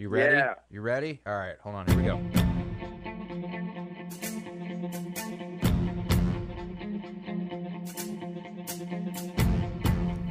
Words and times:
You 0.00 0.08
ready? 0.08 0.36
Yeah. 0.36 0.54
You 0.70 0.80
ready? 0.80 1.20
All 1.26 1.34
right, 1.34 1.56
hold 1.60 1.74
on. 1.74 1.84
Here 1.88 1.96
we 1.96 2.04
go. 2.04 2.18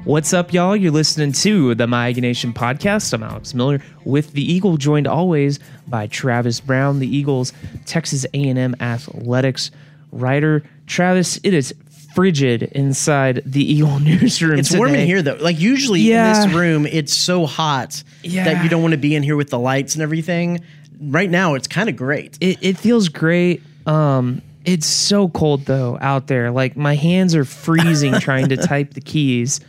What's 0.05 0.31
up, 0.31 0.53
y'all? 0.53 0.73
You're 0.73 0.93
listening 0.93 1.33
to 1.33 1.75
the 1.75 1.85
My 1.85 2.07
Aggie 2.07 2.21
Nation 2.21 2.53
podcast. 2.53 3.11
I'm 3.11 3.23
Alex 3.23 3.53
Miller 3.53 3.81
with 4.05 4.31
the 4.31 4.41
Eagle, 4.41 4.77
joined 4.77 5.05
always 5.05 5.59
by 5.85 6.07
Travis 6.07 6.61
Brown, 6.61 6.99
the 6.99 7.17
Eagles 7.17 7.51
Texas 7.85 8.25
A&M 8.33 8.73
athletics 8.79 9.71
writer. 10.13 10.63
Travis, 10.85 11.41
it 11.43 11.53
is 11.53 11.75
frigid 12.17 12.63
inside 12.63 13.43
the 13.45 13.63
Eagle 13.73 13.99
newsroom. 14.11 14.57
It's 14.57 14.75
warm 14.75 14.95
in 14.95 15.05
here 15.05 15.21
though. 15.21 15.37
Like 15.39 15.59
usually 15.59 16.01
Yeah. 16.01 16.41
in 16.43 16.49
this 16.49 16.57
room, 16.57 16.87
it's 16.87 17.13
so 17.13 17.45
hot 17.45 18.03
Yeah. 18.23 18.43
that 18.45 18.63
you 18.63 18.69
don't 18.71 18.81
want 18.81 18.93
to 18.93 18.97
be 18.97 19.13
in 19.15 19.21
here 19.21 19.35
with 19.35 19.51
the 19.51 19.59
lights 19.59 19.93
and 19.93 20.01
everything. 20.01 20.61
Right 20.99 21.29
now, 21.29 21.53
it's 21.53 21.67
kind 21.67 21.89
of 21.89 21.95
great. 21.95 22.35
It, 22.41 22.57
it 22.61 22.77
feels 22.79 23.07
great. 23.07 23.61
Um, 23.85 24.41
it's 24.65 24.87
so 24.87 25.29
cold 25.29 25.65
though 25.65 25.99
out 26.01 26.25
there. 26.25 26.49
Like 26.49 26.75
my 26.75 26.95
hands 26.95 27.35
are 27.35 27.45
freezing 27.45 28.13
trying 28.19 28.49
to 28.49 28.57
type 28.57 28.95
the 28.95 29.01
keys. 29.01 29.59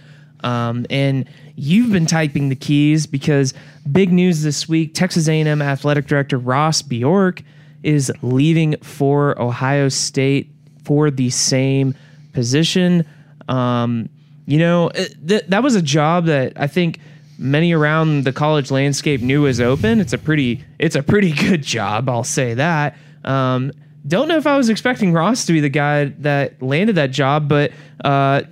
Um, 0.42 0.87
and 0.89 1.28
you've 1.55 1.92
been 1.92 2.06
typing 2.06 2.48
the 2.48 2.56
keys 2.56 3.06
because 3.06 3.53
big 3.92 4.11
news 4.11 4.42
this 4.42 4.67
week: 4.67 4.95
Texas 4.95 5.28
A&M 5.28 5.61
athletic 5.61 6.06
director 6.06 6.39
Ross 6.39 6.80
Bjork 6.80 7.42
is 7.83 8.11
leaving 8.23 8.77
for 8.78 9.39
Ohio 9.39 9.91
State 9.91 10.51
for 10.84 11.11
the 11.11 11.28
same 11.28 11.95
position. 12.38 13.05
Um, 13.48 14.09
you 14.47 14.59
know, 14.59 14.88
it- 14.95 15.16
th- 15.27 15.45
that 15.48 15.62
was 15.62 15.74
a 15.74 15.83
job 15.83 16.27
that 16.27 16.52
I 16.56 16.66
think 16.69 17.01
many 17.38 17.73
around 17.73 18.24
the 18.24 18.33
college 18.33 18.70
landscape 18.70 19.20
knew 19.20 19.42
was 19.42 19.61
open. 19.61 20.01
It's 20.01 20.12
a 20.12 20.19
pretty, 20.19 20.64
it's 20.78 20.97
a 20.97 21.02
pretty 21.02 21.33
good 21.48 21.62
job. 21.62 22.09
I'll 22.09 22.24
say 22.24 22.55
that. 22.55 22.97
Um, 23.24 23.73
don't 24.06 24.28
know 24.28 24.36
if 24.39 24.47
I 24.47 24.56
was 24.56 24.69
expecting 24.70 25.12
Ross 25.12 25.44
to 25.47 25.53
be 25.53 25.61
the 25.61 25.69
guy 25.69 26.06
that 26.20 26.62
landed 26.62 26.94
that 26.97 27.11
job, 27.11 27.48
but 27.48 27.72
uh, 28.05 28.42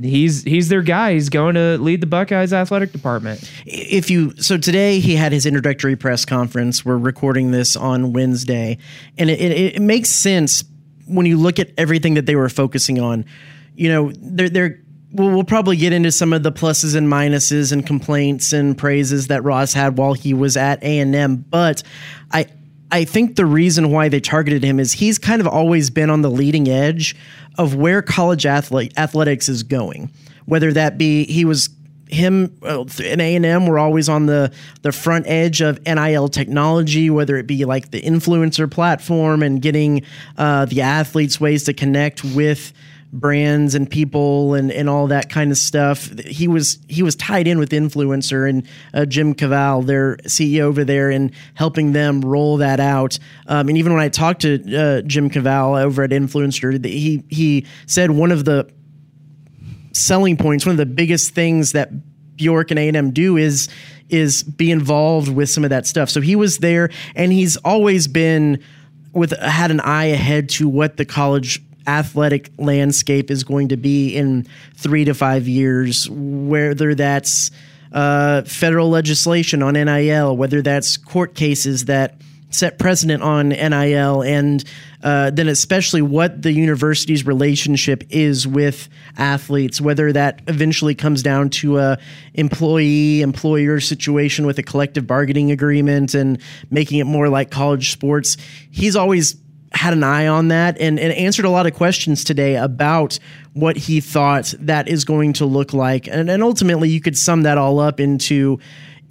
he's 0.00 0.44
he's 0.44 0.68
their 0.68 0.82
guy. 0.82 1.14
He's 1.14 1.28
going 1.28 1.54
to 1.56 1.76
lead 1.78 2.00
the 2.02 2.06
Buckeyes 2.06 2.52
athletic 2.52 2.92
department. 2.92 3.50
If 3.66 4.10
you 4.10 4.34
so 4.36 4.58
today 4.58 5.00
he 5.00 5.16
had 5.16 5.32
his 5.32 5.44
introductory 5.44 5.96
press 5.96 6.24
conference. 6.24 6.84
We're 6.84 6.98
recording 6.98 7.50
this 7.50 7.74
on 7.74 8.12
Wednesday, 8.12 8.78
and 9.18 9.28
it, 9.30 9.40
it, 9.40 9.76
it 9.76 9.82
makes 9.82 10.10
sense 10.10 10.62
when 11.12 11.26
you 11.26 11.36
look 11.36 11.58
at 11.58 11.70
everything 11.76 12.14
that 12.14 12.26
they 12.26 12.36
were 12.36 12.48
focusing 12.48 13.00
on. 13.00 13.24
You 13.74 13.88
know, 13.88 14.12
they're 14.14 14.48
they're. 14.48 14.78
We'll, 15.14 15.44
probably 15.44 15.76
get 15.76 15.92
into 15.92 16.10
some 16.10 16.32
of 16.32 16.42
the 16.42 16.50
pluses 16.50 16.96
and 16.96 17.06
minuses 17.06 17.70
and 17.70 17.86
complaints 17.86 18.54
and 18.54 18.78
praises 18.78 19.26
that 19.26 19.44
Ross 19.44 19.74
had 19.74 19.98
while 19.98 20.14
he 20.14 20.32
was 20.32 20.56
at 20.56 20.82
A 20.82 21.00
and 21.00 21.14
M, 21.14 21.44
but 21.50 21.82
I 22.30 22.46
I 22.92 23.04
think 23.04 23.36
the 23.36 23.46
reason 23.46 23.90
why 23.90 24.10
they 24.10 24.20
targeted 24.20 24.62
him 24.62 24.78
is 24.78 24.92
he's 24.92 25.18
kind 25.18 25.40
of 25.40 25.46
always 25.46 25.88
been 25.88 26.10
on 26.10 26.20
the 26.20 26.30
leading 26.30 26.68
edge 26.68 27.16
of 27.58 27.74
where 27.74 28.02
college 28.02 28.44
athlete, 28.44 28.92
athletics 28.98 29.48
is 29.48 29.62
going. 29.62 30.10
Whether 30.44 30.72
that 30.74 30.98
be 30.98 31.24
he 31.24 31.46
was 31.46 31.70
him 32.12 32.56
uh, 32.62 32.84
and 33.02 33.20
A 33.20 33.34
and 33.36 33.46
M 33.46 33.66
were 33.66 33.78
always 33.78 34.08
on 34.08 34.26
the 34.26 34.52
the 34.82 34.92
front 34.92 35.26
edge 35.26 35.60
of 35.60 35.80
NIL 35.86 36.28
technology, 36.28 37.10
whether 37.10 37.36
it 37.36 37.46
be 37.46 37.64
like 37.64 37.90
the 37.90 38.02
influencer 38.02 38.70
platform 38.70 39.42
and 39.42 39.62
getting 39.62 40.02
uh, 40.36 40.66
the 40.66 40.82
athletes 40.82 41.40
ways 41.40 41.64
to 41.64 41.72
connect 41.72 42.24
with 42.24 42.72
brands 43.12 43.74
and 43.74 43.90
people 43.90 44.54
and, 44.54 44.72
and 44.72 44.88
all 44.88 45.06
that 45.08 45.28
kind 45.28 45.50
of 45.50 45.58
stuff. 45.58 46.10
He 46.20 46.48
was 46.48 46.78
he 46.88 47.02
was 47.02 47.14
tied 47.16 47.46
in 47.46 47.58
with 47.58 47.70
INFLCR 47.70 48.48
and 48.48 48.66
uh, 48.94 49.04
Jim 49.04 49.34
Cavale, 49.34 49.84
their 49.86 50.16
CEO 50.24 50.60
over 50.60 50.84
there, 50.84 51.10
and 51.10 51.30
helping 51.54 51.92
them 51.92 52.22
roll 52.22 52.56
that 52.58 52.80
out. 52.80 53.18
Um, 53.46 53.68
and 53.68 53.78
even 53.78 53.92
when 53.92 54.02
I 54.02 54.08
talked 54.08 54.42
to 54.42 54.54
uh, 54.54 55.02
Jim 55.02 55.30
Cavale 55.30 55.82
over 55.82 56.02
at 56.02 56.10
INFLCR, 56.10 56.84
he 56.84 57.22
he 57.28 57.66
said 57.86 58.10
one 58.10 58.32
of 58.32 58.44
the 58.44 58.70
selling 59.92 60.36
points, 60.36 60.66
one 60.66 60.72
of 60.72 60.78
the 60.78 60.86
biggest 60.86 61.34
things 61.34 61.72
that 61.72 61.90
Bjork 62.36 62.70
and 62.70 62.78
A&M 62.78 63.10
do 63.12 63.36
is 63.36 63.68
is 64.08 64.42
be 64.42 64.70
involved 64.70 65.28
with 65.28 65.48
some 65.48 65.64
of 65.64 65.70
that 65.70 65.86
stuff. 65.86 66.10
So 66.10 66.20
he 66.20 66.36
was 66.36 66.58
there 66.58 66.90
and 67.14 67.32
he's 67.32 67.56
always 67.58 68.08
been 68.08 68.62
with 69.12 69.30
had 69.38 69.70
an 69.70 69.80
eye 69.80 70.06
ahead 70.06 70.48
to 70.50 70.68
what 70.68 70.96
the 70.96 71.04
college 71.04 71.62
athletic 71.86 72.50
landscape 72.58 73.30
is 73.30 73.42
going 73.42 73.68
to 73.68 73.76
be 73.76 74.14
in 74.14 74.46
3 74.76 75.04
to 75.06 75.14
5 75.14 75.48
years 75.48 76.08
whether 76.10 76.94
that's 76.94 77.50
uh, 77.92 78.42
federal 78.42 78.88
legislation 78.88 79.62
on 79.62 79.74
NIL, 79.74 80.36
whether 80.36 80.62
that's 80.62 80.96
court 80.96 81.34
cases 81.34 81.86
that 81.86 82.16
set 82.52 82.78
precedent 82.78 83.22
on 83.22 83.48
NIL, 83.48 84.22
and 84.22 84.62
uh, 85.02 85.30
then 85.30 85.48
especially 85.48 86.02
what 86.02 86.42
the 86.42 86.52
university's 86.52 87.26
relationship 87.26 88.04
is 88.10 88.46
with 88.46 88.88
athletes, 89.16 89.80
whether 89.80 90.12
that 90.12 90.42
eventually 90.46 90.94
comes 90.94 91.22
down 91.22 91.50
to 91.50 91.78
a 91.78 91.98
employee 92.34 93.22
employer 93.22 93.80
situation 93.80 94.46
with 94.46 94.58
a 94.58 94.62
collective 94.62 95.06
bargaining 95.06 95.50
agreement 95.50 96.14
and 96.14 96.40
making 96.70 96.98
it 96.98 97.04
more 97.04 97.28
like 97.28 97.50
college 97.50 97.90
sports. 97.90 98.36
He's 98.70 98.94
always 98.94 99.36
had 99.72 99.92
an 99.94 100.04
eye 100.04 100.26
on 100.26 100.48
that 100.48 100.78
and, 100.78 101.00
and 101.00 101.12
answered 101.14 101.44
a 101.44 101.50
lot 101.50 101.66
of 101.66 101.74
questions 101.74 102.24
today 102.24 102.56
about 102.56 103.18
what 103.54 103.76
he 103.76 104.00
thought 104.00 104.54
that 104.58 104.88
is 104.88 105.04
going 105.04 105.32
to 105.34 105.46
look 105.46 105.72
like. 105.72 106.06
And, 106.08 106.30
and 106.30 106.42
ultimately, 106.42 106.88
you 106.88 107.00
could 107.00 107.16
sum 107.16 107.42
that 107.42 107.58
all 107.58 107.80
up 107.80 108.00
into 108.00 108.58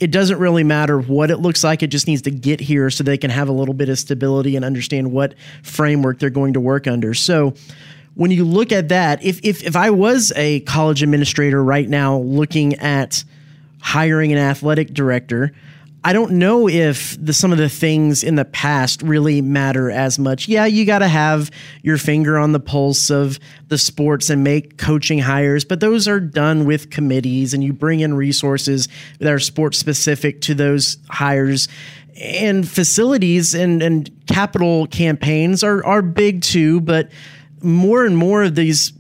it 0.02 0.10
doesn't 0.10 0.40
really 0.40 0.64
matter 0.64 1.00
what 1.00 1.30
it 1.30 1.38
looks 1.38 1.64
like. 1.64 1.84
It 1.84 1.88
just 1.88 2.08
needs 2.08 2.24
to 2.24 2.32
get 2.32 2.60
here 2.60 2.90
so 2.90 3.04
they 3.04 3.20
can 3.20 3.30
have 3.30 3.48
a 3.48 3.52
little 3.52 3.76
bit 3.76 3.88
of 3.88 4.00
stability 4.00 4.56
and 4.56 4.66
understand 4.66 5.12
what 5.12 5.36
framework 5.62 6.18
they're 6.18 6.32
going 6.32 6.54
to 6.54 6.60
work 6.60 6.88
under. 6.88 7.14
So, 7.14 7.54
when 8.16 8.30
you 8.30 8.44
look 8.44 8.74
at 8.74 8.90
that, 8.90 9.24
if, 9.24 9.40
if, 9.42 9.64
if 9.64 9.78
I 9.78 9.92
was 9.92 10.34
a 10.36 10.60
college 10.62 11.02
administrator 11.02 11.64
right 11.64 11.88
now 11.88 12.18
looking 12.18 12.74
at 12.76 13.24
hiring 13.80 14.34
an 14.34 14.38
athletic 14.38 14.94
director, 14.94 15.54
I 16.04 16.14
don't 16.14 16.34
know 16.34 16.68
if 16.68 17.16
the, 17.24 17.32
some 17.32 17.52
of 17.52 17.60
the 17.60 17.70
things 17.70 18.24
in 18.24 18.36
the 18.36 18.46
past 18.46 19.04
really 19.04 19.40
matter 19.40 19.92
as 19.92 20.18
much. 20.18 20.48
Yeah, 20.48 20.66
you 20.66 20.84
got 20.84 21.00
to 21.00 21.08
have 21.08 21.52
your 21.84 21.98
finger 21.98 22.40
on 22.40 22.54
the 22.54 22.60
pulse 22.60 23.12
of 23.12 23.40
the 23.68 23.78
sports 23.78 24.32
and 24.32 24.44
make 24.44 24.80
coaching 24.80 25.20
hires, 25.20 25.64
but 25.64 25.80
those 25.80 26.08
are 26.08 26.20
done 26.20 26.66
with 26.66 26.90
committees 26.90 27.54
and 27.54 27.64
you 27.64 27.72
bring 27.72 28.00
in 28.00 28.16
resources 28.16 28.88
that 29.20 29.32
are 29.32 29.40
sports 29.40 29.78
specific 29.78 30.42
to 30.42 30.56
those 30.56 30.98
hires. 31.10 31.68
And 32.20 32.68
facilities 32.68 33.54
and, 33.54 33.84
and 33.84 34.10
capital 34.26 34.88
campaigns 34.88 35.64
are, 35.64 35.86
are 35.86 36.02
big 36.02 36.42
too, 36.42 36.82
but 36.82 37.12
more 37.62 38.06
and 38.08 38.18
more 38.18 38.44
of 38.44 38.56
these 38.56 38.92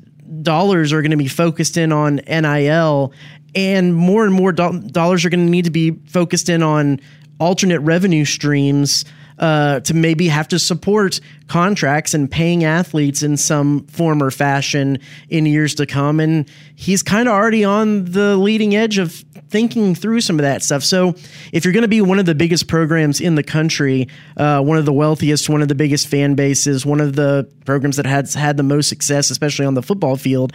dollars 0.44 0.94
are 0.94 1.02
going 1.02 1.12
to 1.12 1.18
be 1.18 1.28
focused 1.28 1.78
in 1.78 1.92
on 1.92 2.18
NIL 2.28 3.12
and 3.56 3.96
more 3.96 4.26
and 4.26 4.34
more 4.34 4.52
do- 4.52 4.80
dollars 4.80 5.26
are 5.26 5.30
going 5.30 5.46
to 5.46 5.52
need 5.52 5.66
to 5.66 5.72
be 5.72 5.92
focused 6.08 6.50
in 6.50 6.64
on 6.64 7.00
alternate 7.40 7.80
revenue 7.80 8.26
streams 8.26 9.04
uh, 9.40 9.80
to 9.80 9.96
maybe 9.96 10.28
have 10.28 10.48
to 10.50 10.60
support 10.60 11.20
contracts 11.48 12.14
and 12.14 12.30
paying 12.30 12.64
athletes 12.64 13.24
in 13.24 13.36
some 13.36 13.86
form 13.88 14.22
or 14.22 14.30
fashion 14.30 15.00
in 15.30 15.48
years 15.48 15.74
to 15.76 15.86
come. 15.88 16.20
And 16.20 16.48
he's 16.76 17.02
kind 17.02 17.28
of 17.28 17.34
already 17.34 17.64
on 17.64 18.06
the 18.06 18.38
leading 18.38 18.76
edge 18.76 19.00
of 19.00 19.26
thinking 19.50 19.96
through 19.96 20.22
some 20.22 20.38
of 20.38 20.44
that 20.44 20.62
stuff. 20.64 20.84
So, 20.84 21.16
if 21.52 21.66
you're 21.66 21.74
going 21.74 21.82
to 21.82 21.88
be 21.88 22.02
one 22.02 22.20
of 22.20 22.26
the 22.26 22.36
biggest 22.36 22.68
programs 22.68 23.20
in 23.20 23.36
the 23.36 23.44
country, 23.44 24.08
uh, 24.38 24.62
one 24.62 24.78
of 24.78 24.86
the 24.86 24.94
wealthiest, 24.94 25.50
one 25.50 25.62
of 25.62 25.68
the 25.68 25.76
biggest 25.76 26.08
fan 26.08 26.36
bases, 26.36 26.86
one 26.86 27.02
of 27.02 27.16
the 27.16 27.50
programs 27.66 27.98
that 27.98 28.06
has 28.06 28.34
had 28.36 28.58
the 28.58 28.64
most 28.64 28.88
success, 28.88 29.32
especially 29.32 29.66
on 29.66 29.74
the 29.74 29.84
football 29.84 30.16
field, 30.16 30.54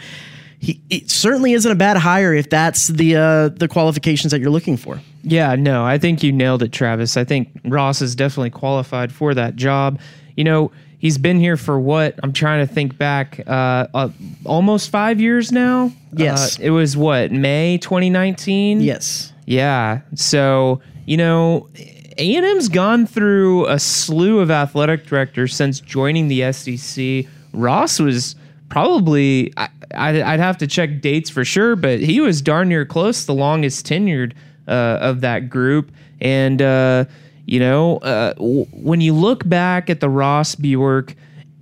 he 0.59 0.81
it 0.89 1.09
certainly 1.09 1.53
isn't 1.53 1.71
a 1.71 1.75
bad 1.75 1.97
hire 1.97 2.33
if 2.33 2.49
that's 2.49 2.87
the 2.87 3.15
uh, 3.15 3.49
the 3.49 3.67
qualifications 3.67 4.31
that 4.31 4.39
you're 4.39 4.49
looking 4.49 4.77
for. 4.77 4.99
Yeah, 5.23 5.55
no, 5.55 5.85
I 5.85 5.97
think 5.97 6.23
you 6.23 6.31
nailed 6.31 6.63
it, 6.63 6.71
Travis. 6.71 7.17
I 7.17 7.23
think 7.23 7.49
Ross 7.65 8.01
is 8.01 8.15
definitely 8.15 8.49
qualified 8.49 9.11
for 9.11 9.33
that 9.33 9.55
job. 9.55 9.99
You 10.35 10.43
know, 10.43 10.71
he's 10.97 11.17
been 11.17 11.39
here 11.39 11.57
for 11.57 11.79
what? 11.79 12.19
I'm 12.23 12.33
trying 12.33 12.65
to 12.65 12.73
think 12.73 12.97
back. 12.97 13.41
Uh, 13.45 13.87
uh 13.93 14.09
almost 14.45 14.89
five 14.89 15.19
years 15.19 15.51
now. 15.51 15.91
Yes. 16.13 16.59
Uh, 16.59 16.63
it 16.63 16.69
was 16.71 16.97
what 16.97 17.31
May 17.31 17.77
2019. 17.77 18.81
Yes. 18.81 19.33
Yeah. 19.45 20.01
So 20.15 20.81
you 21.05 21.17
know, 21.17 21.69
A 22.17 22.35
and 22.35 22.45
M's 22.45 22.67
gone 22.67 23.05
through 23.05 23.67
a 23.67 23.79
slew 23.79 24.39
of 24.39 24.49
athletic 24.49 25.05
directors 25.05 25.55
since 25.55 25.79
joining 25.79 26.27
the 26.27 26.51
SEC. 26.51 27.25
Ross 27.53 27.99
was 27.99 28.35
probably 28.69 29.53
I, 29.57 29.69
I'd, 29.93 30.19
I'd 30.21 30.39
have 30.39 30.57
to 30.59 30.67
check 30.67 31.01
dates 31.01 31.29
for 31.29 31.45
sure, 31.45 31.75
but 31.75 31.99
he 31.99 32.19
was 32.21 32.41
darn 32.41 32.69
near 32.69 32.85
close, 32.85 33.25
the 33.25 33.33
longest 33.33 33.85
tenured 33.85 34.33
uh, 34.67 34.97
of 35.01 35.21
that 35.21 35.49
group. 35.49 35.91
And 36.19 36.61
uh, 36.61 37.05
you 37.45 37.59
know, 37.59 37.97
uh, 37.97 38.33
w- 38.33 38.65
when 38.71 39.01
you 39.01 39.13
look 39.13 39.47
back 39.47 39.89
at 39.89 39.99
the 39.99 40.09
Ross 40.09 40.55
Bjork 40.55 41.15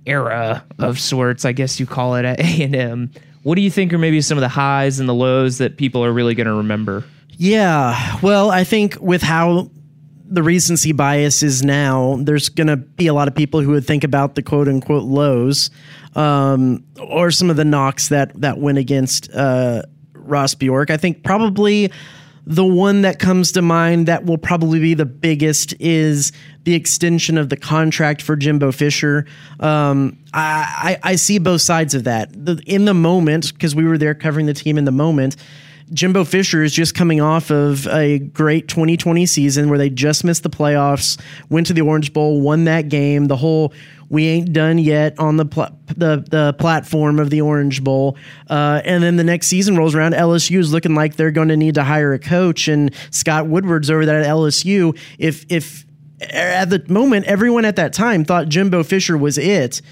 era 0.06 0.64
of 0.78 0.98
sorts, 0.98 1.44
I 1.44 1.52
guess 1.52 1.78
you 1.80 1.86
call 1.86 2.16
it 2.16 2.24
at 2.24 2.40
A 2.40 2.62
and 2.62 2.74
M. 2.74 3.10
What 3.42 3.54
do 3.54 3.60
you 3.60 3.70
think 3.70 3.92
are 3.92 3.98
maybe 3.98 4.20
some 4.20 4.36
of 4.36 4.42
the 4.42 4.48
highs 4.48 4.98
and 4.98 5.08
the 5.08 5.14
lows 5.14 5.58
that 5.58 5.76
people 5.76 6.04
are 6.04 6.12
really 6.12 6.34
going 6.34 6.48
to 6.48 6.54
remember? 6.54 7.04
Yeah. 7.38 8.18
Well, 8.22 8.50
I 8.50 8.64
think 8.64 8.96
with 9.00 9.22
how 9.22 9.70
the 10.28 10.42
recency 10.42 10.92
bias 10.92 11.42
is 11.42 11.62
now 11.62 12.16
there's 12.20 12.48
going 12.48 12.66
to 12.66 12.76
be 12.76 13.06
a 13.06 13.14
lot 13.14 13.28
of 13.28 13.34
people 13.34 13.60
who 13.60 13.70
would 13.70 13.86
think 13.86 14.04
about 14.04 14.34
the 14.34 14.42
quote 14.42 14.68
unquote 14.68 15.04
lows 15.04 15.70
um, 16.14 16.84
or 17.00 17.30
some 17.30 17.50
of 17.50 17.56
the 17.56 17.64
knocks 17.64 18.08
that 18.08 18.38
that 18.40 18.58
went 18.58 18.78
against 18.78 19.32
uh, 19.32 19.82
Ross 20.14 20.54
Bjork. 20.54 20.90
I 20.90 20.96
think 20.96 21.22
probably 21.22 21.92
the 22.48 22.64
one 22.64 23.02
that 23.02 23.18
comes 23.18 23.50
to 23.52 23.62
mind 23.62 24.06
that 24.06 24.24
will 24.24 24.38
probably 24.38 24.78
be 24.78 24.94
the 24.94 25.04
biggest 25.04 25.74
is 25.80 26.30
the 26.62 26.74
extension 26.74 27.38
of 27.38 27.48
the 27.48 27.56
contract 27.56 28.22
for 28.22 28.36
Jimbo 28.36 28.70
Fisher. 28.70 29.26
Um, 29.58 30.16
I, 30.32 30.98
I, 31.02 31.10
I 31.10 31.16
see 31.16 31.40
both 31.40 31.60
sides 31.60 31.92
of 31.94 32.04
that. 32.04 32.32
The, 32.32 32.62
in 32.64 32.84
the 32.84 32.94
moment, 32.94 33.52
because 33.52 33.74
we 33.74 33.84
were 33.84 33.98
there 33.98 34.14
covering 34.14 34.46
the 34.46 34.54
team 34.54 34.78
in 34.78 34.84
the 34.84 34.92
moment, 34.92 35.34
Jimbo 35.92 36.24
Fisher 36.24 36.62
is 36.62 36.72
just 36.72 36.94
coming 36.94 37.20
off 37.20 37.50
of 37.50 37.86
a 37.88 38.18
great 38.18 38.68
2020 38.68 39.24
season 39.26 39.68
where 39.68 39.78
they 39.78 39.90
just 39.90 40.24
missed 40.24 40.42
the 40.42 40.50
playoffs, 40.50 41.20
went 41.48 41.66
to 41.68 41.72
the 41.72 41.82
Orange 41.82 42.12
Bowl, 42.12 42.40
won 42.40 42.64
that 42.64 42.88
game. 42.88 43.26
The 43.26 43.36
whole 43.36 43.72
we 44.08 44.26
ain't 44.26 44.52
done 44.52 44.78
yet 44.78 45.18
on 45.18 45.36
the 45.36 45.44
pl- 45.44 45.78
the 45.96 46.24
the 46.28 46.54
platform 46.58 47.18
of 47.18 47.30
the 47.30 47.40
Orange 47.40 47.82
Bowl, 47.82 48.16
uh, 48.48 48.80
and 48.84 49.02
then 49.02 49.16
the 49.16 49.24
next 49.24 49.48
season 49.48 49.76
rolls 49.76 49.94
around. 49.94 50.14
LSU 50.14 50.58
is 50.58 50.72
looking 50.72 50.94
like 50.94 51.16
they're 51.16 51.30
going 51.30 51.48
to 51.48 51.56
need 51.56 51.74
to 51.74 51.84
hire 51.84 52.12
a 52.12 52.18
coach, 52.18 52.68
and 52.68 52.94
Scott 53.10 53.46
Woodward's 53.46 53.90
over 53.90 54.06
there 54.06 54.20
at 54.20 54.26
LSU. 54.26 54.98
If 55.18 55.46
if 55.48 55.84
at 56.20 56.70
the 56.70 56.84
moment 56.88 57.26
everyone 57.26 57.64
at 57.64 57.76
that 57.76 57.92
time 57.92 58.24
thought 58.24 58.48
Jimbo 58.48 58.82
Fisher 58.82 59.18
was 59.18 59.36
it 59.36 59.82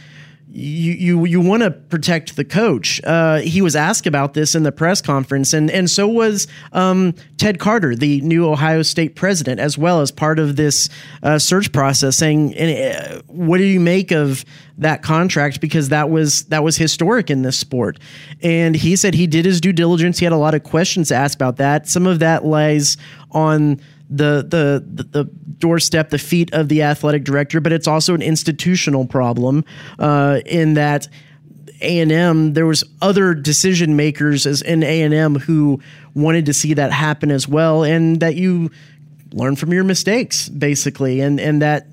you 0.48 0.92
you 0.92 1.24
you 1.24 1.40
want 1.40 1.62
to 1.62 1.70
protect 1.70 2.36
the 2.36 2.44
coach. 2.44 3.00
Uh, 3.04 3.38
he 3.38 3.60
was 3.60 3.74
asked 3.74 4.06
about 4.06 4.34
this 4.34 4.54
in 4.54 4.62
the 4.62 4.70
press 4.70 5.00
conference, 5.00 5.52
and 5.52 5.70
and 5.70 5.90
so 5.90 6.06
was 6.06 6.46
um, 6.72 7.14
Ted 7.38 7.58
Carter, 7.58 7.96
the 7.96 8.20
new 8.20 8.46
Ohio 8.46 8.82
State 8.82 9.16
president, 9.16 9.58
as 9.60 9.76
well 9.76 10.00
as 10.00 10.12
part 10.12 10.38
of 10.38 10.56
this 10.56 10.88
uh, 11.22 11.38
search 11.38 11.72
process. 11.72 12.16
Saying, 12.16 12.56
uh, 12.56 13.22
what 13.26 13.58
do 13.58 13.64
you 13.64 13.80
make 13.80 14.12
of 14.12 14.44
that 14.78 15.02
contract? 15.02 15.60
Because 15.60 15.88
that 15.88 16.10
was 16.10 16.44
that 16.44 16.62
was 16.62 16.76
historic 16.76 17.30
in 17.30 17.42
this 17.42 17.56
sport. 17.56 17.98
And 18.42 18.76
he 18.76 18.96
said 18.96 19.14
he 19.14 19.26
did 19.26 19.44
his 19.44 19.60
due 19.60 19.72
diligence. 19.72 20.18
He 20.18 20.24
had 20.24 20.32
a 20.32 20.36
lot 20.36 20.54
of 20.54 20.62
questions 20.62 21.08
to 21.08 21.16
ask 21.16 21.36
about 21.36 21.56
that. 21.56 21.88
Some 21.88 22.06
of 22.06 22.20
that 22.20 22.44
lies 22.44 22.96
on 23.32 23.80
the, 24.10 24.46
the 24.48 25.04
the 25.12 25.24
doorstep, 25.58 26.10
the 26.10 26.18
feet 26.18 26.52
of 26.52 26.68
the 26.68 26.82
athletic 26.82 27.24
director, 27.24 27.60
but 27.60 27.72
it's 27.72 27.88
also 27.88 28.14
an 28.14 28.22
institutional 28.22 29.06
problem 29.06 29.64
uh, 29.98 30.40
in 30.44 30.74
that 30.74 31.08
A 31.80 32.00
and 32.00 32.12
M 32.12 32.52
there 32.52 32.66
was 32.66 32.84
other 33.00 33.34
decision 33.34 33.96
makers 33.96 34.46
as 34.46 34.62
in 34.62 34.82
A 34.82 35.02
and 35.02 35.14
M 35.14 35.36
who 35.36 35.80
wanted 36.14 36.46
to 36.46 36.54
see 36.54 36.74
that 36.74 36.92
happen 36.92 37.30
as 37.30 37.48
well, 37.48 37.82
and 37.82 38.20
that 38.20 38.34
you 38.34 38.70
learn 39.32 39.56
from 39.56 39.72
your 39.72 39.84
mistakes 39.84 40.48
basically, 40.48 41.20
and 41.20 41.40
and 41.40 41.62
that 41.62 41.86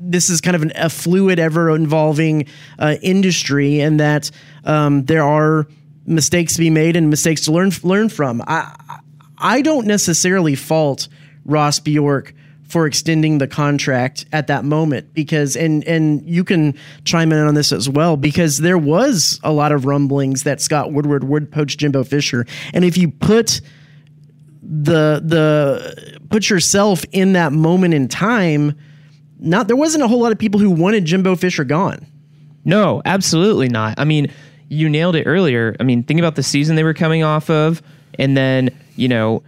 this 0.00 0.30
is 0.30 0.40
kind 0.40 0.56
of 0.56 0.62
an, 0.62 0.72
a 0.76 0.88
fluid, 0.88 1.38
ever 1.38 1.70
evolving 1.70 2.46
uh, 2.78 2.96
industry, 3.02 3.80
and 3.80 4.00
that 4.00 4.30
um, 4.64 5.04
there 5.04 5.24
are 5.24 5.66
mistakes 6.06 6.54
to 6.54 6.60
be 6.60 6.70
made 6.70 6.96
and 6.96 7.10
mistakes 7.10 7.42
to 7.42 7.52
learn 7.52 7.70
learn 7.82 8.08
from. 8.08 8.42
I 8.46 9.00
I 9.36 9.62
don't 9.62 9.86
necessarily 9.86 10.54
fault 10.54 11.08
Ross 11.48 11.80
Bjork 11.80 12.34
for 12.68 12.86
extending 12.86 13.38
the 13.38 13.48
contract 13.48 14.26
at 14.30 14.46
that 14.46 14.62
moment 14.62 15.14
because 15.14 15.56
and 15.56 15.82
and 15.84 16.28
you 16.28 16.44
can 16.44 16.74
chime 17.04 17.32
in 17.32 17.38
on 17.38 17.54
this 17.54 17.72
as 17.72 17.88
well 17.88 18.16
because 18.16 18.58
there 18.58 18.76
was 18.76 19.40
a 19.42 19.50
lot 19.50 19.72
of 19.72 19.86
rumblings 19.86 20.42
that 20.42 20.60
Scott 20.60 20.92
Woodward 20.92 21.24
would 21.24 21.50
poach 21.50 21.78
Jimbo 21.78 22.04
Fisher. 22.04 22.46
And 22.74 22.84
if 22.84 22.96
you 22.98 23.10
put 23.10 23.62
the 24.62 25.22
the 25.24 26.18
put 26.28 26.50
yourself 26.50 27.04
in 27.10 27.32
that 27.32 27.52
moment 27.52 27.94
in 27.94 28.06
time 28.06 28.78
not 29.40 29.66
there 29.66 29.76
wasn't 29.76 30.04
a 30.04 30.08
whole 30.08 30.20
lot 30.20 30.32
of 30.32 30.38
people 30.38 30.60
who 30.60 30.70
wanted 30.70 31.06
Jimbo 31.06 31.36
Fisher 31.36 31.64
gone. 31.64 32.06
No 32.66 33.00
absolutely 33.06 33.70
not. 33.70 33.98
I 33.98 34.04
mean 34.04 34.30
you 34.68 34.90
nailed 34.90 35.16
it 35.16 35.24
earlier. 35.24 35.74
I 35.80 35.84
mean 35.84 36.02
think 36.02 36.20
about 36.20 36.34
the 36.34 36.42
season 36.42 36.76
they 36.76 36.84
were 36.84 36.92
coming 36.92 37.22
off 37.22 37.48
of 37.48 37.80
and 38.18 38.36
then 38.36 38.68
you 38.96 39.08
know 39.08 39.42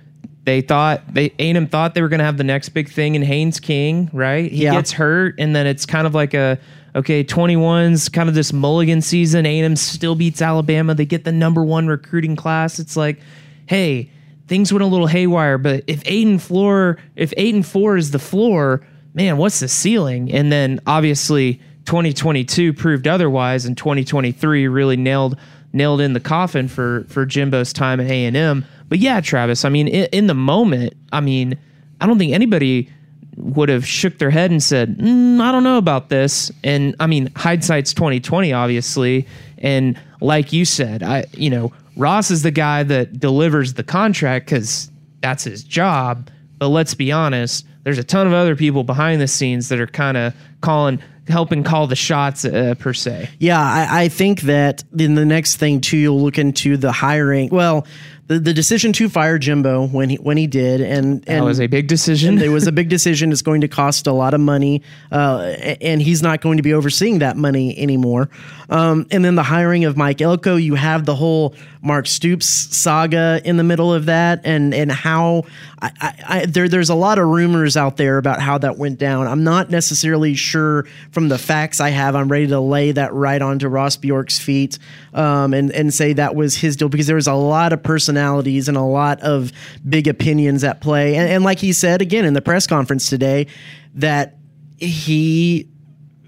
they 0.45 0.61
thought 0.63 1.03
they 1.13 1.33
A&M 1.39 1.67
thought 1.67 1.95
they 1.95 2.03
were 2.03 2.09
going 2.09 2.19
to 2.21 2.25
have 2.25 2.37
the 2.39 2.45
next 2.45 2.71
big 2.71 2.89
thing 2.91 3.15
in 3.15 3.23
Haynes 3.23 3.61
King, 3.61 4.09
right? 4.13 4.51
He 4.51 4.65
Yeah. 4.65 4.73
gets 4.73 4.93
hurt, 4.93 5.35
and 5.39 5.55
then 5.55 5.67
it's 5.67 5.85
kind 5.87 6.07
of 6.07 6.15
like 6.15 6.35
a 6.35 6.59
okay, 6.97 7.23
21's 7.23 8.09
kind 8.09 8.29
of 8.29 8.35
this 8.35 8.53
mulligan 8.53 9.01
season. 9.01 9.47
A&M 9.47 9.77
still 9.77 10.17
beats 10.17 10.43
Alabama. 10.43 10.93
They 10.93 11.05
get 11.05 11.23
the 11.23 11.31
number 11.31 11.63
one 11.65 11.87
recruiting 11.87 12.35
class. 12.35 12.81
It's 12.81 12.97
like, 12.97 13.21
hey, 13.67 14.11
things 14.49 14.73
went 14.73 14.83
a 14.83 14.87
little 14.87 15.07
haywire, 15.07 15.57
but 15.57 15.85
if 15.87 16.03
eight 16.05 16.27
and 16.27 16.43
floor, 16.43 16.99
if 17.15 17.33
eight 17.37 17.55
and 17.55 17.65
four 17.65 17.97
is 17.97 18.11
the 18.11 18.19
floor, 18.19 18.85
man, 19.15 19.37
what's 19.37 19.61
the 19.61 19.69
ceiling? 19.69 20.33
And 20.33 20.51
then 20.51 20.81
obviously 20.85 21.61
2022 21.85 22.73
proved 22.73 23.07
otherwise, 23.07 23.67
and 23.67 23.77
2023 23.77 24.67
really 24.67 24.97
nailed 24.97 25.37
nailed 25.73 26.01
in 26.01 26.13
the 26.15 26.21
coffin 26.21 26.67
for 26.67 27.05
for 27.09 27.25
Jimbo's 27.25 27.73
time 27.73 28.01
at 28.01 28.07
A 28.11 28.25
and 28.25 28.37
M. 28.37 28.65
But 28.91 28.99
yeah, 28.99 29.23
Travis, 29.23 29.65
I 29.65 29.71
mean, 29.71 29.89
in, 29.89 30.07
in 30.13 30.27
the 30.27 30.35
moment, 30.35 30.93
I 31.13 31.21
mean, 31.21 31.57
I 32.01 32.07
don't 32.07 32.19
think 32.19 32.35
anybody 32.35 32.91
would 33.37 33.71
have 33.71 33.87
shook 33.87 34.19
their 34.19 34.31
head 34.31 34.51
and 34.51 34.63
said, 34.63 34.99
mm, 34.99 35.41
"I 35.41 35.51
don't 35.53 35.65
know 35.65 35.79
about 35.79 36.11
this." 36.11 36.53
And 36.63 36.95
I 37.01 37.07
mean, 37.07 37.31
hindsight's 37.37 37.95
twenty 37.95 38.21
twenty, 38.21 38.53
obviously. 38.53 39.27
And 39.59 39.99
like 40.21 40.53
you 40.53 40.67
said, 40.67 41.03
I 41.03 41.25
you 41.33 41.49
know 41.49 41.73
Ross 41.97 42.31
is 42.31 42.43
the 42.43 42.51
guy 42.51 42.83
that 42.83 43.19
delivers 43.19 43.75
the 43.75 43.85
contract 43.85 44.47
because 44.47 44.91
that's 45.21 45.45
his 45.45 45.65
job. 45.65 46.29
But 46.59 46.69
let's 46.69 46.95
be 46.95 47.13
honest, 47.13 47.67
there's 47.85 47.99
a 47.99 48.05
ton 48.05 48.27
of 48.27 48.33
other 48.33 48.57
people 48.57 48.85
behind 48.85 49.21
the 49.21 49.29
scenes 49.29 49.69
that 49.69 49.81
are 49.81 49.87
kind 49.87 50.17
of 50.17 50.35
calling, 50.61 51.01
helping 51.29 51.63
call 51.63 51.87
the 51.87 51.97
shots 51.97 52.45
uh, 52.45 52.75
per 52.79 52.93
se. 52.93 53.31
Yeah, 53.39 53.61
I, 53.61 54.05
I 54.05 54.09
think 54.09 54.43
that 54.43 54.85
in 54.99 55.15
the 55.15 55.25
next 55.25 55.57
thing 55.57 55.81
too, 55.81 55.97
you'll 55.97 56.21
look 56.21 56.39
into 56.39 56.77
the 56.77 56.93
hiring. 56.93 57.49
Well, 57.49 57.87
the, 58.31 58.39
the 58.39 58.55
decision 58.55 58.93
to 58.93 59.09
fire 59.09 59.39
Jimbo 59.39 59.89
when 59.89 60.11
he 60.11 60.17
when 60.17 60.37
he 60.37 60.47
did, 60.47 60.81
and 60.81 61.21
That 61.25 61.43
was 61.43 61.61
a 61.61 61.67
big 61.67 61.89
decision. 61.89 62.41
it 62.41 62.51
was 62.51 62.69
a 62.69 62.73
big 62.73 62.89
decision. 62.89 63.33
It's 63.33 63.43
going 63.43 63.63
to 63.63 63.69
cost 63.69 64.07
a 64.07 64.13
lot 64.13 64.35
of 64.35 64.41
money, 64.41 64.83
uh, 65.11 65.39
and 65.81 66.01
he's 66.01 66.23
not 66.23 66.41
going 66.41 66.59
to 66.59 66.63
be 66.63 66.73
overseeing 66.73 67.19
that 67.19 67.37
money 67.37 67.77
anymore. 67.77 68.29
Um, 68.69 69.09
and 69.11 69.25
then 69.25 69.35
the 69.35 69.43
hiring 69.43 69.85
of 69.85 69.97
Mike 69.97 70.21
Elko, 70.23 70.55
you 70.55 70.77
have 70.77 71.07
the 71.07 71.17
whole 71.17 71.57
Mark 71.83 72.07
Stoops 72.07 72.47
saga 72.47 73.41
in 73.45 73.57
the 73.57 73.65
middle 73.65 73.93
of 73.93 74.07
that, 74.07 74.43
and 74.45 74.73
and 74.75 74.93
how 74.93 75.43
I, 75.83 75.91
I, 76.01 76.15
I, 76.29 76.47
there 76.47 76.69
there's 76.69 76.91
a 76.91 76.95
lot 76.95 77.19
of 77.19 77.27
rumors 77.27 77.77
out 77.77 77.97
there 77.97 78.17
about 78.17 78.41
how 78.41 78.59
that 78.59 78.79
went 78.79 79.01
down. 79.01 79.27
I'm 79.27 79.43
not 79.43 79.71
necessarily 79.71 80.35
sure 80.35 80.87
from 81.11 81.31
the 81.31 81.39
facts 81.39 81.81
I 81.81 81.89
have. 81.89 82.15
I'm 82.15 82.31
ready 82.31 82.47
to 82.47 82.61
lay 82.61 82.93
that 82.93 83.13
right 83.13 83.43
onto 83.43 83.67
Ross 83.67 83.97
Bjork's 83.97 84.39
feet 84.39 84.79
um, 85.15 85.53
and 85.53 85.73
and 85.73 85.93
say 85.93 86.13
that 86.13 86.37
was 86.37 86.55
his 86.57 86.77
deal 86.77 86.89
because 86.89 87.09
there 87.09 87.17
was 87.17 87.27
a 87.27 87.35
lot 87.35 87.73
of 87.73 87.83
personalities 88.21 88.69
and 88.69 88.77
a 88.77 88.83
lot 88.83 89.21
of 89.21 89.53
big 89.89 90.07
opinions 90.07 90.65
at 90.65 90.81
play. 90.81 91.17
And, 91.17 91.29
and 91.29 91.45
like 91.45 91.59
he 91.59 91.73
said 91.73 92.03
again 92.03 92.25
in 92.25 92.35
the 92.35 92.43
press 92.43 92.67
conference 92.67 93.09
today, 93.09 93.47
that 93.95 94.37
he 94.77 95.69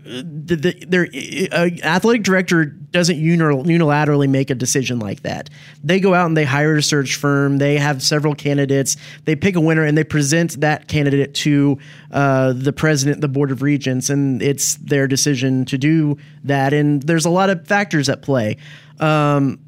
the, 0.04 0.56
the 0.56 0.84
their 0.87 1.08
uh, 1.52 1.70
athletic 1.84 2.25
director 2.25 2.64
doesn't 2.64 3.16
unilaterally 3.16 4.28
make 4.28 4.50
a 4.50 4.54
decision 4.54 4.99
like 4.99 5.22
that. 5.22 5.49
They 5.82 6.00
go 6.00 6.12
out 6.12 6.26
and 6.26 6.37
they 6.37 6.44
hire 6.44 6.76
a 6.76 6.82
search 6.82 7.14
firm. 7.14 7.58
They 7.58 7.78
have 7.78 8.02
several 8.02 8.34
candidates. 8.34 8.96
They 9.25 9.37
pick 9.37 9.54
a 9.54 9.61
winner 9.61 9.84
and 9.84 9.96
they 9.96 10.04
present 10.04 10.61
that 10.61 10.88
candidate 10.88 11.34
to 11.37 11.78
uh, 12.11 12.52
the 12.54 12.72
president, 12.72 13.20
the 13.20 13.28
board 13.28 13.52
of 13.52 13.62
regents, 13.62 14.11
and 14.11 14.42
it's 14.42 14.75
their 14.75 15.06
decision 15.06 15.64
to 15.66 15.78
do 15.78 16.18
that. 16.44 16.75
And 16.75 17.02
there's 17.04 17.25
a 17.25 17.30
lot 17.30 17.49
of 17.49 17.66
factors 17.66 18.08
at 18.08 18.22
play. 18.22 18.56
Um, 18.99 19.61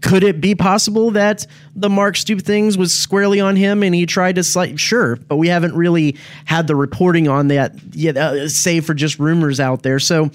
could 0.00 0.24
it 0.24 0.40
be 0.40 0.54
possible 0.54 1.10
that 1.12 1.46
the 1.74 1.88
Mark 1.88 2.16
Stoop 2.16 2.40
things 2.40 2.78
was 2.78 2.96
squarely 2.96 3.40
on 3.40 3.56
him 3.56 3.82
and 3.82 3.94
he 3.94 4.06
tried 4.06 4.36
to 4.36 4.44
slight 4.44 4.80
sure, 4.80 5.16
but 5.16 5.36
we 5.36 5.48
haven't 5.48 5.74
really 5.74 6.16
had 6.46 6.66
the 6.66 6.74
reporting 6.74 7.28
on 7.28 7.48
that 7.48 7.74
yet, 7.92 8.16
uh, 8.16 8.48
save 8.48 8.86
for 8.86 8.94
just 8.94 9.18
rumors 9.18 9.60
out 9.60 9.82
there. 9.82 9.98
So 9.98 10.30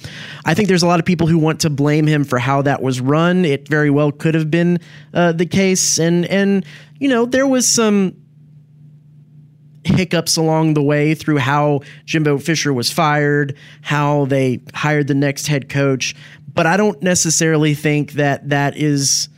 I 0.46 0.54
think 0.54 0.68
there's 0.68 0.84
a 0.84 0.88
lot 0.88 1.00
of 1.00 1.06
people 1.06 1.28
who 1.28 1.38
want 1.38 1.62
to 1.62 1.70
blame 1.70 2.06
him 2.06 2.24
for 2.24 2.38
how 2.38 2.62
that 2.64 2.82
was 2.82 3.02
run. 3.02 3.44
It 3.44 3.68
very 3.68 3.90
well 3.90 4.12
could 4.12 4.36
have 4.36 4.52
been 4.52 4.80
uh, 5.14 5.32
the 5.32 5.46
case, 5.46 5.98
and 5.98 6.26
and 6.26 6.66
you 7.00 7.10
know 7.10 7.26
there 7.26 7.48
was 7.48 7.68
some 7.68 8.16
hiccups 9.84 10.38
along 10.38 10.74
the 10.74 10.82
way 10.82 11.14
through 11.14 11.38
how 11.38 11.82
Jimbo 12.06 12.40
Fisher 12.40 12.74
was 12.74 12.92
fired, 12.92 13.56
how 13.82 14.26
they 14.26 14.62
hired 14.74 15.08
the 15.08 15.16
next 15.16 15.48
head 15.48 15.70
coach. 15.70 16.16
But 16.54 16.66
I 16.66 16.78
don't 16.78 17.02
necessarily 17.02 17.74
think 17.74 18.14
that 18.14 18.50
that 18.50 18.78
is 18.78 19.30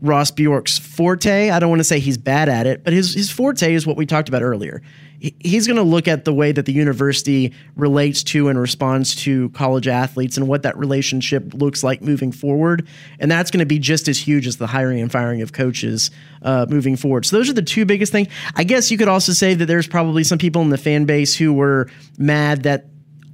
Ross 0.00 0.30
Bjork's 0.30 0.78
forte. 0.78 1.50
I 1.50 1.58
don't 1.58 1.70
want 1.70 1.80
to 1.80 1.84
say 1.84 1.98
he's 1.98 2.18
bad 2.18 2.48
at 2.48 2.66
it, 2.66 2.84
but 2.84 2.92
his 2.92 3.14
his 3.14 3.30
forte 3.30 3.74
is 3.74 3.86
what 3.86 3.96
we 3.96 4.06
talked 4.06 4.28
about 4.28 4.42
earlier. 4.42 4.80
he's 5.20 5.66
going 5.66 5.76
to 5.76 5.82
look 5.82 6.06
at 6.06 6.24
the 6.24 6.32
way 6.32 6.52
that 6.52 6.64
the 6.64 6.72
university 6.72 7.52
relates 7.74 8.22
to 8.22 8.48
and 8.48 8.56
responds 8.56 9.16
to 9.16 9.48
college 9.50 9.88
athletes 9.88 10.36
and 10.36 10.46
what 10.46 10.62
that 10.62 10.78
relationship 10.78 11.54
looks 11.54 11.82
like 11.82 12.00
moving 12.00 12.30
forward. 12.30 12.86
And 13.18 13.28
that's 13.28 13.50
going 13.50 13.58
to 13.58 13.66
be 13.66 13.80
just 13.80 14.06
as 14.06 14.16
huge 14.16 14.46
as 14.46 14.58
the 14.58 14.68
hiring 14.68 15.00
and 15.00 15.10
firing 15.10 15.42
of 15.42 15.52
coaches 15.52 16.12
uh, 16.42 16.66
moving 16.68 16.94
forward. 16.94 17.26
So 17.26 17.36
those 17.36 17.50
are 17.50 17.54
the 17.54 17.62
two 17.62 17.84
biggest 17.84 18.12
things. 18.12 18.28
I 18.54 18.62
guess 18.62 18.92
you 18.92 18.98
could 18.98 19.08
also 19.08 19.32
say 19.32 19.54
that 19.54 19.66
there's 19.66 19.88
probably 19.88 20.22
some 20.22 20.38
people 20.38 20.62
in 20.62 20.70
the 20.70 20.78
fan 20.78 21.04
base 21.04 21.34
who 21.34 21.52
were 21.52 21.90
mad 22.16 22.62
that 22.62 22.86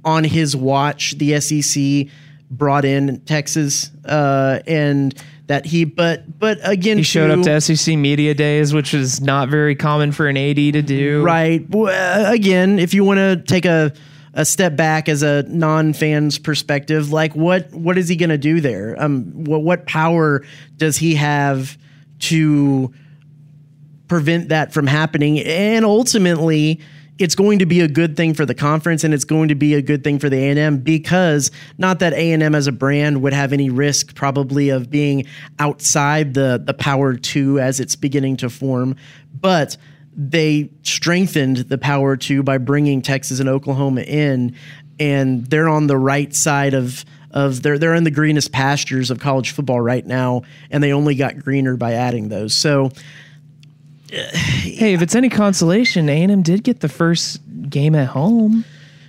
on 0.03 0.23
his 0.23 0.55
watch 0.55 1.17
the 1.19 1.39
SEC 1.39 2.07
brought 2.49 2.85
in 2.85 3.19
Texas 3.21 3.91
uh, 4.05 4.59
and 4.67 5.15
that 5.47 5.65
he 5.65 5.85
but 5.85 6.39
but 6.39 6.59
again 6.63 6.97
He 6.97 7.03
showed 7.03 7.29
up 7.31 7.43
to 7.43 7.61
SEC 7.61 7.97
media 7.97 8.33
days, 8.33 8.73
which 8.73 8.93
is 8.93 9.21
not 9.21 9.49
very 9.49 9.75
common 9.75 10.11
for 10.11 10.27
an 10.27 10.37
AD 10.37 10.55
to 10.55 10.81
do. 10.81 11.23
Right. 11.23 11.67
Well, 11.69 11.93
uh, 11.93 12.31
again, 12.31 12.79
if 12.79 12.93
you 12.93 13.03
want 13.03 13.19
to 13.19 13.43
take 13.45 13.65
a 13.65 13.93
a 14.33 14.43
step 14.43 14.75
back 14.75 15.07
as 15.07 15.23
a 15.23 15.43
non-fan's 15.43 16.39
perspective, 16.39 17.11
like 17.11 17.35
what 17.35 17.71
what 17.71 17.97
is 17.97 18.09
he 18.09 18.15
going 18.15 18.31
to 18.31 18.37
do 18.37 18.59
there? 18.59 18.95
Um, 19.01 19.45
what 19.45 19.63
what 19.63 19.85
power 19.85 20.43
does 20.77 20.97
he 20.97 21.15
have 21.15 21.77
to 22.19 22.93
prevent 24.07 24.49
that 24.49 24.73
from 24.73 24.87
happening? 24.87 25.39
And 25.39 25.85
ultimately, 25.85 26.81
it's 27.17 27.35
going 27.35 27.59
to 27.59 27.65
be 27.65 27.79
a 27.79 27.87
good 27.87 28.17
thing 28.17 28.33
for 28.33 28.45
the 28.45 28.53
conference, 28.53 29.03
and 29.03 29.13
it's 29.13 29.23
going 29.23 29.47
to 29.47 29.55
be 29.55 29.73
a 29.73 29.81
good 29.81 30.03
thing 30.03 30.19
for 30.19 30.29
the 30.29 30.37
A 30.37 30.49
and 30.49 30.59
M 30.59 30.77
because 30.77 31.49
not 31.77 31.99
that 31.99 32.13
A 32.13 32.33
and 32.33 32.43
M 32.43 32.53
as 32.55 32.67
a 32.67 32.71
brand 32.71 33.21
would 33.21 33.33
have 33.33 33.53
any 33.53 33.69
risk, 33.69 34.15
probably, 34.15 34.69
of 34.69 34.89
being 34.89 35.25
outside 35.59 36.33
the 36.33 36.61
the 36.63 36.73
Power 36.73 37.15
Two 37.15 37.59
as 37.59 37.79
it's 37.79 37.95
beginning 37.95 38.37
to 38.37 38.49
form, 38.49 38.95
but 39.39 39.77
they 40.15 40.69
strengthened 40.83 41.57
the 41.57 41.77
Power 41.77 42.17
Two 42.17 42.43
by 42.43 42.57
bringing 42.57 43.01
Texas 43.01 43.39
and 43.39 43.47
Oklahoma 43.47 44.01
in, 44.01 44.55
and 44.99 45.45
they're 45.45 45.69
on 45.69 45.87
the 45.87 45.97
right 45.97 46.33
side 46.35 46.73
of 46.73 47.05
of 47.31 47.61
they're 47.61 47.77
they're 47.77 47.95
in 47.95 48.03
the 48.03 48.11
greenest 48.11 48.51
pastures 48.51 49.09
of 49.09 49.19
college 49.19 49.51
football 49.51 49.79
right 49.79 50.05
now, 50.05 50.41
and 50.69 50.83
they 50.83 50.91
only 50.91 51.15
got 51.15 51.37
greener 51.39 51.77
by 51.77 51.93
adding 51.93 52.27
those. 52.27 52.53
So 52.53 52.91
Hey, 54.15 54.93
if 54.93 55.01
it's 55.01 55.15
any 55.15 55.29
consolation, 55.29 56.09
A&M 56.09 56.41
did 56.41 56.63
get 56.63 56.79
the 56.79 56.89
first 56.89 57.39
game 57.69 57.95
at 57.95 58.07
home, 58.07 58.63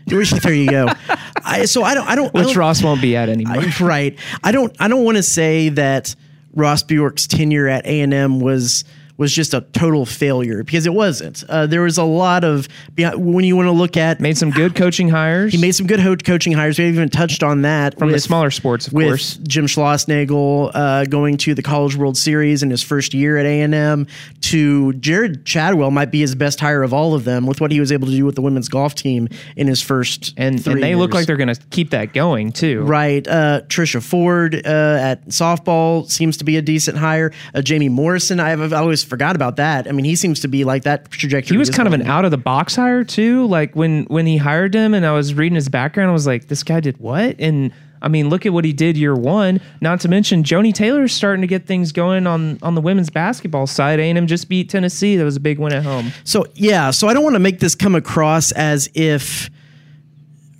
there 0.07 0.53
you 0.55 0.69
go. 0.71 0.89
I, 1.45 1.65
so 1.67 1.83
I 1.83 1.95
don't 1.95 2.07
I 2.09 2.15
don't 2.15 2.35
I 2.35 2.39
which 2.41 2.49
don't- 2.49 2.57
Ross 2.57 2.83
won't 2.83 3.01
be 3.03 3.17
at 3.17 3.29
anymore. 3.29 3.59
I- 3.63 3.83
right. 3.85 4.19
I 4.43 4.53
don't 4.53 4.75
I 4.81 4.89
don't 4.89 5.05
want 5.05 5.17
to 5.17 5.23
say 5.23 5.69
that 5.71 6.15
Ross 6.55 6.83
Bjork's 6.83 7.27
tenure 7.27 7.69
at 7.69 7.87
A 7.87 8.01
and 8.01 8.15
M 8.15 8.41
was 8.41 8.85
was 9.17 9.33
just 9.33 9.55
a 9.55 9.63
total 9.73 10.05
failure 10.07 10.63
because 10.63 10.87
it 10.87 10.93
wasn't. 10.93 11.43
Uh, 11.49 11.67
there 11.67 11.83
was 11.83 11.99
a 11.99 12.05
lot 12.05 12.45
of 12.45 12.69
when 12.97 13.45
you 13.45 13.57
want 13.57 13.67
to 13.67 13.73
look 13.73 13.97
at 13.97 14.21
Made 14.21 14.37
some 14.37 14.51
good 14.51 14.75
coaching 14.75 15.09
hires. 15.09 15.53
he 15.53 15.61
made 15.61 15.73
some 15.73 15.87
good 15.87 16.01
ho- 16.01 16.17
coaching 16.17 16.53
hires. 16.53 16.79
We 16.79 16.85
haven't 16.85 16.97
even 16.97 17.09
touched 17.09 17.43
on 17.43 17.63
that 17.63 17.99
from 17.99 18.13
the 18.13 18.19
smaller 18.21 18.51
sports, 18.51 18.87
of 18.87 18.93
with 18.93 19.07
course. 19.09 19.37
Jim 19.43 19.67
Schlossnagle 19.67 20.71
uh, 20.75 21.05
going 21.05 21.37
to 21.39 21.55
the 21.55 21.63
College 21.63 21.97
World 21.97 22.17
Series 22.17 22.63
in 22.63 22.71
his 22.71 22.83
first 22.83 23.15
year 23.15 23.37
at 23.39 23.47
A 23.47 23.61
and 23.63 23.75
M, 23.75 24.07
to 24.43 24.93
Gerrod 24.95 25.45
Chadwell 25.45 25.91
might 25.91 26.11
be 26.11 26.21
his 26.21 26.35
best 26.35 26.61
hire 26.61 26.83
of 26.83 26.93
all 26.93 27.15
of 27.15 27.25
them 27.25 27.47
with 27.47 27.61
what 27.61 27.71
he 27.71 27.81
was 27.81 27.91
able 27.93 28.07
to 28.07 28.13
do 28.13 28.25
with 28.25 28.35
the 28.35 28.43
women's 28.43 28.69
golf 28.69 28.95
team 28.95 29.29
in 29.57 29.67
his 29.67 29.81
first 29.83 30.35
And 30.37 30.65
and 30.67 30.83
they 30.83 30.95
look 30.95 31.15
like 31.15 31.27
they're 31.27 31.37
going 31.37 31.55
to 31.55 31.61
keep 31.71 31.91
that 31.91 32.13
going 32.13 32.53
too. 32.53 32.83
Right. 32.83 33.27
Uh, 33.27 33.63
Trisha 33.69 34.03
Ford 34.03 34.55
uh, 34.55 34.59
at 34.69 35.27
softball 35.29 36.09
seems 36.11 36.37
to 36.39 36.45
be 36.45 36.57
a 36.57 36.63
decent 36.63 36.99
hire. 36.99 37.33
Uh, 37.55 37.63
Jamie 37.63 37.89
Morrison, 37.89 38.41
I've, 38.41 38.73
I 38.73 38.81
forgot 39.07 39.37
about 39.37 39.57
that. 39.57 39.89
I 39.89 39.93
mean, 39.93 40.05
he 40.05 40.17
seems 40.17 40.41
to 40.41 40.49
be 40.49 40.65
like 40.65 40.83
that 40.85 41.11
trajectory. 41.11 41.55
He 41.55 41.59
was 41.59 41.71
kind 41.71 41.87
of 41.87 41.95
an 41.95 42.03
out 42.03 42.25
of 42.25 42.31
the 42.31 42.39
box 42.39 42.77
hire 42.77 43.05
too. 43.05 43.47
Like 43.47 43.75
when 43.75 44.05
when 44.05 44.27
he 44.27 44.37
hired 44.37 44.75
him, 44.75 44.95
and 44.95 45.07
I 45.07 45.13
was 45.13 45.35
reading 45.35 45.55
his 45.55 45.69
background, 45.69 46.11
I 46.11 46.13
was 46.13 46.27
like, 46.27 46.49
this 46.49 46.63
guy 46.63 46.81
did 46.81 46.99
what? 46.99 47.37
And 47.39 47.73
I 48.03 48.09
mean, 48.09 48.29
look 48.29 48.47
at 48.47 48.53
what 48.53 48.65
he 48.65 48.73
did 48.73 48.97
year 48.97 49.15
one. 49.15 49.61
Not 49.81 50.01
to 50.01 50.09
mention, 50.09 50.45
Joni 50.45 50.73
Taylor's 50.73 51.13
starting 51.13 51.41
to 51.41 51.47
get 51.47 51.67
things 51.67 51.93
going 51.93 52.27
on 52.27 52.59
on 52.63 52.75
the 52.75 52.81
women's 52.81 53.11
basketball 53.11 53.67
side. 53.67 53.99
A&M 53.99 54.27
just 54.27 54.49
beat 54.49 54.69
Tennessee. 54.69 55.17
That 55.17 55.25
was 55.25 55.37
a 55.37 55.41
big 55.41 55.59
win 55.59 55.73
at 55.73 55.83
home. 55.83 56.13
So 56.25 56.47
yeah, 56.55 56.91
so 56.91 57.09
I 57.09 57.15
don't 57.15 57.25
want 57.25 57.35
to 57.35 57.41
make 57.41 57.61
this 57.61 57.75
come 57.75 57.95
across 57.95 58.53
as 58.53 58.89
if 58.95 59.51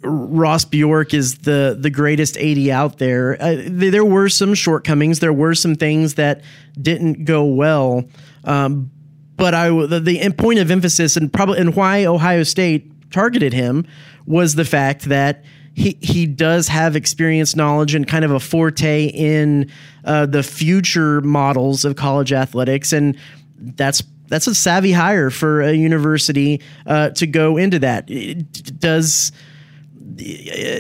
Ross 0.03 0.65
Bjork 0.65 1.15
is 1.15 1.39
the 1.39 1.77
the 1.79 1.91
greatest 1.91 2.37
AD 2.37 2.69
out 2.69 2.99
there. 2.99 3.41
Uh, 3.41 3.57
th- 3.57 3.93
there 3.93 4.05
were 4.05 4.29
some 4.29 4.55
shortcomings. 4.55 5.21
There 5.21 5.33
were 5.33 5.55
some 5.55 5.75
things 5.75 6.15
that 6.15 6.43
didn't 6.81 7.25
go 7.25 7.45
well. 7.45 8.05
Um, 8.47 8.91
but 9.37 9.55
I 9.55 9.69
the, 9.69 10.01
the 10.01 10.31
point 10.33 10.59
of 10.59 10.71
emphasis 10.71 11.17
and 11.17 11.33
probably 11.33 11.59
and 11.59 11.75
why 11.77 12.07
Ohio 12.07 12.43
State 12.43 13.11
targeted 13.11 13.53
him 13.53 13.87
was 14.25 14.55
the 14.55 14.65
fact 14.65 15.05
that 15.05 15.45
he 15.75 15.99
he 16.01 16.27
does 16.27 16.69
have 16.69 16.97
experience, 16.97 17.55
knowledge, 17.55 17.95
and 17.95 18.09
kind 18.09 18.25
of 18.25 18.31
a 18.31 18.41
forte 18.41 19.07
in 19.07 19.71
uh, 20.05 20.25
the 20.25 20.43
future 20.43 21.21
models 21.21 21.85
of 21.85 21.97
college 21.97 22.33
athletics, 22.33 22.93
and 22.93 23.19
that's 23.59 24.03
that's 24.29 24.47
a 24.47 24.55
savvy 24.55 24.93
hire 24.93 25.31
for 25.31 25.61
a 25.61 25.73
university 25.73 26.63
uh, 26.87 27.11
to 27.11 27.27
go 27.27 27.59
into 27.59 27.79
that. 27.81 28.11
It 28.11 28.81
does 28.81 29.33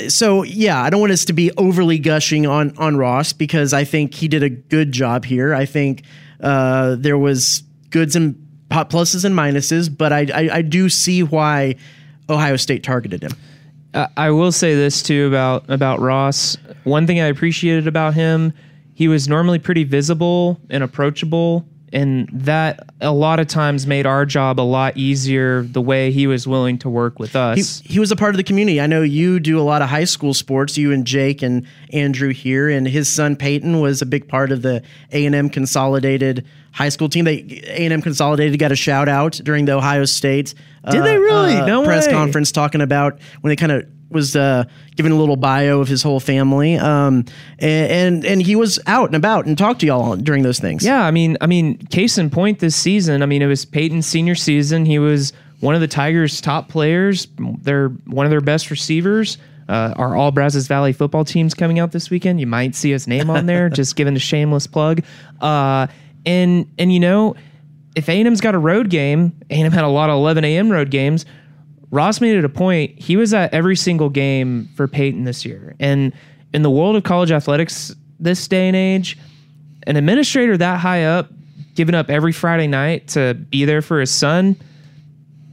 so 0.09 0.43
yeah, 0.45 0.83
I 0.83 0.89
don't 0.89 1.01
want 1.01 1.13
us 1.13 1.27
to 1.27 1.33
be 1.33 1.53
overly 1.59 1.99
gushing 1.99 2.47
on 2.47 2.77
on 2.79 2.97
Ross 2.97 3.35
because 3.35 3.75
I 3.75 3.85
think 3.85 4.15
he 4.15 4.29
did 4.29 4.43
a 4.43 4.49
good 4.49 4.93
job 4.93 5.25
here. 5.25 5.53
I 5.53 5.67
think 5.67 6.05
uh, 6.41 6.97
there 6.99 7.19
was 7.19 7.63
goods 7.91 8.17
and 8.17 8.35
pluses 8.71 9.25
and 9.25 9.35
minuses, 9.35 9.89
but 9.97 10.13
I, 10.13 10.27
I 10.35 10.49
I 10.59 10.63
do 10.63 10.89
see 10.89 11.23
why 11.23 11.77
Ohio 12.29 12.57
State 12.57 12.83
targeted 12.83 13.23
him. 13.23 13.33
I- 13.95 14.09
I 14.17 14.31
will 14.31 14.53
say 14.53 14.75
this 14.75 15.03
too 15.03 15.27
about 15.29 15.69
about 15.71 16.01
Ross. 16.01 16.57
One 16.85 17.07
thing 17.07 17.21
I 17.21 17.27
appreciated 17.27 17.87
about 17.87 18.15
him, 18.15 18.53
he 18.95 19.09
was 19.09 19.29
normally 19.29 19.59
pretty 19.59 19.85
visible 19.85 20.61
and 20.71 20.83
approachable, 20.85 21.67
and 21.97 22.29
that 22.31 22.91
a 23.01 23.11
lot 23.11 23.41
of 23.41 23.47
times 23.47 23.87
made 23.87 24.05
our 24.05 24.27
job 24.27 24.61
a 24.61 24.63
lot 24.63 24.99
easier. 24.99 25.63
The 25.63 25.81
way 25.81 26.11
he 26.13 26.27
was 26.27 26.47
willing 26.47 26.77
to 26.81 26.91
work 26.91 27.19
with 27.19 27.35
us. 27.35 27.81
he 27.87 27.99
was 27.99 28.13
a 28.13 28.17
part 28.17 28.35
of 28.35 28.37
the 28.37 28.45
community. 28.45 28.83
I 28.83 28.87
know 28.87 29.01
you 29.01 29.41
do 29.41 29.59
a 29.59 29.63
lot 29.63 29.81
of 29.81 29.89
high 29.89 30.05
school 30.05 30.35
sports. 30.35 30.77
You 30.77 30.93
and 30.93 31.07
Jake 31.07 31.41
and 31.41 31.67
Andrew 31.95 32.35
here, 32.35 32.69
and 32.69 32.87
his 32.87 33.11
son 33.11 33.35
Peyton 33.35 33.81
was 33.81 34.03
a 34.03 34.07
big 34.07 34.29
part 34.29 34.53
of 34.53 34.61
the 34.61 34.83
A 35.13 35.25
and 35.25 35.35
M 35.35 35.49
Consolidated 35.49 36.47
high 36.71 36.91
school 36.91 37.09
team. 37.09 37.25
They 37.25 37.63
A 37.65 37.85
and 37.87 37.95
M 37.95 38.03
Consolidated 38.03 38.61
got 38.61 38.73
a 38.73 38.77
shout 38.77 39.09
out 39.09 39.33
during 39.33 39.65
the 39.65 39.73
Ohio 39.73 40.05
State. 40.05 40.53
Did 40.91 41.03
they 41.03 41.17
uh, 41.17 41.19
really? 41.19 41.57
Uh, 41.57 41.67
no 41.67 41.85
press 41.85 42.07
way. 42.07 42.13
conference 42.13 42.53
talking 42.53 42.83
about 42.83 43.19
when 43.41 43.49
they 43.49 43.57
kind 43.57 43.73
of 43.73 43.87
was 44.11 44.37
uh, 44.37 44.65
giving 44.95 45.13
a 45.13 45.17
little 45.17 45.37
bio 45.37 45.81
of 45.81 45.89
his 45.89 46.03
whole 46.03 46.21
family, 46.21 46.77
um, 46.77 47.25
and, 47.59 47.91
and 47.91 48.25
and 48.25 48.43
he 48.43 48.57
was 48.57 48.79
out 48.87 49.09
and 49.09 49.17
about 49.17 49.47
and 49.47 49.57
talked 49.59 49.81
to 49.81 49.87
y'all 49.87 50.17
during 50.17 50.43
those 50.43 50.59
things. 50.59 50.85
Yeah, 50.85 51.05
I 51.05 51.11
mean, 51.11 51.37
I 51.41 51.47
mean, 51.47 51.79
case 51.89 52.19
in 52.19 52.31
point, 52.31 52.59
this 52.59 52.77
season. 52.77 53.23
I 53.23 53.27
mean, 53.27 53.43
it 53.43 53.47
was 53.47 53.65
Peyton's 53.65 54.07
senior 54.07 54.35
season. 54.35 54.85
He 54.85 54.99
was 54.99 55.33
one 55.61 55.75
of 55.75 55.81
the 55.81 55.89
Tigers' 55.89 56.41
top 56.41 56.69
players. 56.69 57.29
They're 57.39 57.89
one 57.89 58.27
of 58.27 58.31
their 58.31 58.41
best 58.41 58.71
receivers. 58.71 59.39
Uh, 59.69 59.93
our 59.97 60.15
All 60.15 60.31
Brazos 60.31 60.69
Valley 60.69 60.93
football 60.93 61.25
team's 61.25 61.55
coming 61.55 61.79
out 61.79 61.91
this 61.91 62.09
weekend. 62.09 62.39
You 62.39 62.47
might 62.47 62.75
see 62.75 62.93
his 62.93 63.09
name 63.09 63.31
on 63.31 63.47
there. 63.47 63.69
just 63.71 63.97
giving 63.97 64.15
a 64.15 64.21
shameless 64.21 64.67
plug. 64.67 65.03
Uh, 65.41 65.89
and 66.25 66.71
and 66.79 66.93
you 66.93 67.01
know, 67.01 67.35
if 67.97 68.09
A&M's 68.09 68.41
got 68.41 68.55
a 68.55 68.59
road 68.59 68.91
game, 68.91 69.33
A&M 69.51 69.73
had 69.73 69.85
a 69.85 69.89
lot 69.89 70.11
of 70.11 70.17
11 70.17 70.45
a.m. 70.45 70.71
road 70.71 70.91
games. 70.91 71.25
Ross 71.91 72.21
made 72.21 72.37
it 72.37 72.45
a 72.45 72.49
point. 72.49 72.99
He 72.99 73.17
was 73.17 73.33
at 73.33 73.53
every 73.55 73.77
single 73.77 74.09
game 74.09 74.69
for 74.75 74.89
Peyton 74.89 75.25
this 75.25 75.45
year. 75.45 75.75
And 75.79 76.13
in 76.53 76.63
the 76.63 76.71
world 76.71 76.97
of 76.97 77.05
college 77.05 77.31
athletics 77.31 77.95
this 78.19 78.49
day 78.49 78.67
and 78.67 78.77
age, 78.77 79.19
an 79.87 79.97
administrator 79.97 80.57
that 80.57 80.81
high 80.81 81.05
up 81.05 81.31
giving 81.75 81.95
up 81.95 82.11
every 82.11 82.33
Friday 82.33 82.67
night 82.67 83.09
to 83.09 83.35
be 83.35 83.65
there 83.65 83.83
for 83.83 84.01
his 84.01 84.11
son, 84.11 84.57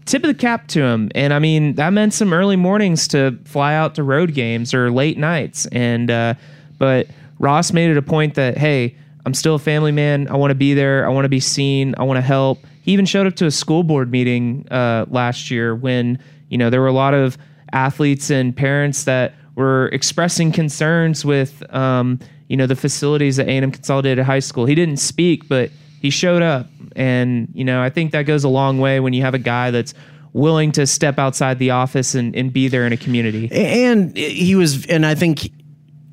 tip 0.05 0.23
of 0.23 0.27
the 0.27 0.33
cap 0.33 0.67
to 0.69 0.81
him. 0.81 1.11
And 1.13 1.33
I 1.33 1.39
mean, 1.39 1.75
that 1.75 1.91
meant 1.91 2.13
some 2.13 2.33
early 2.33 2.55
mornings 2.55 3.07
to 3.09 3.37
fly 3.45 3.75
out 3.75 3.95
to 3.95 4.03
road 4.03 4.33
games 4.33 4.73
or 4.73 4.89
late 4.91 5.17
nights. 5.17 5.65
And, 5.67 6.09
uh, 6.09 6.33
but 6.77 7.07
Ross 7.39 7.73
made 7.73 7.91
it 7.91 7.97
a 7.97 8.01
point 8.01 8.35
that, 8.35 8.57
hey, 8.57 8.95
I'm 9.25 9.33
still 9.33 9.55
a 9.55 9.59
family 9.59 9.91
man. 9.91 10.27
I 10.29 10.35
want 10.35 10.51
to 10.51 10.55
be 10.55 10.73
there. 10.73 11.05
I 11.05 11.09
want 11.09 11.25
to 11.25 11.29
be 11.29 11.39
seen. 11.39 11.93
I 11.97 12.03
want 12.03 12.17
to 12.17 12.21
help. 12.21 12.59
He 12.83 12.91
even 12.91 13.05
showed 13.05 13.25
up 13.25 13.35
to 13.37 13.45
a 13.45 13.51
school 13.51 13.83
board 13.83 14.11
meeting 14.11 14.67
uh, 14.69 15.05
last 15.09 15.49
year 15.49 15.73
when, 15.73 16.19
you 16.49 16.57
know, 16.57 16.69
there 16.69 16.81
were 16.81 16.87
a 16.87 16.93
lot 16.93 17.13
of 17.13 17.37
athletes 17.71 18.29
and 18.29 18.55
parents 18.55 19.05
that 19.05 19.33
were 19.55 19.87
expressing 19.87 20.51
concerns 20.51 21.23
with, 21.23 21.63
um, 21.73 22.19
you 22.49 22.57
know, 22.57 22.67
the 22.67 22.75
facilities 22.75 23.39
at 23.39 23.47
A&M 23.47 23.71
Consolidated 23.71 24.25
High 24.25 24.39
School. 24.39 24.65
He 24.65 24.75
didn't 24.75 24.97
speak, 24.97 25.47
but 25.47 25.71
he 26.01 26.09
showed 26.09 26.41
up. 26.41 26.67
And, 26.95 27.47
you 27.53 27.63
know, 27.63 27.81
I 27.81 27.89
think 27.89 28.11
that 28.11 28.23
goes 28.23 28.43
a 28.43 28.49
long 28.49 28.79
way 28.79 28.99
when 28.99 29.13
you 29.13 29.21
have 29.21 29.33
a 29.33 29.39
guy 29.39 29.71
that's 29.71 29.93
willing 30.33 30.71
to 30.73 30.85
step 30.85 31.17
outside 31.17 31.59
the 31.59 31.69
office 31.69 32.15
and, 32.15 32.35
and 32.35 32.51
be 32.51 32.67
there 32.67 32.85
in 32.85 32.91
a 32.91 32.97
community. 32.97 33.49
and 33.51 34.17
he 34.17 34.55
was 34.55 34.85
and 34.87 35.05
i 35.05 35.13
think 35.13 35.51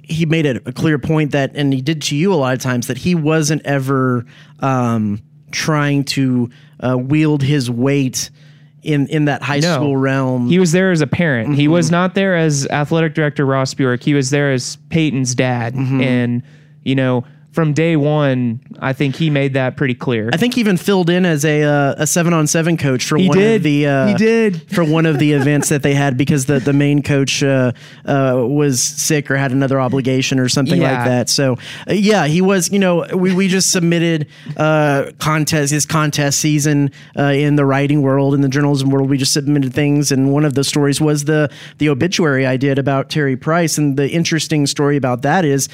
he 0.02 0.26
made 0.26 0.44
it 0.44 0.62
a 0.66 0.72
clear 0.72 0.98
point 0.98 1.32
that 1.32 1.52
and 1.54 1.72
he 1.72 1.80
did 1.80 2.02
to 2.02 2.14
you 2.16 2.32
a 2.32 2.36
lot 2.36 2.52
of 2.52 2.60
times 2.60 2.88
that 2.88 2.98
he 2.98 3.14
wasn't 3.14 3.64
ever 3.64 4.26
um, 4.58 5.22
trying 5.52 6.04
to 6.04 6.50
uh, 6.80 6.96
wield 6.98 7.42
his 7.42 7.70
weight 7.70 8.30
in 8.82 9.06
in 9.08 9.26
that 9.26 9.42
high 9.42 9.58
No. 9.58 9.74
school 9.74 9.96
realm. 9.96 10.48
He 10.48 10.58
was 10.58 10.72
there 10.72 10.90
as 10.90 11.00
a 11.02 11.06
parent. 11.06 11.54
He 11.54 11.64
Mm-hmm. 11.64 11.72
was 11.72 11.90
not 11.90 12.14
there 12.14 12.34
as 12.36 12.66
athletic 12.68 13.14
director 13.14 13.44
Ross 13.44 13.74
Bjork. 13.74 14.02
He 14.02 14.14
was 14.14 14.30
there 14.30 14.52
as 14.52 14.76
Peyton's 14.88 15.34
dad. 15.34 15.74
Mm-hmm. 15.74 16.00
And, 16.00 16.42
you 16.84 16.94
know, 16.94 17.24
from 17.52 17.72
day 17.72 17.96
one, 17.96 18.60
I 18.78 18.92
think 18.92 19.16
he 19.16 19.28
made 19.28 19.54
that 19.54 19.76
pretty 19.76 19.94
clear. 19.94 20.30
I 20.32 20.36
think 20.36 20.54
he 20.54 20.60
even 20.60 20.76
filled 20.76 21.10
in 21.10 21.26
as 21.26 21.44
a 21.44 21.62
uh, 21.64 21.94
a 21.98 22.06
seven 22.06 22.32
on 22.32 22.46
seven 22.46 22.76
coach 22.76 23.04
for 23.04 23.16
He 23.18 23.28
one 23.28 23.36
did. 23.38 23.56
of 23.56 23.62
the 23.64 23.86
uh, 23.86 24.06
He 24.08 24.14
did. 24.14 24.62
for 24.72 24.84
one 24.84 25.04
of 25.04 25.18
the 25.18 25.32
events 25.40 25.68
that 25.70 25.82
they 25.82 25.94
had 25.94 26.16
because 26.16 26.46
the 26.46 26.60
the 26.60 26.72
main 26.72 27.02
coach 27.02 27.42
uh, 27.42 27.72
uh, 28.06 28.44
was 28.48 28.80
sick 28.82 29.30
or 29.30 29.36
had 29.36 29.50
another 29.52 29.80
obligation 29.80 30.38
or 30.38 30.48
something 30.48 30.80
Yeah. 30.80 30.92
like 30.98 31.04
that. 31.06 31.28
So 31.28 31.54
uh, 31.88 31.92
yeah, 31.94 32.26
he 32.26 32.40
was. 32.40 32.70
You 32.70 32.78
know, 32.78 33.04
we 33.14 33.34
we 33.34 33.48
just 33.48 33.72
submitted 33.72 34.28
uh, 34.56 35.10
contest 35.18 35.72
his 35.72 35.86
contest 35.86 36.38
season 36.38 36.90
uh, 37.18 37.24
in 37.34 37.56
the 37.56 37.64
writing 37.64 38.02
world 38.02 38.32
in 38.34 38.42
the 38.42 38.48
journalism 38.48 38.90
world. 38.90 39.10
We 39.10 39.18
just 39.18 39.32
submitted 39.32 39.74
things, 39.74 40.12
and 40.12 40.32
one 40.32 40.44
of 40.44 40.54
the 40.54 40.62
stories 40.62 41.00
was 41.00 41.24
the 41.24 41.50
the 41.78 41.88
obituary 41.88 42.46
I 42.46 42.56
did 42.56 42.78
about 42.78 43.10
Terry 43.10 43.36
Price, 43.36 43.76
and 43.76 43.96
the 43.96 44.08
interesting 44.08 44.66
story 44.68 44.96
about 44.96 45.22
that 45.22 45.44
is. 45.44 45.68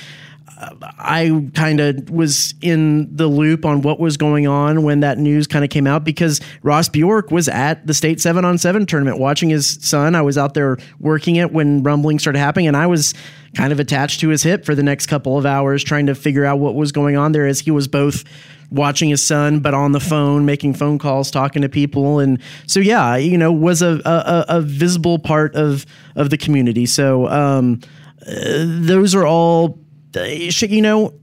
I 0.58 1.50
kind 1.54 1.80
of 1.80 2.08
was 2.08 2.54
in 2.62 3.14
the 3.14 3.26
loop 3.26 3.66
on 3.66 3.82
what 3.82 4.00
was 4.00 4.16
going 4.16 4.46
on 4.46 4.84
when 4.84 5.00
that 5.00 5.18
news 5.18 5.46
kind 5.46 5.64
of 5.64 5.70
came 5.70 5.86
out 5.86 6.04
because 6.04 6.40
Ross 6.62 6.88
Bjork 6.88 7.30
was 7.30 7.48
at 7.48 7.86
the 7.86 7.92
state 7.92 8.20
seven 8.20 8.44
on 8.44 8.56
seven 8.56 8.86
tournament 8.86 9.18
watching 9.18 9.50
his 9.50 9.78
son. 9.82 10.14
I 10.14 10.22
was 10.22 10.38
out 10.38 10.54
there 10.54 10.78
working 10.98 11.36
it 11.36 11.52
when 11.52 11.82
rumbling 11.82 12.18
started 12.18 12.38
happening, 12.38 12.68
and 12.68 12.76
I 12.76 12.86
was 12.86 13.12
kind 13.54 13.72
of 13.72 13.80
attached 13.80 14.20
to 14.20 14.28
his 14.28 14.42
hip 14.42 14.64
for 14.64 14.74
the 14.74 14.82
next 14.82 15.06
couple 15.06 15.36
of 15.36 15.44
hours 15.44 15.84
trying 15.84 16.06
to 16.06 16.14
figure 16.14 16.44
out 16.44 16.58
what 16.58 16.74
was 16.74 16.92
going 16.92 17.16
on 17.16 17.32
there 17.32 17.46
as 17.46 17.60
he 17.60 17.70
was 17.70 17.88
both 17.88 18.24
watching 18.70 19.08
his 19.08 19.24
son 19.24 19.60
but 19.60 19.72
on 19.74 19.92
the 19.92 20.00
phone 20.00 20.44
making 20.44 20.74
phone 20.74 20.98
calls 20.98 21.30
talking 21.30 21.62
to 21.62 21.68
people 21.68 22.18
and 22.18 22.42
so 22.66 22.80
yeah 22.80 23.14
you 23.14 23.38
know 23.38 23.52
was 23.52 23.80
a 23.80 24.00
a, 24.04 24.44
a 24.48 24.60
visible 24.60 25.20
part 25.20 25.54
of 25.54 25.86
of 26.16 26.30
the 26.30 26.36
community 26.36 26.84
so 26.84 27.28
um 27.28 27.80
uh, 28.26 28.64
those 28.66 29.14
are 29.14 29.24
all 29.24 29.78
you 30.24 30.82
know 30.82 31.14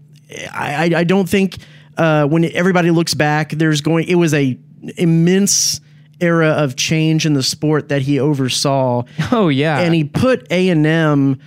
I, 0.51 0.85
I- 0.95 1.00
I 1.00 1.03
don't 1.03 1.27
think 1.29 1.57
uh, 1.97 2.25
when 2.25 2.45
everybody 2.55 2.89
looks 2.91 3.13
back, 3.13 3.51
there's 3.51 3.81
going. 3.81 4.07
It 4.07 4.15
was 4.15 4.33
a 4.33 4.57
immense 4.97 5.79
era 6.19 6.50
of 6.50 6.75
change 6.75 7.25
in 7.25 7.33
the 7.33 7.43
sport 7.43 7.89
that 7.89 8.01
he 8.01 8.19
oversaw, 8.19 9.03
oh, 9.31 9.50
yeah. 9.50 9.79
and 9.79 9.93
he 9.93 10.03
put 10.03 10.47
A 10.51 10.69
and 10.69 10.85
M. 10.85 11.39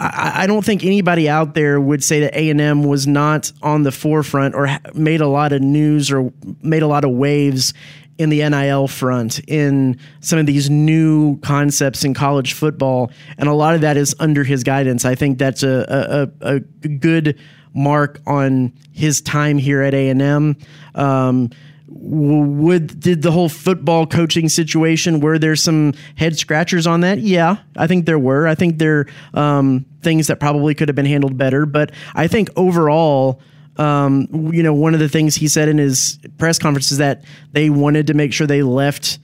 I 0.00 0.42
I 0.42 0.46
don't 0.46 0.64
think 0.64 0.84
anybody 0.84 1.28
out 1.28 1.54
there 1.54 1.80
would 1.80 2.02
say 2.04 2.20
that 2.20 2.34
A 2.36 2.50
and 2.50 2.60
M 2.60 2.82
was 2.82 3.06
not 3.06 3.50
on 3.62 3.82
the 3.82 3.92
forefront 3.92 4.54
or 4.54 4.68
made 4.94 5.20
a 5.20 5.26
lot 5.28 5.52
of 5.52 5.62
news 5.62 6.10
or 6.10 6.32
made 6.62 6.82
a 6.82 6.86
lot 6.86 7.04
of 7.04 7.12
waves 7.12 7.72
in 8.18 8.30
the 8.30 8.48
NIL 8.48 8.88
front 8.88 9.40
in 9.46 9.98
some 10.20 10.38
of 10.38 10.46
these 10.46 10.70
new 10.70 11.38
concepts 11.40 12.04
in 12.04 12.14
college 12.14 12.54
football, 12.54 13.10
and 13.38 13.48
a 13.48 13.54
lot 13.54 13.74
of 13.74 13.80
that 13.82 13.96
is 13.96 14.14
under 14.18 14.44
his 14.44 14.64
guidance. 14.64 15.04
I 15.04 15.14
think 15.14 15.38
that's 15.38 15.62
a 15.62 16.30
a, 16.40 16.54
a, 16.54 16.60
good 16.88 17.38
mark 17.74 18.20
on 18.26 18.72
his 18.92 19.20
time 19.20 19.58
here 19.58 19.82
at 19.82 19.92
A 19.94 20.08
and 20.08 20.22
M. 20.22 20.56
Um, 20.94 21.50
would 21.88 22.98
did 22.98 23.22
the 23.22 23.30
whole 23.30 23.48
football 23.48 24.06
coaching 24.06 24.48
situation 24.48 25.20
were 25.20 25.38
there 25.38 25.54
some 25.54 25.94
head 26.16 26.36
scratchers 26.36 26.86
on 26.86 27.00
that 27.00 27.20
yeah 27.20 27.58
i 27.76 27.86
think 27.86 28.06
there 28.06 28.18
were 28.18 28.46
i 28.46 28.54
think 28.54 28.78
there 28.78 29.06
um, 29.34 29.86
things 30.02 30.26
that 30.26 30.40
probably 30.40 30.74
could 30.74 30.88
have 30.88 30.96
been 30.96 31.06
handled 31.06 31.38
better 31.38 31.64
but 31.64 31.92
i 32.14 32.26
think 32.26 32.48
overall 32.56 33.40
um, 33.78 34.28
you 34.52 34.62
know 34.62 34.74
one 34.74 34.94
of 34.94 35.00
the 35.00 35.08
things 35.08 35.34
he 35.34 35.48
said 35.48 35.68
in 35.68 35.78
his 35.78 36.18
press 36.38 36.58
conference 36.58 36.92
is 36.92 36.98
that 36.98 37.24
they 37.52 37.70
wanted 37.70 38.06
to 38.06 38.14
make 38.14 38.32
sure 38.32 38.46
they 38.46 38.62
left 38.62 39.18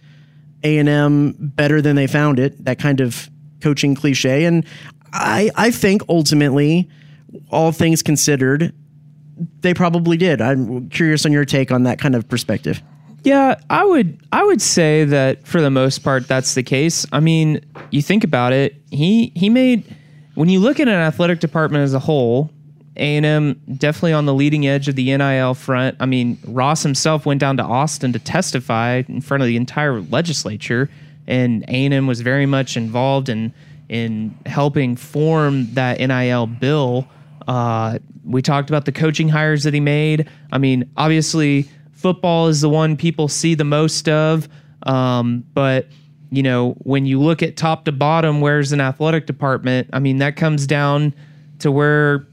a&m 0.64 1.34
better 1.38 1.82
than 1.82 1.96
they 1.96 2.06
found 2.06 2.38
it 2.38 2.64
that 2.64 2.78
kind 2.78 3.00
of 3.00 3.28
coaching 3.60 3.94
cliche 3.94 4.44
and 4.44 4.64
i 5.12 5.50
i 5.56 5.70
think 5.70 6.02
ultimately 6.08 6.88
all 7.50 7.72
things 7.72 8.02
considered 8.02 8.72
they 9.60 9.74
probably 9.74 10.16
did. 10.16 10.40
I'm 10.40 10.88
curious 10.90 11.24
on 11.26 11.32
your 11.32 11.44
take 11.44 11.70
on 11.70 11.84
that 11.84 11.98
kind 11.98 12.14
of 12.14 12.28
perspective. 12.28 12.82
Yeah, 13.24 13.54
I 13.70 13.84
would 13.84 14.20
I 14.32 14.44
would 14.44 14.60
say 14.60 15.04
that 15.04 15.46
for 15.46 15.60
the 15.60 15.70
most 15.70 16.00
part 16.00 16.26
that's 16.26 16.54
the 16.54 16.62
case. 16.62 17.06
I 17.12 17.20
mean, 17.20 17.64
you 17.90 18.02
think 18.02 18.24
about 18.24 18.52
it, 18.52 18.74
he 18.90 19.32
he 19.36 19.48
made 19.48 19.84
when 20.34 20.48
you 20.48 20.60
look 20.60 20.80
at 20.80 20.88
an 20.88 20.94
athletic 20.94 21.38
department 21.40 21.84
as 21.84 21.94
a 21.94 21.98
whole, 21.98 22.50
A&M 22.96 23.60
definitely 23.76 24.12
on 24.12 24.26
the 24.26 24.34
leading 24.34 24.66
edge 24.66 24.88
of 24.88 24.96
the 24.96 25.16
NIL 25.16 25.54
front. 25.54 25.96
I 25.98 26.06
mean, 26.06 26.38
Ross 26.46 26.82
himself 26.82 27.24
went 27.24 27.40
down 27.40 27.56
to 27.56 27.62
Austin 27.62 28.12
to 28.12 28.18
testify 28.18 29.02
in 29.08 29.20
front 29.20 29.42
of 29.42 29.46
the 29.46 29.56
entire 29.56 30.00
legislature 30.00 30.90
and 31.26 31.64
A&M 31.68 32.06
was 32.06 32.20
very 32.20 32.46
much 32.46 32.76
involved 32.76 33.28
in 33.28 33.52
in 33.88 34.34
helping 34.46 34.96
form 34.96 35.72
that 35.74 35.98
NIL 36.00 36.46
bill. 36.46 37.06
Uh, 37.46 37.98
we 38.24 38.40
talked 38.40 38.70
about 38.70 38.86
the 38.86 38.92
coaching 38.92 39.28
hires 39.28 39.64
that 39.64 39.74
he 39.74 39.80
made. 39.80 40.28
I 40.50 40.58
mean, 40.58 40.90
obviously, 40.96 41.68
football 41.92 42.48
is 42.48 42.62
the 42.62 42.70
one 42.70 42.96
people 42.96 43.28
see 43.28 43.54
the 43.54 43.64
most 43.64 44.08
of. 44.08 44.48
Um, 44.84 45.44
but 45.52 45.88
you 46.30 46.42
know, 46.42 46.72
when 46.78 47.04
you 47.04 47.20
look 47.20 47.42
at 47.42 47.56
top 47.58 47.84
to 47.84 47.92
bottom, 47.92 48.40
where's 48.40 48.72
an 48.72 48.80
athletic 48.80 49.26
department? 49.26 49.88
I 49.92 49.98
mean, 49.98 50.18
that 50.18 50.36
comes 50.36 50.66
down 50.66 51.14
to 51.58 51.70
where 51.70 52.26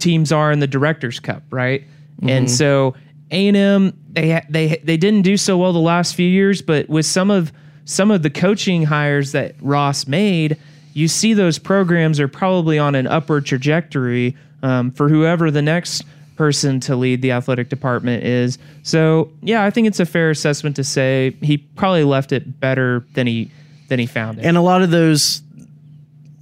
teams 0.00 0.32
are 0.32 0.50
in 0.50 0.58
the 0.60 0.66
Directors 0.66 1.20
Cup, 1.20 1.42
right? 1.50 1.84
And 2.28 2.50
so 2.50 2.94
A 3.30 3.48
and 3.48 3.56
M 3.56 3.96
they 4.10 4.42
they 4.48 4.80
they 4.84 4.96
didn't 4.96 5.22
do 5.22 5.36
so 5.36 5.56
well 5.56 5.72
the 5.72 5.78
last 5.78 6.14
few 6.14 6.28
years, 6.28 6.62
but 6.62 6.88
with 6.88 7.06
some 7.06 7.30
of 7.30 7.52
some 7.84 8.10
of 8.10 8.22
the 8.22 8.30
coaching 8.30 8.82
hires 8.84 9.32
that 9.32 9.54
Ross 9.60 10.06
made, 10.06 10.56
you 10.92 11.08
see 11.08 11.34
those 11.34 11.58
programs 11.58 12.20
are 12.20 12.28
probably 12.28 12.78
on 12.78 12.94
an 12.94 13.06
upward 13.06 13.46
trajectory 13.46 14.36
um, 14.62 14.90
for 14.90 15.08
whoever 15.08 15.50
the 15.50 15.62
next 15.62 16.04
person 16.36 16.80
to 16.80 16.96
lead 16.96 17.22
the 17.22 17.32
athletic 17.32 17.68
department 17.68 18.24
is. 18.24 18.58
So 18.82 19.30
yeah, 19.42 19.64
I 19.64 19.70
think 19.70 19.86
it's 19.86 20.00
a 20.00 20.06
fair 20.06 20.30
assessment 20.30 20.76
to 20.76 20.84
say 20.84 21.36
he 21.42 21.58
probably 21.58 22.04
left 22.04 22.32
it 22.32 22.60
better 22.60 23.04
than 23.14 23.26
he 23.26 23.50
than 23.88 23.98
he 23.98 24.06
found 24.06 24.38
it. 24.38 24.44
And 24.44 24.56
a 24.56 24.62
lot 24.62 24.82
of 24.82 24.90
those 24.90 25.42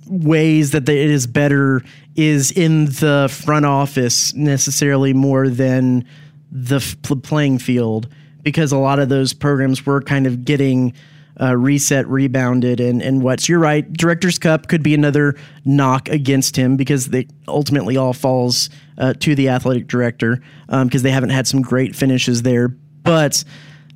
ways 0.06 0.70
that 0.70 0.86
the, 0.86 0.92
it 0.92 1.10
is 1.10 1.26
better 1.26 1.82
is 2.18 2.50
in 2.50 2.86
the 2.86 3.28
front 3.30 3.64
office 3.64 4.34
necessarily 4.34 5.14
more 5.14 5.48
than 5.48 6.04
the 6.50 6.76
f- 6.76 6.96
playing 7.22 7.60
field 7.60 8.08
because 8.42 8.72
a 8.72 8.76
lot 8.76 8.98
of 8.98 9.08
those 9.08 9.32
programs 9.32 9.86
were 9.86 10.02
kind 10.02 10.26
of 10.26 10.44
getting 10.44 10.92
uh, 11.40 11.56
reset, 11.56 12.08
rebounded, 12.08 12.80
and 12.80 13.00
and 13.00 13.22
what's 13.22 13.48
you're 13.48 13.60
right. 13.60 13.90
Directors 13.92 14.36
Cup 14.36 14.66
could 14.66 14.82
be 14.82 14.94
another 14.94 15.36
knock 15.64 16.08
against 16.08 16.56
him 16.56 16.76
because 16.76 17.06
they 17.06 17.28
ultimately 17.46 17.96
all 17.96 18.12
falls 18.12 18.68
uh, 18.98 19.14
to 19.20 19.36
the 19.36 19.48
athletic 19.48 19.86
director 19.86 20.42
because 20.68 21.02
they 21.02 21.12
haven't 21.12 21.30
had 21.30 21.46
some 21.46 21.62
great 21.62 21.94
finishes 21.94 22.42
there, 22.42 22.66
but 23.04 23.44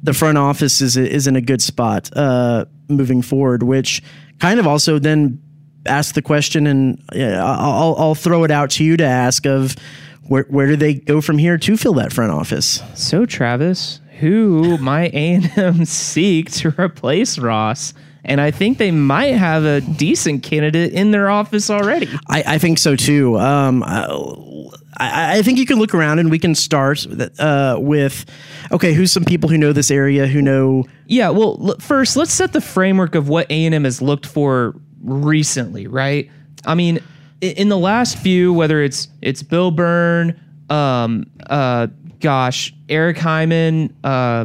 the 0.00 0.14
front 0.14 0.38
office 0.38 0.80
is 0.80 0.96
is 0.96 1.26
in 1.26 1.34
a 1.34 1.40
good 1.40 1.60
spot 1.60 2.08
uh, 2.16 2.66
moving 2.86 3.20
forward, 3.20 3.64
which 3.64 4.00
kind 4.38 4.60
of 4.60 4.66
also 4.68 5.00
then 5.00 5.42
ask 5.86 6.14
the 6.14 6.22
question, 6.22 6.66
and 6.66 7.02
I'll 7.12 7.94
I'll 7.98 8.14
throw 8.14 8.44
it 8.44 8.50
out 8.50 8.70
to 8.72 8.84
you 8.84 8.96
to 8.96 9.04
ask 9.04 9.46
of 9.46 9.76
where 10.28 10.44
where 10.44 10.66
do 10.66 10.76
they 10.76 10.94
go 10.94 11.20
from 11.20 11.38
here 11.38 11.58
to 11.58 11.76
fill 11.76 11.94
that 11.94 12.12
front 12.12 12.32
office? 12.32 12.82
So 12.94 13.26
Travis, 13.26 14.00
who 14.20 14.78
might 14.78 15.12
A&M 15.14 15.84
seek 15.84 16.50
to 16.52 16.74
replace 16.78 17.38
Ross? 17.38 17.94
And 18.24 18.40
I 18.40 18.52
think 18.52 18.78
they 18.78 18.92
might 18.92 19.34
have 19.34 19.64
a 19.64 19.80
decent 19.80 20.44
candidate 20.44 20.92
in 20.92 21.10
their 21.10 21.28
office 21.28 21.68
already. 21.68 22.08
I, 22.28 22.44
I 22.46 22.58
think 22.58 22.78
so 22.78 22.94
too. 22.94 23.36
Um, 23.36 23.82
I, 23.82 25.38
I 25.38 25.42
think 25.42 25.58
you 25.58 25.66
can 25.66 25.78
look 25.80 25.92
around 25.92 26.20
and 26.20 26.30
we 26.30 26.38
can 26.38 26.54
start 26.54 27.04
uh, 27.40 27.76
with 27.80 28.24
okay, 28.70 28.92
who's 28.92 29.10
some 29.10 29.24
people 29.24 29.48
who 29.50 29.58
know 29.58 29.72
this 29.72 29.90
area 29.90 30.28
who 30.28 30.40
know 30.40 30.84
Yeah, 31.06 31.30
well, 31.30 31.58
l- 31.60 31.76
first 31.80 32.16
let's 32.16 32.32
set 32.32 32.52
the 32.52 32.60
framework 32.60 33.16
of 33.16 33.28
what 33.28 33.50
A&M 33.50 33.82
has 33.82 34.00
looked 34.00 34.26
for 34.26 34.76
recently, 35.02 35.86
right? 35.86 36.30
I 36.64 36.74
mean, 36.74 37.00
in 37.40 37.68
the 37.68 37.78
last 37.78 38.18
few, 38.18 38.52
whether 38.52 38.82
it's 38.82 39.08
it's 39.20 39.42
Bill 39.42 39.70
Byrne, 39.70 40.40
um, 40.70 41.26
uh, 41.48 41.88
gosh, 42.20 42.72
Eric 42.88 43.18
Hyman, 43.18 43.94
uh, 44.04 44.44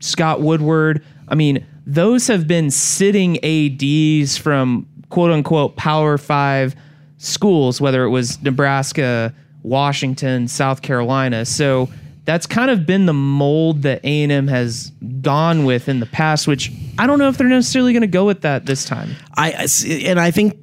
Scott 0.00 0.40
Woodward. 0.40 1.04
I 1.28 1.34
mean, 1.34 1.66
those 1.86 2.26
have 2.28 2.46
been 2.46 2.70
sitting 2.70 3.42
ads 3.44 4.36
from 4.36 4.86
quote 5.08 5.32
unquote 5.32 5.76
Power 5.76 6.18
Five 6.18 6.76
schools, 7.18 7.80
whether 7.80 8.04
it 8.04 8.10
was 8.10 8.40
Nebraska, 8.42 9.34
Washington, 9.62 10.48
South 10.48 10.82
Carolina. 10.82 11.44
So 11.44 11.88
that's 12.30 12.46
kind 12.46 12.70
of 12.70 12.86
been 12.86 13.06
the 13.06 13.12
mold 13.12 13.82
that 13.82 14.04
A 14.04 14.22
and 14.22 14.30
M 14.30 14.46
has 14.46 14.92
gone 15.20 15.64
with 15.64 15.88
in 15.88 15.98
the 15.98 16.06
past, 16.06 16.46
which 16.46 16.70
I 16.96 17.08
don't 17.08 17.18
know 17.18 17.28
if 17.28 17.36
they're 17.36 17.48
necessarily 17.48 17.92
going 17.92 18.02
to 18.02 18.06
go 18.06 18.24
with 18.24 18.42
that 18.42 18.66
this 18.66 18.84
time. 18.84 19.16
I 19.34 19.66
and 19.84 20.20
I 20.20 20.30
think 20.30 20.56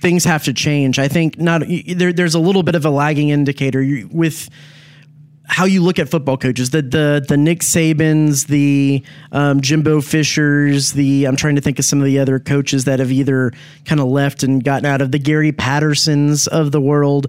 things 0.00 0.26
have 0.26 0.44
to 0.44 0.52
change. 0.52 0.98
I 0.98 1.08
think 1.08 1.38
not 1.38 1.62
there, 1.96 2.12
there's 2.12 2.34
a 2.34 2.38
little 2.38 2.62
bit 2.62 2.74
of 2.74 2.84
a 2.84 2.90
lagging 2.90 3.30
indicator 3.30 3.82
with 4.10 4.50
how 5.46 5.64
you 5.64 5.82
look 5.82 5.98
at 5.98 6.10
football 6.10 6.36
coaches. 6.36 6.70
The 6.70 6.82
the 6.82 7.24
the 7.26 7.38
Nick 7.38 7.60
Sabans, 7.60 8.48
the 8.48 9.02
um, 9.32 9.62
Jimbo 9.62 10.02
Fishers, 10.02 10.92
the 10.92 11.24
I'm 11.24 11.36
trying 11.36 11.54
to 11.54 11.62
think 11.62 11.78
of 11.78 11.86
some 11.86 12.00
of 12.00 12.04
the 12.04 12.18
other 12.18 12.38
coaches 12.38 12.84
that 12.84 12.98
have 12.98 13.10
either 13.10 13.50
kind 13.86 13.98
of 13.98 14.08
left 14.08 14.42
and 14.42 14.62
gotten 14.62 14.84
out 14.84 15.00
of 15.00 15.10
the 15.10 15.18
Gary 15.18 15.52
Pattersons 15.52 16.46
of 16.48 16.70
the 16.70 16.82
world 16.82 17.28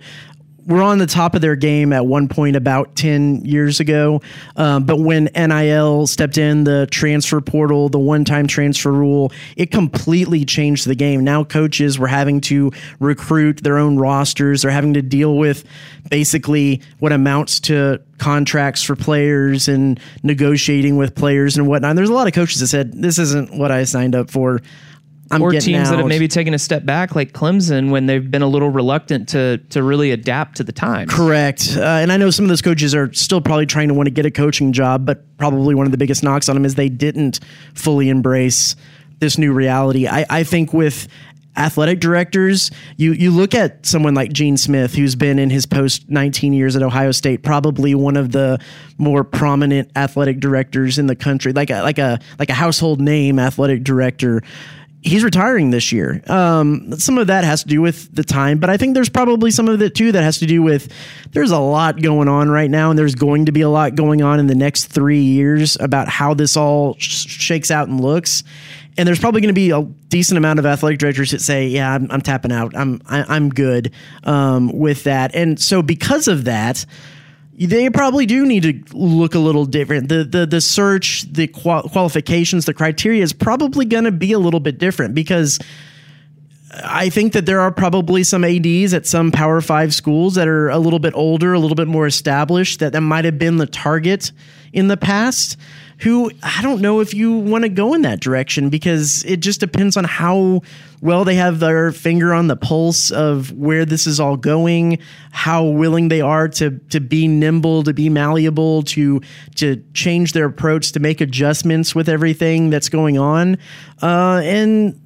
were 0.66 0.82
on 0.82 0.98
the 0.98 1.06
top 1.06 1.36
of 1.36 1.42
their 1.42 1.56
game 1.56 1.94
at 1.94 2.06
one 2.06 2.28
point 2.28 2.56
about 2.56 2.96
10 2.96 3.46
years 3.46 3.80
ago. 3.80 4.22
Um, 4.56 4.84
but 4.84 5.00
when 5.00 5.30
NIL 5.36 6.08
stepped 6.08 6.38
in, 6.38 6.64
the 6.64 6.88
transfer 6.90 7.40
portal, 7.42 7.90
the 7.90 8.00
one 8.00 8.26
time 8.26 8.48
transfer 8.48 8.92
rule, 8.92 9.32
it 9.56 9.72
completely 9.72 10.44
changed 10.46 10.88
the 10.88 10.96
game. 10.96 11.24
Now 11.24 11.44
coaches 11.44 12.00
were 12.00 12.08
having 12.08 12.42
to 12.42 12.72
recruit 13.00 13.64
their 13.64 13.78
own 13.78 13.98
rosters, 13.98 14.62
they're 14.62 14.72
having 14.72 14.94
to 14.96 15.02
deal 15.02 15.38
with 15.38 15.64
basically 16.10 16.82
what 17.00 17.12
amounts 17.12 17.60
to 17.60 18.02
contracts 18.18 18.82
for 18.82 18.96
players 18.96 19.68
and 19.68 20.00
negotiating 20.24 20.98
with 20.98 21.16
players 21.16 21.58
and 21.58 21.68
whatnot. 21.68 21.96
There's 21.96 22.10
a 22.10 22.14
lot 22.14 22.28
of 22.28 22.34
coaches 22.34 22.60
that 22.62 22.68
said, 22.68 22.94
This 22.94 23.20
isn't 23.20 23.58
what 23.58 23.72
I 23.72 23.84
signed 23.84 24.16
up 24.16 24.30
for. 24.30 24.62
I'm 25.32 25.42
or 25.42 25.52
teams 25.52 25.90
that 25.90 25.98
have 25.98 26.08
maybe 26.08 26.28
taken 26.28 26.54
a 26.54 26.60
step 26.60 26.86
back, 26.86 27.16
like 27.16 27.34
Clemson, 27.34 27.90
when 27.90 28.06
they've 28.06 28.30
been 28.30 28.44
a 28.44 28.48
little 28.48 28.70
reluctant 28.70 29.30
to 29.30 29.58
to 29.70 29.82
really 29.82 30.12
adapt 30.12 30.58
to 30.58 30.64
the 30.64 30.72
times. 30.72 31.12
Correct. 31.12 31.76
Uh, 31.76 31.82
and 31.82 32.12
I 32.12 32.18
know 32.18 32.30
some 32.30 32.46
of 32.46 32.50
those 32.50 32.62
coaches 32.62 32.94
are 32.94 33.12
still 33.14 33.42
probably 33.42 33.66
trying 33.66 33.88
to 33.88 33.94
want 33.94 34.08
to 34.08 34.12
get 34.12 34.26
a 34.26 34.32
coaching 34.32 34.72
job, 34.72 35.06
but 35.06 35.24
probably 35.38 35.74
one 35.74 35.88
of 35.88 35.92
the 35.92 35.98
biggest 35.98 36.24
knocks 36.24 36.48
on 36.48 36.56
them 36.56 36.66
is 36.66 36.76
they 36.76 36.90
didn't 36.90 37.40
fully 37.74 38.10
embrace 38.10 38.76
this 39.20 39.38
new 39.38 39.52
reality. 39.52 40.08
I, 40.08 40.26
I 40.30 40.44
think 40.44 40.74
with 40.74 41.08
athletic 41.58 42.00
directors, 42.00 42.70
you 42.98 43.14
you 43.14 43.32
look 43.32 43.56
at 43.56 43.86
someone 43.86 44.14
like 44.14 44.32
Gene 44.32 44.58
Smith, 44.58 44.94
who's 44.94 45.16
been 45.16 45.40
in 45.40 45.50
his 45.50 45.66
post 45.66 46.10
19 46.10 46.54
years 46.54 46.76
at 46.76 46.84
Ohio 46.84 47.12
State, 47.12 47.44
probably 47.44 47.96
one 47.96 48.18
of 48.18 48.32
the 48.32 48.60
more 48.98 49.24
prominent 49.24 49.90
athletic 49.96 50.40
directors 50.40 51.00
in 51.00 51.08
the 51.08 51.16
country, 51.16 51.54
like 51.54 51.70
a 51.70 51.82
like 51.82 51.98
a 51.98 52.20
like 52.40 52.50
a 52.50 52.54
household 52.54 53.02
name 53.02 53.40
athletic 53.40 53.84
director 53.84 54.44
he's 55.06 55.24
retiring 55.24 55.70
this 55.70 55.92
year. 55.92 56.22
Um, 56.28 56.98
some 57.00 57.18
of 57.18 57.28
that 57.28 57.44
has 57.44 57.62
to 57.62 57.70
do 57.70 57.80
with 57.82 58.14
the 58.14 58.24
time, 58.24 58.58
but 58.58 58.70
I 58.70 58.78
think 58.78 58.96
there's 58.96 59.10
probably 59.10 59.52
some 59.52 59.70
of 59.70 59.82
it 59.82 59.94
too 59.94 60.12
that 60.12 60.24
has 60.24 60.40
to 60.40 60.48
do 60.48 60.64
with 60.64 60.92
there's 61.32 61.52
a 61.52 61.60
lot 61.60 62.02
going 62.02 62.28
on 62.28 62.50
right 62.50 62.70
now, 62.70 62.90
and 62.90 62.98
there's 62.98 63.16
going 63.16 63.46
to 63.46 63.52
be 63.52 63.62
a 63.62 63.70
lot 63.70 63.96
going 63.96 64.24
on 64.24 64.40
in 64.40 64.48
the 64.48 64.56
next 64.56 64.86
three 64.86 65.22
years 65.22 65.78
about 65.80 66.08
how 66.08 66.34
this 66.34 66.58
all 66.58 66.96
sh- 66.98 67.28
shakes 67.28 67.70
out 67.70 67.88
and 67.88 68.02
looks. 68.02 68.44
And 68.98 69.08
there's 69.08 69.20
probably 69.20 69.42
going 69.42 69.54
to 69.54 69.54
be 69.54 69.72
a 69.72 69.84
decent 69.84 70.38
amount 70.38 70.58
of 70.58 70.66
athletic 70.66 71.00
directors 71.00 71.32
that 71.32 71.42
say, 71.42 71.68
"Yeah, 71.68 71.94
I'm, 71.94 72.08
I'm 72.10 72.22
tapping 72.22 72.52
out. 72.52 72.76
I'm 72.76 73.02
I, 73.08 73.36
I'm 73.36 73.50
good 73.50 73.92
um, 74.24 74.72
with 74.72 75.04
that." 75.04 75.36
And 75.36 75.60
so 75.60 75.82
because 75.82 76.28
of 76.28 76.46
that, 76.46 76.86
they 77.58 77.90
probably 77.90 78.26
do 78.26 78.46
need 78.46 78.64
to 78.64 78.98
look 78.98 79.34
a 79.34 79.40
little 79.40 79.66
different. 79.66 80.10
The 80.10 80.24
the 80.24 80.46
the 80.46 80.62
search, 80.62 81.24
the 81.32 81.48
qual- 81.48 81.84
qualifications, 81.84 82.66
the 82.66 82.74
criteria 82.74 83.24
is 83.24 83.34
probably 83.34 83.86
going 83.86 84.04
to 84.04 84.12
be 84.12 84.34
a 84.34 84.40
little 84.40 84.60
bit 84.60 84.78
different 84.78 85.16
because 85.16 85.60
I 86.84 87.10
think 87.10 87.34
that 87.34 87.46
there 87.46 87.62
are 87.62 87.72
probably 87.72 88.24
some 88.24 88.44
ads 88.44 88.94
at 88.94 89.06
some 89.06 89.32
Power 89.32 89.62
Five 89.62 89.94
schools 89.94 90.36
that 90.36 90.48
are 90.48 90.70
a 90.70 90.78
little 90.78 91.00
bit 91.00 91.14
older, 91.16 91.54
a 91.54 91.60
little 91.60 91.76
bit 91.76 91.88
more 91.88 92.06
established 92.06 92.80
that 92.80 92.92
that 92.94 93.02
might 93.02 93.24
have 93.24 93.38
been 93.38 93.58
the 93.58 93.68
target 93.68 94.32
in 94.76 94.90
the 94.90 94.98
past. 94.98 95.58
Who 96.00 96.30
I 96.44 96.62
don't 96.62 96.82
know 96.82 97.00
if 97.00 97.14
you 97.14 97.38
want 97.38 97.64
to 97.64 97.70
go 97.70 97.94
in 97.94 98.02
that 98.02 98.20
direction 98.20 98.70
because 98.70 99.24
it 99.24 99.38
just 99.38 99.62
depends 99.62 99.96
on 99.96 100.04
how 100.04 100.62
well 101.00 101.24
they 101.24 101.36
have 101.36 101.62
their 101.62 101.94
finger 101.94 102.34
on 102.34 102.48
the 102.48 102.58
pulse 102.58 103.12
of 103.12 103.54
where 103.54 103.86
this 103.86 104.06
is 104.06 104.20
all 104.20 104.36
going, 104.36 105.00
how 105.32 105.64
willing 105.64 106.10
they 106.10 106.20
are 106.20 106.50
to 106.50 106.72
to 106.90 107.00
be 107.00 107.30
nimble, 107.30 107.84
to 107.84 107.94
be 107.94 108.10
malleable, 108.10 108.84
to 108.84 109.22
to 109.56 109.82
change 109.94 110.34
their 110.34 110.46
approach, 110.46 110.92
to 110.92 111.00
make 111.00 111.22
adjustments 111.22 111.96
with 111.96 112.10
everything 112.10 112.70
that's 112.70 112.90
going 112.90 113.18
on, 113.18 113.58
uh, 114.02 114.42
and 114.44 115.00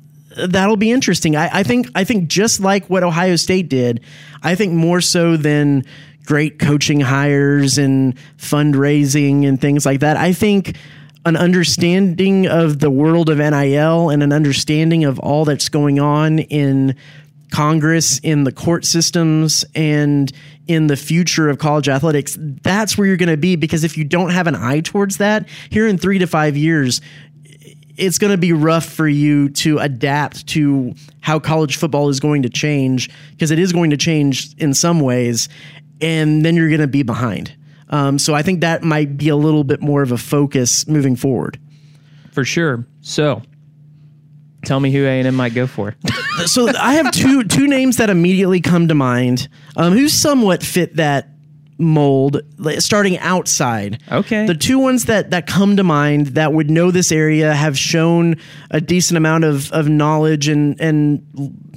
that'll 0.48 0.76
be 0.76 0.90
interesting. 0.90 1.36
I, 1.36 1.60
I 1.60 1.64
think 1.64 1.88
I 1.94 2.04
think 2.04 2.30
just 2.30 2.62
like 2.62 2.88
what 2.88 3.04
Ohio 3.04 3.36
State 3.36 3.70
did, 3.70 4.02
I 4.42 4.56
think 4.56 4.74
more 4.74 5.02
so 5.02 5.38
than 5.38 5.86
great 6.30 6.60
coaching 6.60 7.00
hires 7.00 7.80
and 7.80 8.16
fundraising 8.38 9.48
and 9.48 9.60
things 9.60 9.84
like 9.84 10.02
that. 10.02 10.16
I 10.16 10.32
think 10.32 10.78
an 11.26 11.36
understanding 11.36 12.46
of 12.46 12.78
the 12.78 12.92
world 12.92 13.30
of 13.30 13.40
NIL 13.40 14.12
and 14.12 14.22
an 14.22 14.32
understanding 14.32 15.06
of 15.06 15.18
all 15.18 15.44
that's 15.44 15.70
going 15.70 16.00
on 16.00 16.38
in 16.38 16.96
Congress, 17.52 18.20
in 18.20 18.44
the 18.44 18.52
court 18.52 18.86
systems, 18.86 19.66
and 19.74 20.32
in 20.68 20.86
the 20.86 20.96
future 20.96 21.50
of 21.50 21.58
college 21.58 21.90
athletics, 21.90 22.38
that's 22.40 22.96
where 22.96 23.08
you're 23.08 23.18
going 23.18 23.30
to 23.30 23.36
be. 23.36 23.56
Because 23.56 23.84
if 23.84 23.98
you 23.98 24.04
don't 24.04 24.30
have 24.30 24.46
an 24.46 24.56
eye 24.56 24.82
towards 24.82 25.18
that, 25.18 25.50
here 25.72 25.88
in 25.88 25.98
three 25.98 26.20
to 26.20 26.28
five 26.28 26.56
years, 26.56 27.02
it's 27.98 28.18
going 28.18 28.32
to 28.32 28.38
be 28.38 28.54
rough 28.54 28.86
for 28.86 29.08
you 29.08 29.50
to 29.50 29.78
adapt 29.80 30.48
to 30.48 30.94
how 31.22 31.40
college 31.40 31.76
football 31.76 32.10
is 32.10 32.20
going 32.20 32.44
to 32.44 32.50
change 32.50 33.10
because 33.32 33.52
it 33.52 33.60
is 33.60 33.74
going 33.74 33.90
to 33.90 33.98
change 33.98 34.54
in 34.58 34.74
some 34.74 35.00
ways, 35.02 35.50
and 36.02 36.44
then 36.46 36.56
you're 36.56 36.70
going 36.70 36.82
to 36.82 36.88
be 36.88 37.04
behind. 37.04 37.56
Um, 37.90 38.20
so 38.20 38.36
I 38.36 38.44
think 38.44 38.62
that 38.62 38.84
might 38.84 39.18
be 39.18 39.30
a 39.30 39.36
little 39.36 39.64
bit 39.64 39.82
more 39.82 40.02
of 40.02 40.12
a 40.12 40.18
focus 40.18 40.88
moving 40.88 41.16
forward. 41.16 41.60
for 42.32 42.46
sure. 42.46 42.86
So, 43.02 43.42
tell 44.66 44.80
me 44.80 44.92
who 44.92 45.06
A 45.06 45.10
and 45.20 45.28
M 45.28 45.36
might 45.36 45.54
go 45.56 45.66
for. 45.66 45.96
so 46.46 46.70
I 46.78 46.94
have 46.94 47.12
two 47.12 47.44
two 47.46 47.68
names 47.68 47.98
that 47.98 48.10
immediately 48.10 48.62
come 48.62 48.88
to 48.90 48.96
mind, 48.96 49.48
um, 49.76 49.94
who 49.94 50.08
somewhat 50.08 50.62
fit 50.64 50.98
that 50.98 51.30
mold. 51.80 52.42
Starting 52.80 53.18
outside, 53.20 54.04
Okay. 54.12 54.46
The 54.46 54.54
two 54.54 54.78
ones 54.78 55.06
that 55.06 55.32
that 55.32 55.48
come 55.48 55.78
to 55.78 55.84
mind 55.84 56.28
that 56.28 56.54
would 56.54 56.70
know 56.70 56.92
this 56.92 57.12
area 57.12 57.54
have 57.54 57.78
shown 57.78 58.36
a 58.70 58.82
decent 58.82 59.18
amount 59.18 59.46
of 59.46 59.72
of 59.72 59.88
knowledge 59.88 60.48
and 60.50 60.80
and 60.82 61.22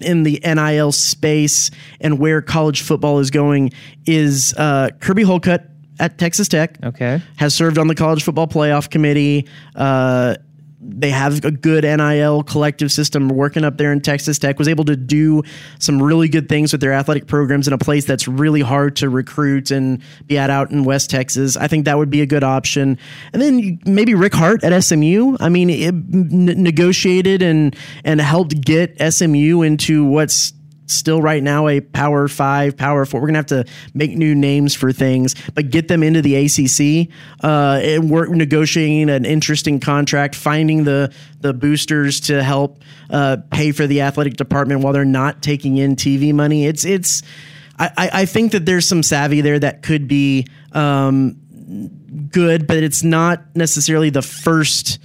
in 0.00 0.24
the 0.24 0.40
NIL 0.44 0.90
space 0.92 1.70
and 2.00 2.18
where 2.18 2.42
college 2.42 2.82
football 2.82 3.20
is 3.20 3.30
going 3.30 3.70
is 4.04 4.52
uh, 4.58 4.88
Kirby 5.00 5.22
Hocutt 5.22 5.62
at 6.00 6.18
Texas 6.18 6.48
Tech 6.48 6.78
Okay. 6.82 7.22
has 7.36 7.54
served 7.54 7.78
on 7.78 7.86
the 7.86 7.94
college 7.94 8.24
football 8.24 8.48
playoff 8.48 8.90
committee. 8.90 9.46
Uh, 9.76 10.34
they 10.84 11.10
have 11.10 11.44
a 11.44 11.50
good 11.50 11.84
NIL 11.84 12.42
collective 12.42 12.90
system 12.90 13.28
working 13.28 13.64
up 13.64 13.78
there 13.78 13.92
in 13.92 14.00
Texas 14.00 14.38
Tech. 14.38 14.58
Was 14.58 14.68
able 14.68 14.84
to 14.86 14.96
do 14.96 15.42
some 15.78 16.02
really 16.02 16.28
good 16.28 16.48
things 16.48 16.72
with 16.72 16.80
their 16.80 16.92
athletic 16.92 17.26
programs 17.26 17.68
in 17.68 17.72
a 17.72 17.78
place 17.78 18.04
that's 18.04 18.26
really 18.26 18.60
hard 18.60 18.96
to 18.96 19.08
recruit 19.08 19.70
and 19.70 20.02
be 20.26 20.38
at 20.38 20.50
out 20.50 20.70
in 20.70 20.84
West 20.84 21.08
Texas. 21.08 21.56
I 21.56 21.68
think 21.68 21.84
that 21.84 21.98
would 21.98 22.10
be 22.10 22.20
a 22.20 22.26
good 22.26 22.42
option. 22.44 22.98
And 23.32 23.40
then 23.40 23.78
maybe 23.86 24.14
Rick 24.14 24.34
Hart 24.34 24.64
at 24.64 24.78
SMU. 24.82 25.36
I 25.38 25.48
mean, 25.48 25.70
it 25.70 25.94
negotiated 25.94 27.42
and 27.42 27.76
and 28.04 28.20
helped 28.20 28.60
get 28.60 29.00
SMU 29.12 29.62
into 29.62 30.04
what's 30.04 30.52
still 30.92 31.20
right 31.20 31.42
now 31.42 31.68
a 31.68 31.80
power 31.80 32.28
five, 32.28 32.76
power 32.76 33.04
four. 33.04 33.20
We're 33.20 33.28
gonna 33.28 33.38
have 33.38 33.46
to 33.46 33.64
make 33.94 34.16
new 34.16 34.34
names 34.34 34.74
for 34.74 34.92
things, 34.92 35.34
but 35.54 35.70
get 35.70 35.88
them 35.88 36.02
into 36.02 36.22
the 36.22 36.36
ACC. 36.36 37.12
Uh, 37.42 37.80
and 37.82 38.10
we're 38.10 38.26
negotiating 38.26 39.10
an 39.10 39.24
interesting 39.24 39.80
contract, 39.80 40.34
finding 40.34 40.84
the 40.84 41.12
the 41.40 41.52
boosters 41.52 42.20
to 42.20 42.42
help 42.42 42.82
uh, 43.10 43.38
pay 43.50 43.72
for 43.72 43.86
the 43.86 44.02
athletic 44.02 44.34
department 44.34 44.80
while 44.80 44.92
they're 44.92 45.04
not 45.04 45.42
taking 45.42 45.76
in 45.76 45.96
TV 45.96 46.32
money. 46.32 46.66
It's 46.66 46.84
it's. 46.84 47.22
I, 47.78 48.10
I 48.12 48.24
think 48.26 48.52
that 48.52 48.64
there's 48.64 48.86
some 48.86 49.02
savvy 49.02 49.40
there 49.40 49.58
that 49.58 49.82
could 49.82 50.06
be 50.06 50.46
um, 50.72 51.32
good, 52.30 52.66
but 52.66 52.76
it's 52.76 53.02
not 53.02 53.56
necessarily 53.56 54.10
the 54.10 54.22
first 54.22 54.98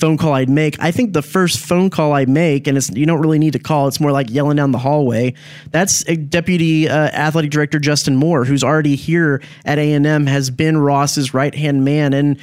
phone 0.00 0.16
call 0.16 0.32
I'd 0.32 0.48
make. 0.48 0.80
I 0.80 0.90
think 0.90 1.12
the 1.12 1.22
first 1.22 1.60
phone 1.60 1.90
call 1.90 2.12
I 2.12 2.24
make, 2.24 2.66
and 2.66 2.76
it's 2.76 2.90
you 2.90 3.06
don't 3.06 3.20
really 3.20 3.38
need 3.38 3.52
to 3.52 3.58
call. 3.58 3.86
It's 3.86 4.00
more 4.00 4.12
like 4.12 4.30
yelling 4.30 4.56
down 4.56 4.72
the 4.72 4.78
hallway. 4.78 5.34
That's 5.70 6.08
a 6.08 6.16
Deputy 6.16 6.88
uh, 6.88 7.08
Athletic 7.08 7.50
Director 7.50 7.78
Justin 7.78 8.16
Moore, 8.16 8.44
who's 8.44 8.64
already 8.64 8.96
here 8.96 9.42
at 9.64 9.78
A 9.78 9.92
and 9.92 10.06
M, 10.06 10.26
has 10.26 10.50
been 10.50 10.78
Ross's 10.78 11.34
right 11.34 11.54
hand 11.54 11.84
man, 11.84 12.14
and 12.14 12.40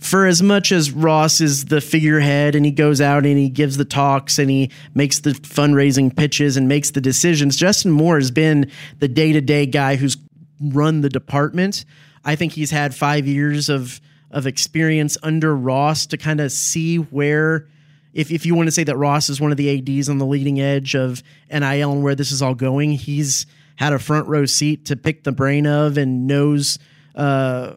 for 0.00 0.26
as 0.26 0.42
much 0.42 0.70
as 0.70 0.92
Ross 0.92 1.40
is 1.40 1.64
the 1.64 1.80
figurehead 1.80 2.54
and 2.54 2.64
he 2.64 2.70
goes 2.70 3.00
out 3.00 3.26
and 3.26 3.36
he 3.36 3.48
gives 3.48 3.76
the 3.76 3.84
talks 3.84 4.38
and 4.38 4.48
he 4.48 4.70
makes 4.94 5.20
the 5.20 5.30
fundraising 5.30 6.14
pitches 6.14 6.56
and 6.56 6.68
makes 6.68 6.92
the 6.92 7.00
decisions, 7.00 7.56
Justin 7.56 7.90
Moore 7.90 8.16
has 8.16 8.30
been 8.30 8.70
the 9.00 9.08
day 9.08 9.32
to 9.32 9.40
day 9.40 9.66
guy 9.66 9.96
who's 9.96 10.16
run 10.60 11.00
the 11.00 11.08
department. 11.08 11.84
I 12.24 12.36
think 12.36 12.52
he's 12.52 12.70
had 12.70 12.94
five 12.94 13.26
years 13.26 13.68
of 13.68 14.00
of 14.30 14.46
experience 14.46 15.16
under 15.22 15.56
Ross 15.56 16.06
to 16.06 16.16
kind 16.16 16.40
of 16.40 16.52
see 16.52 16.96
where, 16.96 17.66
if, 18.12 18.30
if 18.30 18.44
you 18.44 18.54
want 18.54 18.66
to 18.66 18.72
say 18.72 18.84
that 18.84 18.96
Ross 18.96 19.28
is 19.28 19.40
one 19.40 19.50
of 19.50 19.56
the 19.56 19.98
ADs 19.98 20.08
on 20.08 20.18
the 20.18 20.26
leading 20.26 20.60
edge 20.60 20.94
of 20.94 21.22
NIL 21.50 21.92
and 21.92 22.02
where 22.02 22.14
this 22.14 22.32
is 22.32 22.42
all 22.42 22.54
going, 22.54 22.92
he's 22.92 23.46
had 23.76 23.92
a 23.92 23.98
front 23.98 24.26
row 24.26 24.44
seat 24.44 24.84
to 24.86 24.96
pick 24.96 25.24
the 25.24 25.32
brain 25.32 25.66
of 25.66 25.96
and 25.96 26.26
knows 26.26 26.78
uh, 27.14 27.74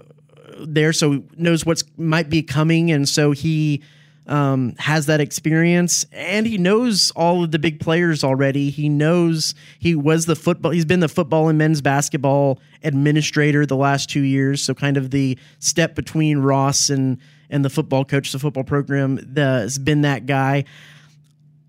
there, 0.59 0.93
so 0.93 1.23
knows 1.37 1.65
what's 1.65 1.83
might 1.97 2.29
be 2.29 2.43
coming, 2.43 2.91
and 2.91 3.07
so 3.07 3.31
he 3.31 3.81
um, 4.31 4.75
has 4.79 5.07
that 5.07 5.19
experience, 5.19 6.05
and 6.13 6.47
he 6.47 6.57
knows 6.57 7.11
all 7.11 7.43
of 7.43 7.51
the 7.51 7.59
big 7.59 7.81
players 7.81 8.23
already. 8.23 8.69
He 8.69 8.87
knows 8.87 9.53
he 9.77 9.93
was 9.93 10.25
the 10.25 10.37
football. 10.37 10.71
He's 10.71 10.85
been 10.85 11.01
the 11.01 11.09
football 11.09 11.49
and 11.49 11.57
men's 11.57 11.81
basketball 11.81 12.59
administrator 12.81 13.65
the 13.65 13.75
last 13.75 14.09
two 14.09 14.21
years, 14.21 14.63
so 14.63 14.73
kind 14.73 14.95
of 14.95 15.11
the 15.11 15.37
step 15.59 15.95
between 15.95 16.39
Ross 16.39 16.89
and 16.89 17.17
and 17.49 17.65
the 17.65 17.69
football 17.69 18.05
coach, 18.05 18.31
the 18.31 18.39
football 18.39 18.63
program, 18.63 19.35
has 19.35 19.77
been 19.77 20.01
that 20.01 20.25
guy. 20.25 20.63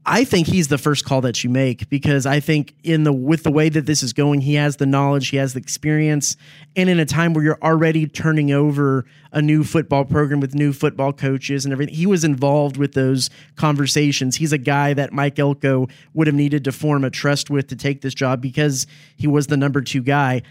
I 0.04 0.24
think 0.24 0.48
he's 0.48 0.66
the 0.66 0.78
first 0.78 1.04
call 1.04 1.20
that 1.20 1.44
you 1.44 1.50
make 1.50 1.88
because 1.88 2.26
I 2.26 2.40
think 2.40 2.74
in 2.82 3.04
the 3.04 3.12
with 3.12 3.44
the 3.44 3.52
way 3.52 3.68
that 3.68 3.86
this 3.86 4.02
is 4.02 4.12
going, 4.12 4.40
he 4.40 4.54
has 4.54 4.76
the 4.76 4.86
knowledge, 4.86 5.28
he 5.28 5.36
has 5.36 5.54
the 5.54 5.60
experience, 5.60 6.36
and 6.74 6.90
in 6.90 6.98
a 6.98 7.04
time 7.04 7.34
where 7.34 7.44
you're 7.44 7.62
already 7.62 8.08
turning 8.08 8.50
over 8.50 9.04
a 9.30 9.40
new 9.40 9.62
football 9.62 10.04
program 10.04 10.40
with 10.40 10.56
new 10.56 10.72
football 10.72 11.12
coaches 11.12 11.64
and 11.64 11.72
everything, 11.72 11.94
he 11.94 12.06
was 12.06 12.24
involved 12.24 12.76
with 12.76 12.94
those 12.94 13.30
conversations. 13.54 14.36
He's 14.36 14.52
a 14.52 14.58
guy 14.58 14.92
that 14.94 15.12
Mike 15.12 15.38
Elko 15.38 15.86
would 16.14 16.26
have 16.26 16.34
needed 16.34 16.64
to 16.64 16.72
form 16.72 17.04
a 17.04 17.10
trust 17.10 17.48
with 17.48 17.68
to 17.68 17.76
take 17.76 18.00
this 18.00 18.14
job 18.14 18.40
because 18.40 18.88
he 19.16 19.28
was 19.28 19.46
the 19.46 19.56
number 19.56 19.82
two 19.82 20.02
guy. 20.02 20.42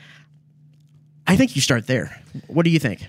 I 1.28 1.36
think 1.36 1.56
you 1.58 1.62
start 1.62 1.88
there. 1.88 2.22
What 2.48 2.64
do 2.64 2.70
you 2.70 2.80
think? 2.80 3.06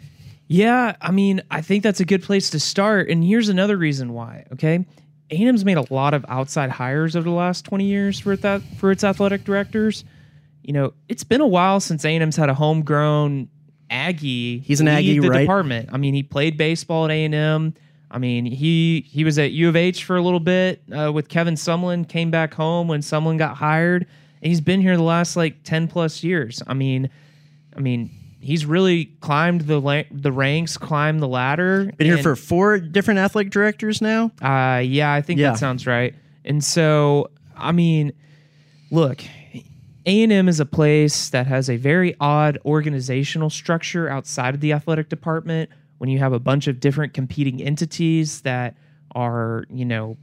Yeah, 0.48 0.96
I 1.00 1.12
mean, 1.12 1.40
I 1.50 1.62
think 1.62 1.83
that's 1.83 2.00
a 2.00 2.05
good 2.05 2.22
place 2.22 2.50
to 2.50 2.61
start. 2.61 3.09
And 3.09 3.24
here's 3.24 3.48
another 3.48 3.76
reason 3.76 4.12
why. 4.12 4.44
Okay, 4.52 4.85
A&M's 5.32 5.64
made 5.64 5.78
a 5.78 5.92
lot 5.92 6.14
of 6.14 6.24
outside 6.28 6.70
hires 6.70 7.16
over 7.16 7.24
the 7.24 7.34
last 7.34 7.64
20 7.64 7.84
years 7.84 8.20
for 8.20 8.36
that 8.36 8.62
for 8.78 8.90
its 8.90 9.02
athletic 9.02 9.44
directors. 9.44 10.04
You 10.62 10.74
know, 10.74 10.92
it's 11.08 11.24
been 11.24 11.40
a 11.40 11.46
while 11.46 11.80
since 11.80 12.04
A&M's 12.04 12.36
had 12.36 12.48
a 12.48 12.54
homegrown 12.54 13.48
Aggie. 13.90 14.60
He's 14.60 14.80
an 14.80 14.86
lead 14.86 14.98
Aggie, 14.98 15.18
the 15.18 15.28
right? 15.28 15.40
Department. 15.40 15.88
I 15.92 15.96
mean, 15.96 16.14
he 16.14 16.22
played 16.22 16.56
baseball 16.56 17.06
at 17.06 17.10
A&M. 17.10 17.74
I 18.10 18.18
mean, 18.18 18.44
he 18.44 19.06
he 19.08 19.24
was 19.24 19.38
at 19.38 19.52
U 19.52 19.68
of 19.70 19.76
H 19.76 20.04
for 20.04 20.16
a 20.16 20.22
little 20.22 20.40
bit 20.40 20.82
uh, 20.94 21.10
with 21.12 21.28
Kevin 21.28 21.54
Sumlin. 21.54 22.06
Came 22.06 22.30
back 22.30 22.52
home 22.52 22.86
when 22.86 23.00
Sumlin 23.00 23.38
got 23.38 23.56
hired, 23.56 24.02
and 24.42 24.48
he's 24.50 24.60
been 24.60 24.82
here 24.82 24.96
the 24.96 25.02
last 25.02 25.34
like 25.34 25.62
10 25.62 25.88
plus 25.88 26.22
years. 26.22 26.62
I 26.66 26.74
mean, 26.74 27.08
I 27.74 27.80
mean, 27.80 28.10
he's 28.42 28.66
really 28.66 29.07
climbed 29.20 29.62
the 29.62 29.81
la- 29.81 30.02
the 30.11 30.33
ranks, 30.33 30.76
climbed 30.76 31.20
the 31.20 31.28
ladder. 31.28 31.90
Been 31.96 32.07
here 32.07 32.14
and- 32.16 32.22
for 32.22 32.37
four 32.37 32.78
different 32.78 33.18
athletic 33.20 33.52
directors 33.52 34.02
now. 34.02 34.33
uh, 34.42 34.81
yeah, 34.85 35.12
I 35.12 35.22
think 35.22 35.40
Yeah. 35.40 35.50
that 35.52 35.59
sounds 35.59 35.87
right. 35.87 36.14
And 36.44 36.62
so, 36.62 37.31
I 37.57 37.72
mean, 37.72 38.12
look, 38.90 39.22
A 40.05 40.22
and 40.24 40.33
M 40.33 40.48
is 40.48 40.59
a 40.59 40.66
place 40.66 41.31
that 41.31 41.46
has 41.46 41.70
a 41.70 41.76
very 41.76 42.16
odd 42.20 42.59
organizational 42.64 43.48
structure 43.50 44.09
outside 44.09 44.55
of 44.55 44.61
the 44.61 44.72
athletic 44.72 45.09
department. 45.09 45.70
When 45.98 46.11
you 46.11 46.18
have 46.18 46.33
a 46.33 46.40
bunch 46.40 46.66
of 46.66 46.81
different 46.81 47.14
competing 47.14 47.62
entities 47.62 48.40
that 48.40 48.74
are, 49.14 49.64
you 49.70 49.85
know, 49.85 50.16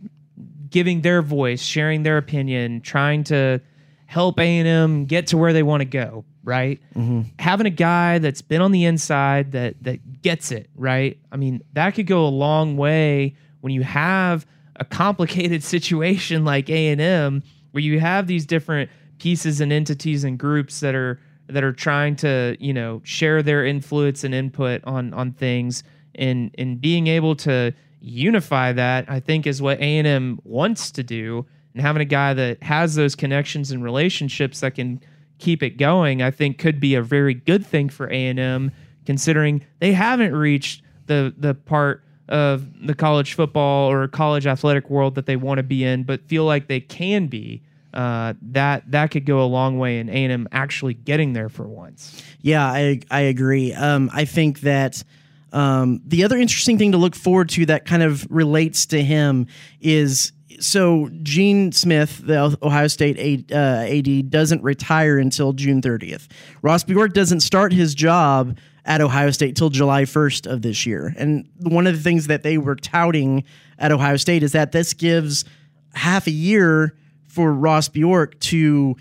giving 0.69 1.01
their 1.01 1.21
voice, 1.21 1.62
sharing 1.62 2.03
their 2.03 2.17
opinion, 2.17 2.82
trying 2.82 3.23
to 3.25 3.62
help 4.08 4.39
A 4.39 4.43
and 4.60 4.67
M 4.67 5.05
get 5.05 5.27
to 5.27 5.38
where 5.38 5.53
they 5.53 5.63
want 5.63 5.79
to 5.82 5.86
go. 5.86 6.25
Right, 6.49 6.81
mm-hmm. 6.95 7.21
having 7.38 7.67
a 7.67 7.69
guy 7.69 8.17
that's 8.17 8.41
been 8.41 8.59
on 8.59 8.71
the 8.71 8.85
inside 8.85 9.51
that 9.51 9.75
that 9.83 10.23
gets 10.23 10.51
it. 10.51 10.67
Right, 10.75 11.19
I 11.31 11.38
mean 11.38 11.62
that 11.73 11.93
could 11.93 12.07
go 12.07 12.25
a 12.25 12.29
long 12.29 12.75
way 12.75 13.35
when 13.62 13.71
you 13.71 13.83
have 13.83 14.47
a 14.77 14.83
complicated 14.85 15.63
situation 15.75 16.43
like 16.43 16.67
A 16.71 16.88
and 16.89 16.99
M, 16.99 17.43
where 17.71 17.83
you 17.83 17.99
have 17.99 18.25
these 18.25 18.47
different 18.47 18.89
pieces 19.19 19.62
and 19.62 19.71
entities 19.71 20.23
and 20.23 20.39
groups 20.39 20.79
that 20.79 20.95
are 20.95 21.19
that 21.45 21.63
are 21.63 21.73
trying 21.73 22.15
to 22.15 22.57
you 22.59 22.73
know 22.73 22.99
share 23.03 23.43
their 23.43 23.63
influence 23.63 24.23
and 24.23 24.33
input 24.33 24.83
on 24.85 25.13
on 25.13 25.33
things. 25.33 25.83
And 26.15 26.49
and 26.57 26.81
being 26.81 27.05
able 27.05 27.35
to 27.35 27.73
unify 28.01 28.71
that 28.71 29.05
i 29.09 29.19
think 29.19 29.45
is 29.45 29.62
what 29.62 29.77
a&m 29.79 30.39
wants 30.43 30.91
to 30.91 31.03
do. 31.03 31.45
And 31.73 31.81
having 31.81 32.01
a 32.01 32.05
guy 32.05 32.33
that 32.33 32.63
has 32.63 32.95
those 32.95 33.15
connections 33.15 33.71
and 33.71 33.83
relationships 33.83 34.62
that 34.62 34.75
can 34.75 35.01
keep 35.39 35.63
it 35.63 35.71
going 35.78 36.21
i 36.21 36.30
think 36.32 36.58
could 36.58 36.80
be 36.80 36.95
a 36.95 37.02
very 37.02 37.34
good 37.34 37.65
thing 37.65 37.89
for 37.89 38.08
a&m 38.08 38.71
considering 39.06 39.65
they 39.80 39.93
haven't 39.93 40.36
reached 40.36 40.84
the 41.08 41.34
the 41.38 41.54
part 41.54 42.04
of 42.28 42.86
the 42.86 42.93
college 42.93 43.34
football 43.34 43.91
or 43.91 44.08
college 44.08 44.45
athletic 44.45 44.89
world 44.89 45.15
that 45.15 45.25
they 45.25 45.36
want 45.36 45.58
to 45.58 45.63
be 45.63 45.84
in 45.84 46.04
but 46.04 46.21
feel 46.28 46.45
like 46.45 46.67
they 46.67 46.80
can 46.80 47.28
be 47.28 47.62
uh, 47.91 48.36
that 48.39 48.84
that 48.91 49.10
could 49.10 49.25
go 49.25 49.41
a 49.41 49.47
long 49.47 49.80
way 49.80 49.97
in 49.97 50.10
a&m 50.10 50.47
actually 50.52 50.93
getting 50.93 51.34
there 51.34 51.49
for 51.49 51.67
once 51.67 52.21
Yeah, 52.41 52.65
I 52.65 53.02
I 53.12 53.21
agree. 53.21 53.73
Um, 53.73 54.10
I 54.13 54.25
think 54.25 54.62
that 54.62 55.04
um, 55.52 56.02
the 56.06 56.23
other 56.23 56.38
interesting 56.38 56.78
thing 56.78 56.91
to 56.91 56.97
look 56.97 57.15
forward 57.15 57.49
to 57.49 57.65
that 57.65 57.86
kind 57.86 58.04
of 58.04 58.28
relates 58.30 58.86
to 58.88 59.02
him 59.02 59.47
is 59.82 60.32
so 60.59 61.09
Gene 61.23 61.71
Smith, 61.71 62.21
the 62.25 62.57
Ohio 62.62 62.88
State 62.88 63.51
uh, 63.51 63.55
AD, 63.88 64.29
doesn't 64.29 64.63
retire 64.63 65.17
until 65.17 65.53
June 65.53 65.81
30th. 65.81 66.27
Ross 66.62 66.83
Bjork 66.83 67.13
doesn't 67.13 67.41
start 67.41 67.73
his 67.73 67.93
job 67.93 68.57
at 68.85 69.01
Ohio 69.01 69.31
State 69.31 69.55
till 69.55 69.69
July 69.69 70.03
1st 70.03 70.51
of 70.51 70.62
this 70.62 70.85
year. 70.85 71.13
And 71.17 71.47
one 71.59 71.88
of 71.88 71.95
the 71.95 72.01
things 72.01 72.27
that 72.27 72.43
they 72.43 72.57
were 72.57 72.75
touting 72.75 73.43
at 73.77 73.91
Ohio 73.91 74.17
State 74.17 74.43
is 74.43 74.53
that 74.53 74.71
this 74.71 74.93
gives 74.93 75.45
half 75.93 76.27
a 76.27 76.31
year 76.31 76.95
for 77.27 77.53
Ross 77.53 77.88
Bjork 77.89 78.39
to 78.39 78.95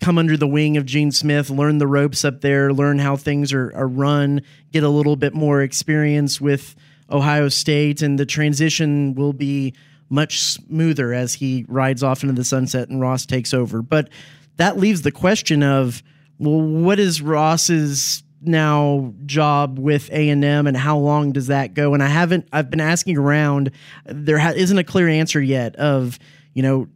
come 0.00 0.18
under 0.18 0.36
the 0.36 0.46
wing 0.46 0.76
of 0.76 0.86
Gene 0.86 1.10
Smith, 1.10 1.50
learn 1.50 1.78
the 1.78 1.86
ropes 1.86 2.24
up 2.24 2.40
there, 2.40 2.72
learn 2.72 2.98
how 2.98 3.16
things 3.16 3.52
are, 3.52 3.72
are 3.74 3.88
run, 3.88 4.42
get 4.70 4.84
a 4.84 4.88
little 4.88 5.16
bit 5.16 5.34
more 5.34 5.62
experience 5.62 6.40
with 6.40 6.76
Ohio 7.10 7.48
State, 7.48 8.02
and 8.02 8.18
the 8.18 8.26
transition 8.26 9.14
will 9.14 9.32
be 9.32 9.74
much 10.08 10.40
smoother 10.40 11.12
as 11.12 11.34
he 11.34 11.64
rides 11.68 12.02
off 12.02 12.22
into 12.22 12.34
the 12.34 12.44
sunset 12.44 12.88
and 12.88 13.00
Ross 13.00 13.26
takes 13.26 13.52
over. 13.52 13.82
But 13.82 14.08
that 14.56 14.78
leaves 14.78 15.02
the 15.02 15.12
question 15.12 15.62
of, 15.62 16.02
well, 16.38 16.60
what 16.60 16.98
is 16.98 17.20
Ross's 17.20 18.22
now 18.40 19.12
job 19.26 19.78
with 19.78 20.08
A&M 20.10 20.44
and 20.44 20.76
how 20.76 20.96
long 20.96 21.32
does 21.32 21.48
that 21.48 21.74
go? 21.74 21.94
And 21.94 22.02
I 22.02 22.06
haven't 22.06 22.48
I've 22.52 22.70
been 22.70 22.80
asking 22.80 23.18
around 23.18 23.72
there 24.06 24.38
ha- 24.38 24.52
isn't 24.54 24.78
a 24.78 24.84
clear 24.84 25.08
answer 25.08 25.40
yet 25.40 25.76
of, 25.76 26.18
you 26.54 26.62
know, 26.62 26.88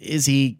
is 0.00 0.26
he 0.26 0.58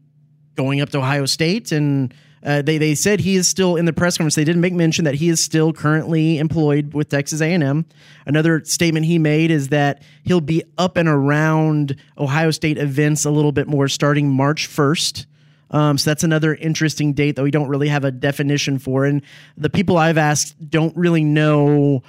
going 0.54 0.80
up 0.80 0.90
to 0.90 0.98
Ohio 0.98 1.26
State, 1.26 1.72
and 1.72 2.14
uh, 2.44 2.62
they 2.62 2.78
they 2.78 2.94
said 2.94 3.20
he 3.20 3.36
is 3.36 3.46
still 3.46 3.76
in 3.76 3.84
the 3.84 3.92
press 3.92 4.16
conference. 4.16 4.34
They 4.34 4.44
didn't 4.44 4.60
make 4.60 4.72
mention 4.72 5.04
that 5.04 5.14
he 5.14 5.28
is 5.28 5.42
still 5.42 5.72
currently 5.72 6.38
employed 6.38 6.92
with 6.92 7.08
Texas 7.08 7.40
A 7.40 7.52
and 7.52 7.62
M. 7.62 7.86
Another 8.26 8.64
statement 8.64 9.06
he 9.06 9.18
made 9.18 9.50
is 9.50 9.68
that 9.68 10.02
he'll 10.24 10.40
be 10.40 10.62
up 10.78 10.96
and 10.96 11.08
around 11.08 11.96
Ohio 12.18 12.50
State 12.50 12.78
events 12.78 13.24
a 13.24 13.30
little 13.30 13.52
bit 13.52 13.68
more 13.68 13.88
starting 13.88 14.28
March 14.28 14.66
first. 14.66 15.26
Um, 15.70 15.96
so 15.96 16.10
that's 16.10 16.24
another 16.24 16.54
interesting 16.54 17.14
date 17.14 17.36
that 17.36 17.42
we 17.42 17.50
don't 17.50 17.68
really 17.68 17.88
have 17.88 18.04
a 18.04 18.10
definition 18.10 18.78
for, 18.78 19.04
and 19.06 19.22
the 19.56 19.70
people 19.70 19.96
I've 19.96 20.18
asked 20.18 20.70
don't 20.70 20.94
really 20.96 21.24
know 21.24 22.02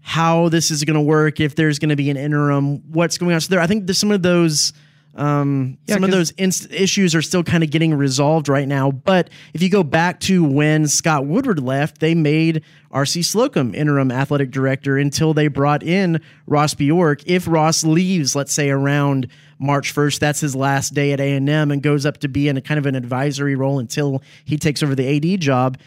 how 0.00 0.48
this 0.48 0.70
is 0.70 0.84
going 0.84 0.94
to 0.94 1.00
work, 1.00 1.40
if 1.40 1.54
there's 1.54 1.78
going 1.78 1.88
to 1.90 1.96
be 1.96 2.10
an 2.10 2.16
interim, 2.16 2.78
what's 2.92 3.18
going 3.18 3.34
on. 3.34 3.40
So 3.40 3.50
there, 3.50 3.60
I 3.60 3.66
think 3.66 3.86
there's 3.86 3.98
some 3.98 4.10
of 4.10 4.22
those. 4.22 4.72
Um, 5.16 5.78
Yeah, 5.86 5.94
some 5.94 6.04
of 6.04 6.10
those 6.10 6.30
inst- 6.32 6.70
issues 6.70 7.14
are 7.14 7.22
still 7.22 7.42
kind 7.42 7.64
of 7.64 7.70
getting 7.70 7.94
resolved 7.94 8.48
right 8.48 8.68
now. 8.68 8.90
But 8.90 9.30
if 9.54 9.62
you 9.62 9.70
go 9.70 9.82
back 9.82 10.20
to 10.20 10.44
when 10.44 10.86
Scott 10.86 11.26
Woodward 11.26 11.58
left, 11.58 12.00
they 12.00 12.14
made 12.14 12.62
R.C. 12.90 13.22
Slocum 13.22 13.74
interim 13.74 14.12
athletic 14.12 14.50
director 14.50 14.98
until 14.98 15.32
they 15.32 15.48
brought 15.48 15.82
in 15.82 16.20
Ross 16.46 16.74
Bjork. 16.74 17.22
If 17.26 17.48
Ross 17.48 17.82
leaves, 17.82 18.36
let's 18.36 18.52
say 18.52 18.68
around 18.70 19.28
March 19.58 19.94
1st, 19.94 20.18
that's 20.18 20.40
his 20.40 20.54
last 20.54 20.92
day 20.92 21.12
at 21.12 21.20
A&M 21.20 21.48
and 21.70 21.82
goes 21.82 22.04
up 22.04 22.18
to 22.18 22.28
be 22.28 22.48
in 22.48 22.58
a 22.58 22.60
kind 22.60 22.78
of 22.78 22.84
an 22.84 22.94
advisory 22.94 23.54
role 23.54 23.78
until 23.78 24.22
he 24.44 24.58
takes 24.58 24.82
over 24.82 24.94
the 24.94 25.34
AD 25.34 25.40
job. 25.40 25.78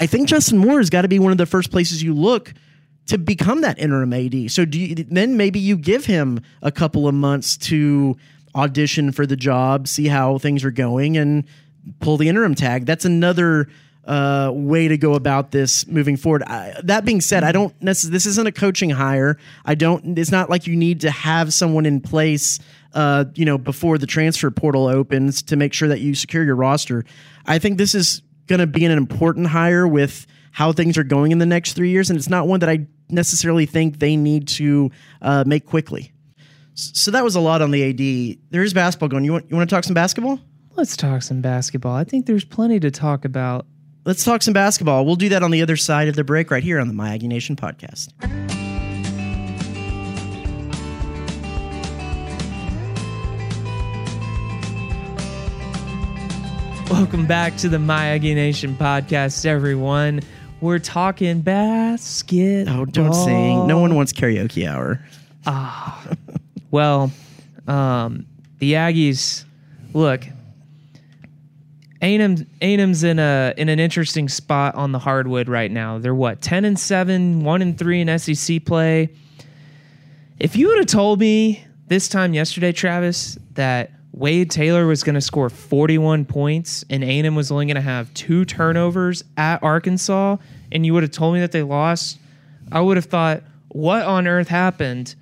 I 0.00 0.06
think 0.06 0.28
Justin 0.28 0.56
Moore 0.56 0.78
has 0.78 0.88
got 0.88 1.02
to 1.02 1.08
be 1.08 1.18
one 1.18 1.32
of 1.32 1.38
the 1.38 1.44
first 1.44 1.70
places 1.70 2.02
you 2.02 2.14
look 2.14 2.54
to 3.06 3.18
become 3.18 3.60
that 3.60 3.78
interim 3.78 4.12
AD. 4.12 4.50
So 4.50 4.64
do 4.64 4.78
you, 4.78 4.94
then 4.94 5.36
maybe 5.36 5.58
you 5.58 5.76
give 5.76 6.06
him 6.06 6.40
a 6.62 6.70
couple 6.70 7.08
of 7.08 7.14
months 7.14 7.56
to 7.58 8.16
audition 8.54 9.12
for 9.12 9.26
the 9.26 9.36
job, 9.36 9.88
see 9.88 10.06
how 10.06 10.38
things 10.38 10.64
are 10.64 10.70
going, 10.70 11.16
and 11.16 11.44
pull 12.00 12.16
the 12.16 12.28
interim 12.28 12.54
tag. 12.54 12.86
That's 12.86 13.04
another 13.04 13.68
uh, 14.04 14.50
way 14.52 14.88
to 14.88 14.96
go 14.96 15.14
about 15.14 15.50
this 15.50 15.86
moving 15.86 16.16
forward. 16.16 16.42
I, 16.42 16.74
that 16.84 17.04
being 17.04 17.20
said, 17.20 17.44
I 17.44 17.52
don't 17.52 17.74
necessarily. 17.82 18.14
This 18.14 18.26
isn't 18.26 18.46
a 18.46 18.52
coaching 18.52 18.90
hire. 18.90 19.38
I 19.64 19.74
don't. 19.74 20.18
It's 20.18 20.32
not 20.32 20.50
like 20.50 20.66
you 20.66 20.76
need 20.76 21.02
to 21.02 21.10
have 21.10 21.52
someone 21.52 21.86
in 21.86 22.00
place. 22.00 22.58
Uh, 22.92 23.26
you 23.36 23.44
know, 23.44 23.56
before 23.56 23.98
the 23.98 24.06
transfer 24.06 24.50
portal 24.50 24.88
opens 24.88 25.42
to 25.42 25.54
make 25.54 25.72
sure 25.72 25.86
that 25.86 26.00
you 26.00 26.12
secure 26.12 26.42
your 26.42 26.56
roster. 26.56 27.04
I 27.46 27.60
think 27.60 27.78
this 27.78 27.94
is 27.94 28.22
going 28.48 28.58
to 28.58 28.66
be 28.66 28.84
an 28.84 28.90
important 28.90 29.46
hire 29.46 29.86
with 29.86 30.26
how 30.50 30.72
things 30.72 30.98
are 30.98 31.04
going 31.04 31.30
in 31.30 31.38
the 31.38 31.46
next 31.46 31.74
three 31.74 31.90
years, 31.90 32.10
and 32.10 32.18
it's 32.18 32.28
not 32.28 32.48
one 32.48 32.58
that 32.60 32.68
I 32.68 32.88
necessarily 33.08 33.64
think 33.64 34.00
they 34.00 34.16
need 34.16 34.48
to 34.48 34.90
uh, 35.22 35.44
make 35.46 35.66
quickly. 35.66 36.12
So 36.80 37.10
that 37.10 37.22
was 37.22 37.34
a 37.34 37.40
lot 37.40 37.60
on 37.60 37.72
the 37.72 37.90
AD. 37.90 38.38
There 38.50 38.62
is 38.62 38.72
basketball 38.72 39.10
going. 39.10 39.24
You 39.24 39.32
want 39.32 39.50
you 39.50 39.56
want 39.56 39.68
to 39.68 39.74
talk 39.74 39.84
some 39.84 39.92
basketball? 39.92 40.40
Let's 40.76 40.96
talk 40.96 41.20
some 41.22 41.42
basketball. 41.42 41.94
I 41.94 42.04
think 42.04 42.24
there's 42.24 42.44
plenty 42.44 42.80
to 42.80 42.90
talk 42.90 43.26
about. 43.26 43.66
Let's 44.06 44.24
talk 44.24 44.40
some 44.40 44.54
basketball. 44.54 45.04
We'll 45.04 45.16
do 45.16 45.28
that 45.28 45.42
on 45.42 45.50
the 45.50 45.60
other 45.60 45.76
side 45.76 46.08
of 46.08 46.16
the 46.16 46.24
break 46.24 46.50
right 46.50 46.62
here 46.62 46.80
on 46.80 46.88
the 46.88 46.94
My 46.94 47.12
Aggie 47.12 47.28
Nation 47.28 47.54
podcast. 47.54 48.08
Welcome 56.90 57.26
back 57.26 57.56
to 57.58 57.68
the 57.68 57.78
My 57.78 58.06
Aggie 58.06 58.34
Nation 58.34 58.74
podcast, 58.74 59.44
everyone. 59.44 60.20
We're 60.62 60.78
talking 60.78 61.42
basketball. 61.42 62.80
Oh, 62.80 62.84
don't 62.86 63.14
sing. 63.14 63.66
No 63.66 63.78
one 63.78 63.94
wants 63.94 64.14
karaoke 64.14 64.66
hour. 64.66 64.98
Ah, 65.46 66.02
well, 66.70 67.10
um, 67.66 68.26
the 68.58 68.74
Aggies. 68.74 69.44
Look, 69.92 70.24
A&M, 72.00 72.46
in 72.60 73.18
a 73.18 73.54
in 73.56 73.68
an 73.68 73.80
interesting 73.80 74.28
spot 74.28 74.74
on 74.76 74.92
the 74.92 74.98
hardwood 74.98 75.48
right 75.48 75.70
now. 75.70 75.98
They're 75.98 76.14
what 76.14 76.40
ten 76.40 76.64
and 76.64 76.78
seven, 76.78 77.42
one 77.42 77.60
and 77.60 77.76
three 77.76 78.00
in 78.00 78.18
SEC 78.18 78.64
play. 78.64 79.10
If 80.38 80.56
you 80.56 80.68
would 80.68 80.78
have 80.78 80.86
told 80.86 81.20
me 81.20 81.64
this 81.88 82.08
time 82.08 82.32
yesterday, 82.32 82.72
Travis, 82.72 83.36
that 83.54 83.90
Wade 84.12 84.50
Taylor 84.50 84.86
was 84.86 85.02
going 85.02 85.14
to 85.14 85.20
score 85.20 85.50
41 85.50 86.24
points 86.24 86.84
and 86.88 87.04
A&M 87.04 87.34
was 87.34 87.50
only 87.50 87.66
going 87.66 87.76
to 87.76 87.80
have 87.80 88.12
two 88.14 88.44
turnovers 88.44 89.22
at 89.36 89.62
Arkansas, 89.62 90.36
and 90.72 90.86
you 90.86 90.94
would 90.94 91.02
have 91.02 91.12
told 91.12 91.34
me 91.34 91.40
that 91.40 91.52
they 91.52 91.62
lost, 91.62 92.18
I 92.72 92.80
would 92.80 92.96
have 92.96 93.06
thought, 93.06 93.42
what 93.68 94.02
on 94.02 94.26
earth 94.26 94.48
happened? 94.48 95.14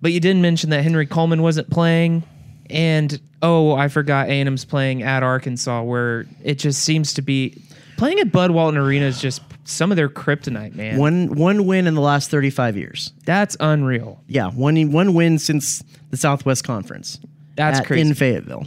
But 0.00 0.12
you 0.12 0.20
didn't 0.20 0.42
mention 0.42 0.70
that 0.70 0.82
Henry 0.82 1.06
Coleman 1.06 1.42
wasn't 1.42 1.70
playing, 1.70 2.22
and 2.70 3.20
oh, 3.42 3.72
I 3.74 3.88
forgot 3.88 4.28
A&M's 4.28 4.64
playing 4.64 5.02
at 5.02 5.22
Arkansas, 5.22 5.82
where 5.82 6.26
it 6.44 6.58
just 6.58 6.82
seems 6.82 7.14
to 7.14 7.22
be 7.22 7.60
playing 7.96 8.20
at 8.20 8.30
Bud 8.30 8.50
Walton 8.52 8.78
Arena 8.78 9.06
is 9.06 9.20
just 9.20 9.42
some 9.64 9.90
of 9.90 9.96
their 9.96 10.08
kryptonite, 10.08 10.74
man. 10.74 10.98
One 10.98 11.34
one 11.34 11.66
win 11.66 11.86
in 11.86 11.94
the 11.94 12.00
last 12.00 12.30
35 12.30 12.76
years. 12.76 13.12
That's 13.24 13.56
unreal. 13.60 14.22
Yeah, 14.28 14.50
one 14.50 14.92
one 14.92 15.14
win 15.14 15.38
since 15.38 15.82
the 16.10 16.16
Southwest 16.16 16.64
Conference. 16.64 17.18
That's 17.56 17.80
at- 17.80 17.86
crazy. 17.86 18.08
in 18.08 18.14
Fayetteville. 18.14 18.66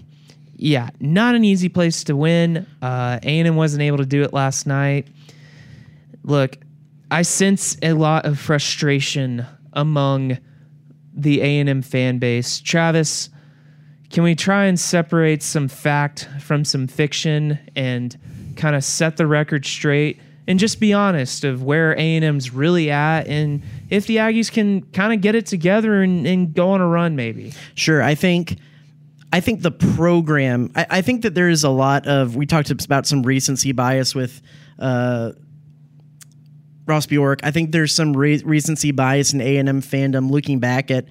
yeah, 0.57 0.89
not 0.99 1.33
an 1.35 1.43
easy 1.45 1.69
place 1.69 2.03
to 2.03 2.15
win. 2.15 2.67
Uh, 2.81 3.19
A&M 3.23 3.55
wasn't 3.55 3.83
able 3.83 3.97
to 3.97 4.05
do 4.05 4.21
it 4.23 4.33
last 4.33 4.67
night. 4.67 5.07
Look, 6.23 6.57
I 7.09 7.23
sense 7.23 7.77
a 7.81 7.93
lot 7.93 8.25
of 8.25 8.37
frustration 8.37 9.45
among 9.73 10.37
the 11.13 11.41
A&M 11.41 11.81
fan 11.81 12.19
base. 12.19 12.59
Travis, 12.59 13.29
can 14.09 14.23
we 14.23 14.35
try 14.35 14.65
and 14.65 14.79
separate 14.79 15.41
some 15.41 15.67
fact 15.67 16.27
from 16.39 16.65
some 16.65 16.87
fiction 16.87 17.59
and 17.75 18.17
kind 18.55 18.75
of 18.75 18.83
set 18.83 19.17
the 19.17 19.27
record 19.27 19.65
straight 19.65 20.19
and 20.47 20.59
just 20.59 20.79
be 20.79 20.91
honest 20.91 21.43
of 21.43 21.63
where 21.63 21.93
A&M's 21.93 22.51
really 22.51 22.91
at 22.91 23.27
and 23.27 23.61
if 23.89 24.07
the 24.07 24.17
Aggies 24.17 24.51
can 24.51 24.81
kind 24.91 25.13
of 25.13 25.21
get 25.21 25.35
it 25.35 25.45
together 25.45 26.01
and, 26.01 26.25
and 26.27 26.53
go 26.53 26.71
on 26.71 26.81
a 26.81 26.87
run 26.87 27.15
maybe. 27.15 27.53
Sure, 27.75 28.01
I 28.01 28.15
think 28.15 28.57
I 29.33 29.39
think 29.39 29.61
the 29.61 29.71
program. 29.71 30.71
I, 30.75 30.85
I 30.89 31.01
think 31.01 31.21
that 31.21 31.35
there 31.35 31.47
is 31.47 31.63
a 31.63 31.69
lot 31.69 32.05
of. 32.05 32.35
We 32.35 32.45
talked 32.45 32.69
about 32.69 33.05
some 33.05 33.23
recency 33.23 33.71
bias 33.71 34.13
with 34.13 34.41
uh, 34.77 35.31
Ross 36.85 37.05
Bjork. 37.05 37.41
I 37.43 37.51
think 37.51 37.71
there's 37.71 37.93
some 37.93 38.15
re- 38.15 38.41
recency 38.43 38.91
bias 38.91 39.33
in 39.33 39.41
A 39.41 39.57
and 39.57 39.69
M 39.69 39.81
fandom 39.81 40.29
looking 40.29 40.59
back 40.59 40.91
at 40.91 41.05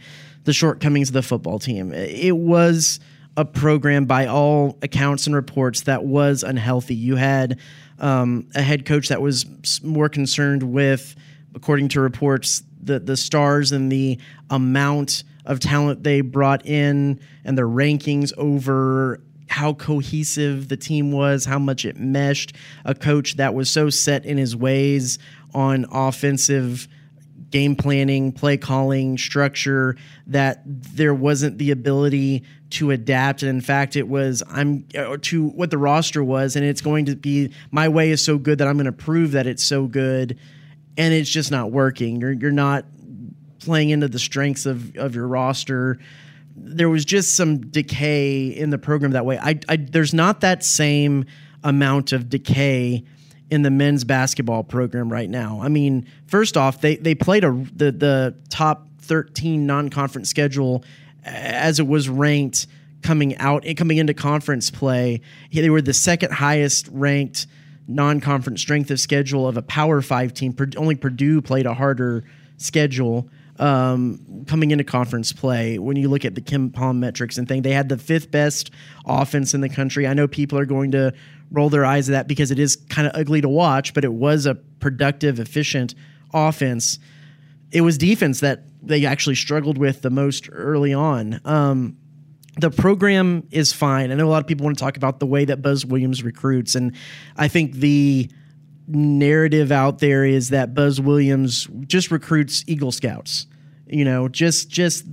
the 0.45 0.53
shortcomings 0.53 1.11
of 1.11 1.15
the 1.15 1.23
football 1.23 1.59
team. 1.59 1.93
It 1.93 2.37
was 2.37 3.01
a 3.37 3.45
program 3.45 4.07
by 4.07 4.27
all 4.27 4.79
accounts 4.83 5.27
and 5.27 5.35
reports 5.35 5.83
that 5.83 6.05
was 6.05 6.43
unhealthy. 6.43 6.95
You 6.95 7.17
had 7.17 7.59
um, 7.99 8.49
a 8.55 8.63
head 8.63 8.85
coach 8.85 9.09
that 9.09 9.23
was 9.23 9.47
more 9.83 10.09
concerned 10.09 10.63
with, 10.63 11.15
according 11.55 11.89
to 11.91 12.01
reports, 12.01 12.63
the 12.83 12.99
the 12.99 13.17
stars 13.17 13.73
and 13.73 13.93
the 13.93 14.19
amount 14.49 15.25
of 15.45 15.61
talent 15.61 16.03
they 16.03 16.21
brought 16.21 16.65
in 16.67 17.21
and 17.45 17.57
their 17.57 17.69
rankings 17.69 18.33
over 18.37 19.21
how 19.49 19.73
cohesive 19.75 20.69
the 20.69 20.77
team 20.77 21.11
was, 21.11 21.45
how 21.45 21.59
much 21.59 21.85
it 21.85 21.97
meshed. 21.97 22.55
A 22.85 22.95
coach 22.95 23.37
that 23.37 23.53
was 23.53 23.69
so 23.69 23.91
set 23.91 24.25
in 24.25 24.39
his 24.39 24.55
ways 24.55 25.19
on 25.55 25.87
offensive 25.91 26.89
game 27.51 27.75
planning, 27.75 28.33
play 28.33 28.57
calling, 28.57 29.19
structure 29.19 29.97
that 30.27 30.63
there 30.65 31.15
wasn't 31.15 31.59
the 31.59 31.71
ability 31.71 32.45
to 32.71 32.91
adapt. 32.91 33.43
And 33.43 33.51
in 33.51 33.61
fact, 33.61 33.97
it 33.97 34.09
was 34.09 34.43
I'm 34.49 34.87
uh, 34.97 35.17
to 35.23 35.49
what 35.49 35.71
the 35.71 35.79
roster 35.79 36.23
was, 36.23 36.57
and 36.57 36.65
it's 36.65 36.81
going 36.81 37.07
to 37.07 37.17
be 37.17 37.53
my 37.71 37.89
way 37.89 38.11
is 38.11 38.25
so 38.25 38.39
good 38.39 38.59
that 38.59 38.69
I'm 38.69 38.77
going 38.77 38.87
to 38.87 38.93
prove 38.93 39.33
that 39.33 39.47
it's 39.47 39.65
so 39.65 39.87
good, 39.87 40.39
and 40.97 41.13
it's 41.13 41.31
just 41.31 41.51
not 41.51 41.73
working. 41.73 42.21
You're 42.21 42.33
you're 42.33 42.53
not 42.53 42.85
playing 43.59 43.91
into 43.91 44.09
the 44.09 44.19
strengths 44.19 44.67
of 44.67 44.97
of 44.97 45.15
your 45.15 45.27
roster. 45.27 45.99
There 46.57 46.89
was 46.89 47.05
just 47.05 47.37
some 47.37 47.59
decay 47.59 48.47
in 48.47 48.71
the 48.71 48.79
program 48.79 49.13
that 49.13 49.25
way. 49.25 49.39
I, 49.39 49.59
I 49.69 49.77
there's 49.77 50.15
not 50.15 50.41
that 50.43 50.65
same 50.65 51.25
amount 51.65 52.13
of 52.13 52.29
decay 52.29 53.05
in 53.51 53.63
the 53.63 53.71
men's 53.71 54.05
basketball 54.05 54.63
program 54.63 55.13
right 55.13 55.29
now. 55.29 55.61
I 55.63 55.69
mean, 55.69 56.07
first 56.27 56.57
off, 56.57 56.81
they 56.81 56.97
they 56.97 57.15
played 57.15 57.45
a 57.45 57.51
the 57.75 57.93
the 57.93 58.37
top 58.49 58.87
13 59.01 59.67
non-conference 59.67 60.29
schedule 60.29 60.85
as 61.25 61.81
it 61.81 61.87
was 61.87 62.09
ranked 62.09 62.67
coming 63.03 63.37
out 63.39 63.65
and 63.65 63.77
coming 63.77 63.99
into 63.99 64.15
conference 64.15 64.71
play. 64.71 65.21
They 65.53 65.71
were 65.71 65.83
the 65.83 65.95
second 65.95 66.33
highest 66.33 66.89
ranked 66.93 67.47
non-conference 67.89 68.61
strength 68.61 68.91
of 68.91 69.01
schedule 69.01 69.49
of 69.49 69.57
a 69.57 69.63
Power 69.63 70.01
5 70.01 70.33
team. 70.33 70.57
Only 70.77 70.95
Purdue 70.95 71.43
played 71.43 71.67
a 71.67 71.75
harder 71.75 72.25
schedule 72.57 73.29
um, 73.61 74.45
coming 74.49 74.71
into 74.71 74.83
conference 74.83 75.33
play. 75.33 75.79
When 75.79 75.97
you 75.97 76.09
look 76.09 76.25
at 76.25 76.35
the 76.35 76.41
KenPom 76.41 76.97
metrics 76.97 77.39
and 77.39 77.47
thing, 77.47 77.63
they 77.63 77.73
had 77.73 77.89
the 77.89 77.99
fifth 77.99 78.31
best 78.31 78.71
offense 79.07 79.55
in 79.55 79.61
the 79.61 79.69
country. 79.69 80.07
I 80.09 80.15
know 80.15 80.27
people 80.27 80.59
are 80.59 80.65
going 80.65 80.93
to 80.93 81.13
roll 81.53 81.69
their 81.69 81.85
eyes 81.85 82.09
at 82.09 82.13
that 82.13 82.27
because 82.27 82.51
it 82.51 82.59
is 82.59 82.77
kind 82.89 83.07
of 83.07 83.13
ugly 83.15 83.43
to 83.43 83.49
watch, 83.49 83.93
but 83.93 84.05
it 84.05 84.13
was 84.13 84.47
a 84.47 84.55
productive, 84.55 85.39
efficient 85.39 85.95
offense. 86.33 86.99
It 87.71 87.83
was 87.83 87.99
defense 87.99 88.41
that 88.41 88.65
they 88.83 89.05
actually 89.05 89.35
struggled 89.35 89.77
with 89.77 90.01
the 90.01 90.11
most 90.11 90.49
early 90.51 90.95
on. 90.95 91.41
Um, 91.45 91.99
the 92.59 92.71
program 92.71 93.47
is 93.51 93.73
fine. 93.73 94.11
I 94.11 94.15
know 94.15 94.27
a 94.27 94.31
lot 94.31 94.41
of 94.41 94.47
people 94.47 94.65
want 94.65 94.79
to 94.79 94.83
talk 94.83 94.97
about 94.97 95.21
the 95.21 95.27
way 95.27 95.45
that 95.45 95.61
Buzz 95.61 95.85
Williams 95.85 96.23
recruits, 96.23 96.75
and 96.75 96.97
I 97.37 97.49
think 97.49 97.75
the 97.75 98.31
narrative 98.89 99.71
out 99.71 99.99
there 99.99 100.25
is 100.25 100.49
that 100.49 100.75
Buzz 100.75 101.01
Williams 101.01 101.69
just 101.87 102.11
recruits 102.11 102.65
Eagle 102.67 102.91
Scouts. 102.91 103.47
You 103.91 104.05
know, 104.05 104.29
just 104.29 104.71
just 104.71 105.05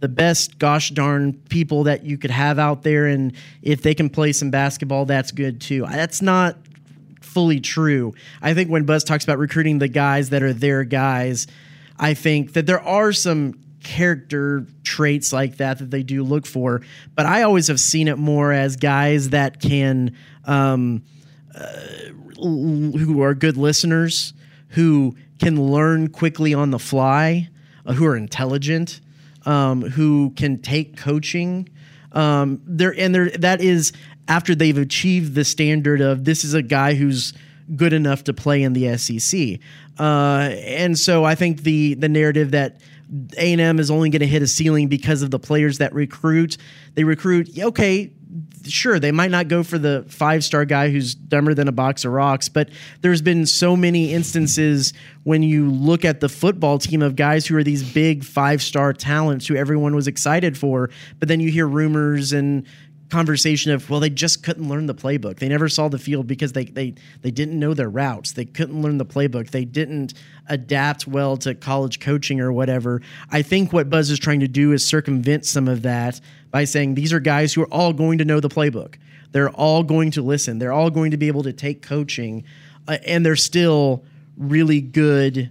the 0.00 0.08
best 0.08 0.58
gosh 0.58 0.90
darn 0.90 1.34
people 1.48 1.84
that 1.84 2.04
you 2.04 2.18
could 2.18 2.30
have 2.30 2.58
out 2.58 2.82
there, 2.82 3.06
and 3.06 3.32
if 3.62 3.82
they 3.82 3.94
can 3.94 4.10
play 4.10 4.32
some 4.32 4.50
basketball, 4.50 5.06
that's 5.06 5.30
good 5.30 5.60
too. 5.60 5.86
That's 5.86 6.20
not 6.20 6.56
fully 7.20 7.60
true. 7.60 8.14
I 8.42 8.54
think 8.54 8.70
when 8.70 8.84
Buzz 8.84 9.04
talks 9.04 9.24
about 9.24 9.38
recruiting 9.38 9.78
the 9.78 9.88
guys 9.88 10.30
that 10.30 10.42
are 10.42 10.52
their 10.52 10.84
guys, 10.84 11.46
I 11.98 12.14
think 12.14 12.52
that 12.52 12.66
there 12.66 12.80
are 12.80 13.12
some 13.12 13.54
character 13.82 14.66
traits 14.82 15.32
like 15.32 15.58
that 15.58 15.78
that 15.78 15.90
they 15.90 16.02
do 16.02 16.22
look 16.22 16.46
for. 16.46 16.82
But 17.14 17.26
I 17.26 17.42
always 17.42 17.68
have 17.68 17.80
seen 17.80 18.08
it 18.08 18.18
more 18.18 18.52
as 18.52 18.76
guys 18.76 19.30
that 19.30 19.60
can, 19.60 20.16
um, 20.44 21.02
uh, 21.54 21.70
who 22.36 23.22
are 23.22 23.34
good 23.34 23.56
listeners, 23.56 24.32
who 24.70 25.16
can 25.38 25.70
learn 25.70 26.08
quickly 26.08 26.52
on 26.52 26.70
the 26.70 26.78
fly, 26.78 27.48
uh, 27.86 27.92
who 27.92 28.06
are 28.06 28.16
intelligent, 28.16 29.00
um, 29.46 29.82
who 29.82 30.30
can 30.30 30.60
take 30.60 30.96
coaching. 30.96 31.68
Um, 32.12 32.60
there 32.64 32.94
and 32.96 33.14
there 33.14 33.30
that 33.30 33.60
is 33.60 33.92
after 34.28 34.54
they've 34.54 34.78
achieved 34.78 35.34
the 35.34 35.44
standard 35.44 36.00
of 36.00 36.24
this 36.24 36.44
is 36.44 36.54
a 36.54 36.62
guy 36.62 36.94
who's 36.94 37.32
good 37.76 37.92
enough 37.92 38.24
to 38.24 38.34
play 38.34 38.62
in 38.62 38.72
the 38.72 38.96
SEC. 38.96 39.58
Uh, 39.98 40.50
and 40.64 40.98
so 40.98 41.24
I 41.24 41.34
think 41.34 41.62
the 41.62 41.94
the 41.94 42.08
narrative 42.08 42.52
that 42.52 42.80
A&M 43.36 43.78
is 43.78 43.90
only 43.90 44.10
going 44.10 44.20
to 44.20 44.26
hit 44.26 44.42
a 44.42 44.46
ceiling 44.46 44.88
because 44.88 45.22
of 45.22 45.30
the 45.30 45.38
players 45.38 45.78
that 45.78 45.92
recruit. 45.92 46.56
They 46.94 47.04
recruit, 47.04 47.58
okay, 47.58 48.12
sure, 48.66 48.98
they 48.98 49.12
might 49.12 49.30
not 49.30 49.48
go 49.48 49.62
for 49.62 49.78
the 49.78 50.04
five 50.08 50.44
star 50.44 50.64
guy 50.64 50.90
who's 50.90 51.14
dumber 51.14 51.54
than 51.54 51.68
a 51.68 51.72
box 51.72 52.04
of 52.04 52.12
rocks, 52.12 52.48
but 52.48 52.68
there's 53.00 53.22
been 53.22 53.46
so 53.46 53.76
many 53.76 54.12
instances 54.12 54.92
when 55.22 55.42
you 55.42 55.70
look 55.70 56.04
at 56.04 56.20
the 56.20 56.28
football 56.28 56.78
team 56.78 57.02
of 57.02 57.16
guys 57.16 57.46
who 57.46 57.56
are 57.56 57.64
these 57.64 57.82
big 57.82 58.24
five 58.24 58.62
star 58.62 58.92
talents 58.92 59.46
who 59.46 59.56
everyone 59.56 59.94
was 59.94 60.06
excited 60.06 60.58
for, 60.58 60.90
but 61.18 61.28
then 61.28 61.40
you 61.40 61.50
hear 61.50 61.66
rumors 61.66 62.32
and 62.32 62.66
conversation 63.10 63.70
of 63.70 63.88
well 63.90 64.00
they 64.00 64.10
just 64.10 64.42
couldn't 64.42 64.68
learn 64.68 64.86
the 64.86 64.94
playbook. 64.94 65.38
They 65.38 65.48
never 65.48 65.68
saw 65.68 65.88
the 65.88 65.98
field 65.98 66.26
because 66.26 66.52
they 66.52 66.64
they 66.64 66.94
they 67.22 67.30
didn't 67.30 67.58
know 67.58 67.74
their 67.74 67.88
routes. 67.88 68.32
They 68.32 68.44
couldn't 68.44 68.82
learn 68.82 68.98
the 68.98 69.06
playbook. 69.06 69.50
They 69.50 69.64
didn't 69.64 70.14
adapt 70.48 71.06
well 71.06 71.36
to 71.38 71.54
college 71.54 72.00
coaching 72.00 72.40
or 72.40 72.52
whatever. 72.52 73.02
I 73.30 73.42
think 73.42 73.72
what 73.72 73.88
buzz 73.88 74.10
is 74.10 74.18
trying 74.18 74.40
to 74.40 74.48
do 74.48 74.72
is 74.72 74.84
circumvent 74.84 75.46
some 75.46 75.68
of 75.68 75.82
that 75.82 76.20
by 76.54 76.62
saying 76.62 76.94
these 76.94 77.12
are 77.12 77.18
guys 77.18 77.52
who 77.52 77.62
are 77.62 77.74
all 77.74 77.92
going 77.92 78.18
to 78.18 78.24
know 78.24 78.38
the 78.38 78.48
playbook. 78.48 78.94
They're 79.32 79.50
all 79.50 79.82
going 79.82 80.12
to 80.12 80.22
listen. 80.22 80.60
They're 80.60 80.72
all 80.72 80.88
going 80.88 81.10
to 81.10 81.16
be 81.16 81.26
able 81.26 81.42
to 81.42 81.52
take 81.52 81.82
coaching 81.82 82.44
uh, 82.86 82.98
and 83.04 83.26
they're 83.26 83.34
still 83.34 84.04
really 84.36 84.80
good 84.80 85.50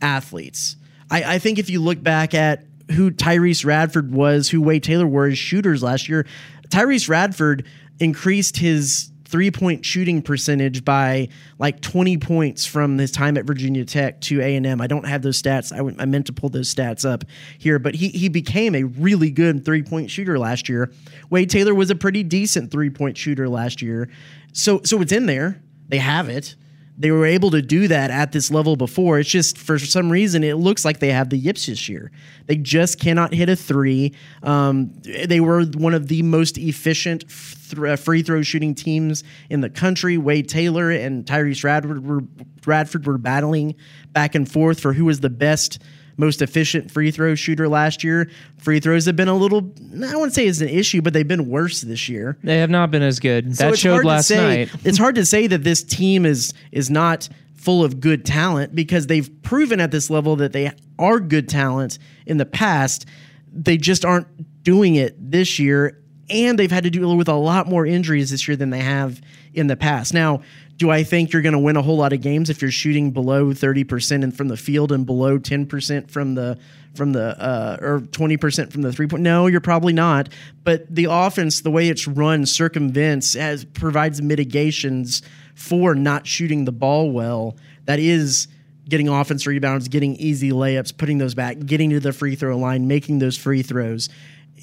athletes. 0.00 0.76
I, 1.10 1.34
I 1.34 1.38
think 1.40 1.58
if 1.58 1.68
you 1.68 1.78
look 1.82 2.02
back 2.02 2.32
at 2.32 2.64
who 2.92 3.10
Tyrese 3.10 3.66
Radford 3.66 4.14
was, 4.14 4.48
who 4.48 4.62
Wade 4.62 4.82
Taylor 4.82 5.06
were 5.06 5.26
as 5.26 5.36
shooters 5.36 5.82
last 5.82 6.08
year, 6.08 6.24
Tyrese 6.70 7.10
Radford 7.10 7.66
increased 7.98 8.56
his 8.56 9.10
three 9.30 9.50
point 9.50 9.84
shooting 9.84 10.20
percentage 10.22 10.84
by 10.84 11.28
like 11.58 11.80
20 11.80 12.18
points 12.18 12.66
from 12.66 12.98
his 12.98 13.10
time 13.12 13.36
at 13.38 13.44
Virginia 13.44 13.84
Tech 13.84 14.20
to 14.22 14.40
A&M. 14.40 14.80
I 14.80 14.86
don't 14.86 15.06
have 15.06 15.22
those 15.22 15.40
stats. 15.40 15.72
I, 15.72 15.78
w- 15.78 15.96
I 15.98 16.04
meant 16.04 16.26
to 16.26 16.32
pull 16.32 16.48
those 16.48 16.72
stats 16.72 17.08
up 17.08 17.24
here, 17.58 17.78
but 17.78 17.94
he, 17.94 18.08
he 18.08 18.28
became 18.28 18.74
a 18.74 18.84
really 18.84 19.30
good 19.30 19.64
three 19.64 19.82
point 19.82 20.10
shooter 20.10 20.38
last 20.38 20.68
year. 20.68 20.92
Wade 21.30 21.48
Taylor 21.48 21.74
was 21.74 21.90
a 21.90 21.94
pretty 21.94 22.22
decent 22.22 22.70
three 22.70 22.90
point 22.90 23.16
shooter 23.16 23.48
last 23.48 23.80
year. 23.80 24.10
So, 24.52 24.80
so 24.82 25.00
it's 25.00 25.12
in 25.12 25.26
there. 25.26 25.62
They 25.88 25.98
have 25.98 26.28
it. 26.28 26.56
They 27.00 27.10
were 27.10 27.24
able 27.24 27.50
to 27.52 27.62
do 27.62 27.88
that 27.88 28.10
at 28.10 28.32
this 28.32 28.50
level 28.50 28.76
before. 28.76 29.18
It's 29.18 29.30
just 29.30 29.56
for 29.56 29.78
some 29.78 30.12
reason 30.12 30.44
it 30.44 30.58
looks 30.58 30.84
like 30.84 31.00
they 31.00 31.12
have 31.12 31.30
the 31.30 31.38
yips 31.38 31.64
this 31.64 31.88
year. 31.88 32.12
They 32.44 32.56
just 32.56 33.00
cannot 33.00 33.32
hit 33.32 33.48
a 33.48 33.56
three. 33.56 34.12
Um, 34.42 34.92
they 35.02 35.40
were 35.40 35.64
one 35.64 35.94
of 35.94 36.08
the 36.08 36.22
most 36.22 36.58
efficient 36.58 37.24
th- 37.70 37.82
uh, 37.82 37.96
free 37.96 38.22
throw 38.22 38.42
shooting 38.42 38.74
teams 38.74 39.24
in 39.48 39.62
the 39.62 39.70
country. 39.70 40.18
Wade 40.18 40.50
Taylor 40.50 40.90
and 40.90 41.24
Tyrese 41.24 41.64
Radford 41.64 42.06
were, 42.06 42.20
Radford 42.66 43.06
were 43.06 43.16
battling 43.16 43.76
back 44.12 44.34
and 44.34 44.50
forth 44.50 44.78
for 44.78 44.92
who 44.92 45.06
was 45.06 45.20
the 45.20 45.30
best 45.30 45.82
most 46.16 46.42
efficient 46.42 46.90
free 46.90 47.10
throw 47.10 47.34
shooter 47.34 47.68
last 47.68 48.04
year. 48.04 48.30
Free 48.58 48.80
throws 48.80 49.06
have 49.06 49.16
been 49.16 49.28
a 49.28 49.36
little, 49.36 49.72
I 49.94 50.14
wouldn't 50.16 50.34
say 50.34 50.46
it's 50.46 50.60
an 50.60 50.68
issue, 50.68 51.02
but 51.02 51.12
they've 51.12 51.26
been 51.26 51.48
worse 51.48 51.80
this 51.80 52.08
year. 52.08 52.38
They 52.42 52.58
have 52.58 52.70
not 52.70 52.90
been 52.90 53.02
as 53.02 53.20
good. 53.20 53.56
So 53.56 53.70
that 53.70 53.78
showed 53.78 54.04
last 54.04 54.28
say- 54.28 54.36
night. 54.66 54.70
It's 54.84 54.98
hard 54.98 55.14
to 55.16 55.24
say 55.24 55.46
that 55.46 55.64
this 55.64 55.82
team 55.82 56.26
is 56.26 56.52
is 56.72 56.90
not 56.90 57.28
full 57.54 57.84
of 57.84 58.00
good 58.00 58.24
talent 58.24 58.74
because 58.74 59.06
they've 59.06 59.30
proven 59.42 59.80
at 59.80 59.90
this 59.90 60.08
level 60.08 60.36
that 60.36 60.52
they 60.52 60.72
are 60.98 61.20
good 61.20 61.48
talent 61.48 61.98
in 62.24 62.38
the 62.38 62.46
past. 62.46 63.04
They 63.52 63.76
just 63.76 64.04
aren't 64.04 64.62
doing 64.62 64.94
it 64.94 65.14
this 65.30 65.58
year, 65.58 66.02
and 66.30 66.58
they've 66.58 66.70
had 66.70 66.84
to 66.84 66.90
deal 66.90 67.16
with 67.16 67.28
a 67.28 67.34
lot 67.34 67.66
more 67.66 67.84
injuries 67.84 68.30
this 68.30 68.46
year 68.46 68.56
than 68.56 68.70
they 68.70 68.80
have 68.80 69.20
in 69.52 69.66
the 69.66 69.76
past. 69.76 70.14
Now, 70.14 70.42
do 70.76 70.90
I 70.90 71.02
think 71.04 71.32
you're 71.32 71.42
going 71.42 71.52
to 71.52 71.58
win 71.58 71.76
a 71.76 71.82
whole 71.82 71.98
lot 71.98 72.12
of 72.12 72.22
games 72.22 72.48
if 72.48 72.62
you're 72.62 72.70
shooting 72.70 73.10
below 73.10 73.52
30% 73.52 74.24
and 74.24 74.34
from 74.34 74.48
the 74.48 74.56
field 74.56 74.92
and 74.92 75.04
below 75.04 75.38
10% 75.38 76.10
from 76.10 76.34
the 76.34 76.58
from 76.94 77.12
the 77.12 77.40
uh, 77.40 77.76
or 77.80 78.00
20% 78.00 78.72
from 78.72 78.82
the 78.82 78.92
three 78.92 79.06
point? 79.06 79.22
No, 79.22 79.46
you're 79.46 79.60
probably 79.60 79.92
not. 79.92 80.30
But 80.64 80.92
the 80.92 81.06
offense, 81.10 81.60
the 81.60 81.70
way 81.70 81.88
it's 81.88 82.08
run, 82.08 82.46
circumvents 82.46 83.34
has 83.34 83.64
provides 83.64 84.22
mitigations 84.22 85.22
for 85.54 85.94
not 85.94 86.26
shooting 86.26 86.64
the 86.64 86.72
ball 86.72 87.12
well. 87.12 87.56
That 87.84 87.98
is 87.98 88.48
getting 88.88 89.08
offense 89.08 89.46
rebounds, 89.46 89.88
getting 89.88 90.16
easy 90.16 90.50
layups, 90.50 90.96
putting 90.96 91.18
those 91.18 91.34
back, 91.34 91.58
getting 91.64 91.90
to 91.90 92.00
the 92.00 92.12
free 92.12 92.34
throw 92.34 92.56
line, 92.58 92.88
making 92.88 93.18
those 93.18 93.36
free 93.36 93.62
throws. 93.62 94.08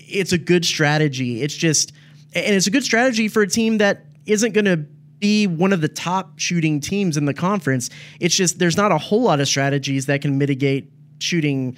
It's 0.07 0.31
a 0.31 0.37
good 0.37 0.65
strategy. 0.65 1.41
It's 1.41 1.55
just, 1.55 1.91
and 2.33 2.55
it's 2.55 2.67
a 2.67 2.71
good 2.71 2.83
strategy 2.83 3.27
for 3.27 3.41
a 3.41 3.47
team 3.47 3.79
that 3.79 4.05
isn't 4.25 4.53
going 4.53 4.65
to 4.65 4.77
be 5.19 5.47
one 5.47 5.73
of 5.73 5.81
the 5.81 5.87
top 5.87 6.37
shooting 6.37 6.79
teams 6.79 7.17
in 7.17 7.25
the 7.25 7.33
conference. 7.33 7.89
It's 8.19 8.35
just 8.35 8.59
there's 8.59 8.77
not 8.77 8.91
a 8.91 8.97
whole 8.97 9.23
lot 9.23 9.39
of 9.39 9.47
strategies 9.47 10.05
that 10.05 10.21
can 10.21 10.37
mitigate 10.37 10.91
shooting 11.19 11.75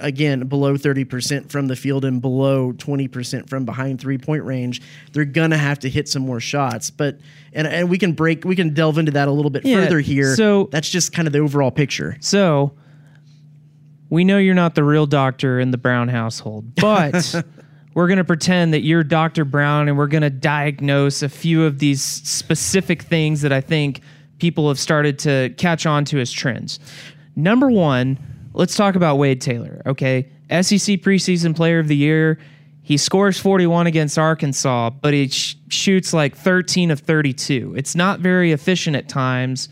again 0.00 0.46
below 0.46 0.74
30% 0.76 1.50
from 1.50 1.66
the 1.66 1.74
field 1.76 2.04
and 2.04 2.22
below 2.22 2.72
20% 2.72 3.48
from 3.50 3.64
behind 3.64 4.00
three 4.00 4.16
point 4.16 4.44
range 4.44 4.80
they're 5.12 5.24
gonna 5.24 5.58
have 5.58 5.76
to 5.80 5.88
hit 5.88 6.08
some 6.08 6.22
more 6.22 6.38
shots 6.38 6.88
but 6.88 7.18
and, 7.52 7.66
and 7.66 7.90
we 7.90 7.98
can 7.98 8.12
break 8.12 8.44
we 8.44 8.54
can 8.54 8.72
delve 8.72 8.96
into 8.96 9.10
that 9.10 9.26
a 9.26 9.32
little 9.32 9.50
bit 9.50 9.64
Yeah, 9.64 9.82
further 9.82 9.98
here 9.98 10.36
so- 10.36 10.68
that's 10.70 10.88
just 10.88 11.12
kind 11.12 11.26
of 11.26 11.32
the 11.32 11.40
overall 11.40 11.72
picture 11.72 12.16
So 12.20 12.72
we 14.10 14.24
know 14.24 14.38
you're 14.38 14.54
not 14.54 14.74
the 14.74 14.84
real 14.84 15.06
doctor 15.06 15.60
in 15.60 15.70
the 15.70 15.78
Brown 15.78 16.08
household, 16.08 16.74
but 16.74 17.34
we're 17.94 18.06
going 18.06 18.18
to 18.18 18.24
pretend 18.24 18.72
that 18.74 18.80
you're 18.82 19.04
Dr. 19.04 19.44
Brown 19.44 19.88
and 19.88 19.98
we're 19.98 20.06
going 20.06 20.22
to 20.22 20.30
diagnose 20.30 21.22
a 21.22 21.28
few 21.28 21.64
of 21.64 21.78
these 21.78 22.02
specific 22.02 23.02
things 23.02 23.42
that 23.42 23.52
I 23.52 23.60
think 23.60 24.00
people 24.38 24.68
have 24.68 24.78
started 24.78 25.18
to 25.20 25.52
catch 25.56 25.84
on 25.84 26.04
to 26.06 26.20
as 26.20 26.32
trends. 26.32 26.78
Number 27.36 27.70
one, 27.70 28.18
let's 28.54 28.76
talk 28.76 28.94
about 28.94 29.16
Wade 29.16 29.40
Taylor, 29.40 29.82
okay? 29.86 30.30
SEC 30.50 31.00
preseason 31.00 31.54
player 31.54 31.78
of 31.78 31.88
the 31.88 31.96
year. 31.96 32.38
He 32.82 32.96
scores 32.96 33.38
41 33.38 33.86
against 33.86 34.18
Arkansas, 34.18 34.90
but 34.90 35.12
he 35.12 35.28
sh- 35.28 35.56
shoots 35.68 36.14
like 36.14 36.34
13 36.34 36.90
of 36.90 37.00
32. 37.00 37.74
It's 37.76 37.94
not 37.94 38.20
very 38.20 38.52
efficient 38.52 38.96
at 38.96 39.08
times 39.08 39.68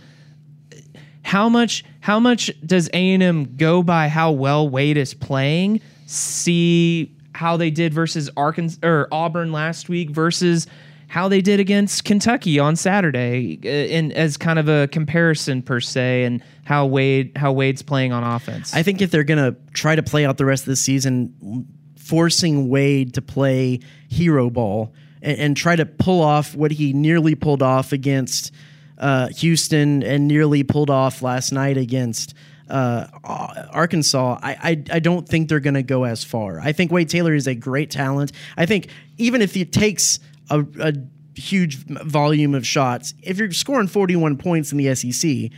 how 1.23 1.49
much 1.49 1.85
how 2.07 2.21
much 2.21 2.53
does 2.65 2.89
A&M 2.95 3.57
go 3.57 3.83
by 3.83 4.07
how 4.07 4.31
well 4.31 4.69
Wade 4.69 4.97
is 4.97 5.13
playing? 5.13 5.81
See 6.07 7.13
how 7.35 7.57
they 7.57 7.69
did 7.69 7.93
versus 7.93 8.31
Arkansas 8.37 8.79
or 8.87 9.09
Auburn 9.11 9.51
last 9.51 9.89
week 9.89 10.11
versus 10.11 10.69
how 11.09 11.27
they 11.27 11.41
did 11.41 11.59
against 11.59 12.05
Kentucky 12.05 12.61
on 12.61 12.77
Saturday 12.77 13.59
uh, 13.65 13.69
in 13.69 14.13
as 14.13 14.37
kind 14.37 14.61
of 14.61 14.69
a 14.69 14.87
comparison 14.87 15.63
per 15.63 15.81
se 15.81 16.23
and 16.23 16.45
how 16.63 16.87
Wade 16.87 17.33
how 17.35 17.51
Wade's 17.51 17.83
playing 17.83 18.13
on 18.13 18.23
offense. 18.23 18.73
I 18.73 18.85
think 18.85 19.03
if 19.03 19.11
they're 19.11 19.25
going 19.25 19.45
to 19.45 19.59
try 19.73 19.97
to 19.97 20.03
play 20.05 20.25
out 20.25 20.37
the 20.37 20.45
rest 20.45 20.63
of 20.63 20.69
the 20.69 20.77
season, 20.77 21.67
forcing 21.97 22.69
Wade 22.69 23.15
to 23.15 23.21
play 23.21 23.81
hero 24.07 24.49
ball 24.49 24.95
and, 25.23 25.39
and 25.39 25.57
try 25.57 25.75
to 25.75 25.85
pull 25.85 26.23
off 26.23 26.55
what 26.55 26.71
he 26.71 26.93
nearly 26.93 27.35
pulled 27.35 27.65
off 27.65 27.91
against 27.91 28.53
uh, 28.99 29.29
Houston 29.29 30.03
and 30.03 30.27
nearly 30.27 30.63
pulled 30.63 30.91
off 30.91 31.23
last 31.23 31.53
night 31.53 31.77
against 31.77 32.35
uh, 32.69 33.07
Arkansas, 33.25 34.39
I, 34.43 34.53
I, 34.53 34.83
I 34.93 34.99
don't 34.99 35.29
think 35.29 35.49
they're 35.49 35.61
going 35.61 35.75
to 35.75 35.83
go 35.83 36.05
as 36.05 36.25
far. 36.25 36.61
I 36.61 36.73
think 36.73 36.91
Wade 36.91 37.09
Taylor 37.09 37.35
is 37.35 37.47
a 37.47 37.55
great 37.55 37.91
talent. 37.91 38.33
I 38.57 38.67
think 38.67 38.89
even 39.19 39.41
if 39.43 39.57
it 39.57 39.73
takes 39.73 40.19
a, 40.51 40.65
a 40.81 40.93
huge 41.37 41.77
volume 41.87 42.55
of 42.55 42.67
shots, 42.67 43.15
if 43.23 43.39
you're 43.39 43.53
scoring 43.53 43.87
41 43.87 44.37
points 44.39 44.73
in 44.73 44.79
the 44.79 44.95
SEC, 44.95 45.51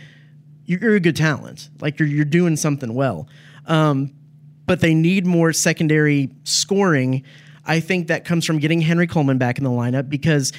you're 0.65 0.97
a 0.97 1.01
good 1.01 1.17
talent. 1.17 1.71
Like 1.81 1.99
you're 1.99 2.09
you're 2.09 2.27
doing 2.27 2.57
something 2.57 2.93
well. 2.95 3.27
Um, 3.67 4.13
but 4.67 4.81
they 4.81 4.93
need 4.93 5.25
more 5.25 5.55
secondary 5.55 6.31
scoring. 6.45 7.25
I 7.65 7.81
think 7.81 8.09
that 8.09 8.27
comes 8.27 8.45
from 8.45 8.59
getting 8.59 8.83
Henry 8.83 9.07
Coleman 9.07 9.39
back 9.39 9.57
in 9.57 9.65
the 9.65 9.71
lineup 9.71 10.11
because 10.11 10.53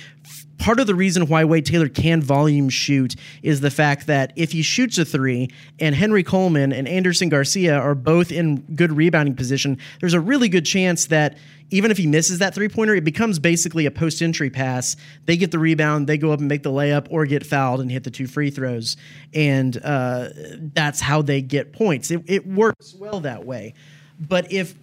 part 0.60 0.80
of 0.80 0.88
the 0.88 0.96
reason 0.96 1.28
why 1.28 1.44
Wade 1.46 1.66
Taylor 1.66 1.90
can 1.90 2.22
volume 2.22 2.70
shoot 2.70 3.16
is 3.42 3.62
the 3.62 3.72
fact 3.72 4.08
that 4.08 4.34
if 4.36 4.52
he 4.52 4.62
shoots 4.62 4.98
a 4.98 5.06
three 5.06 5.50
and 5.80 5.96
Henry 5.96 6.22
Coleman 6.22 6.72
and 6.72 6.88
Andersson 6.88 7.30
Garcia 7.30 7.76
are 7.76 7.96
both 7.96 8.32
in 8.32 8.58
good 8.76 8.92
rebounding 8.92 9.36
position, 9.36 9.78
there's 10.02 10.14
a 10.14 10.20
really 10.20 10.50
good 10.50 10.66
chance 10.66 11.08
that 11.08 11.38
even 11.72 11.92
if 11.92 11.98
he 11.98 12.08
misses 12.08 12.40
that 12.40 12.54
three 12.54 12.68
pointer, 12.68 12.96
it 12.96 13.04
becomes 13.04 13.40
basically 13.40 13.86
a 13.86 13.92
post 13.92 14.22
entry 14.22 14.50
pass. 14.50 14.96
They 15.26 15.38
get 15.38 15.52
the 15.52 15.60
rebound, 15.60 16.08
they 16.08 16.18
go 16.18 16.32
up 16.32 16.40
and 16.40 16.48
make 16.48 16.64
the 16.64 16.72
layup, 16.72 17.08
or 17.10 17.26
get 17.26 17.46
fouled 17.46 17.80
and 17.80 17.92
hit 17.92 18.04
the 18.04 18.12
two 18.12 18.28
free 18.28 18.50
throws, 18.50 18.98
and 19.34 19.80
uh, 19.84 20.30
that's 20.74 21.00
how 21.00 21.22
they 21.22 21.42
get 21.42 21.74
points. 21.74 22.12
It, 22.12 22.24
it 22.28 22.46
works 22.46 22.94
well 22.96 23.22
that 23.22 23.46
way. 23.46 23.76
But 24.20 24.52
if 24.52 24.76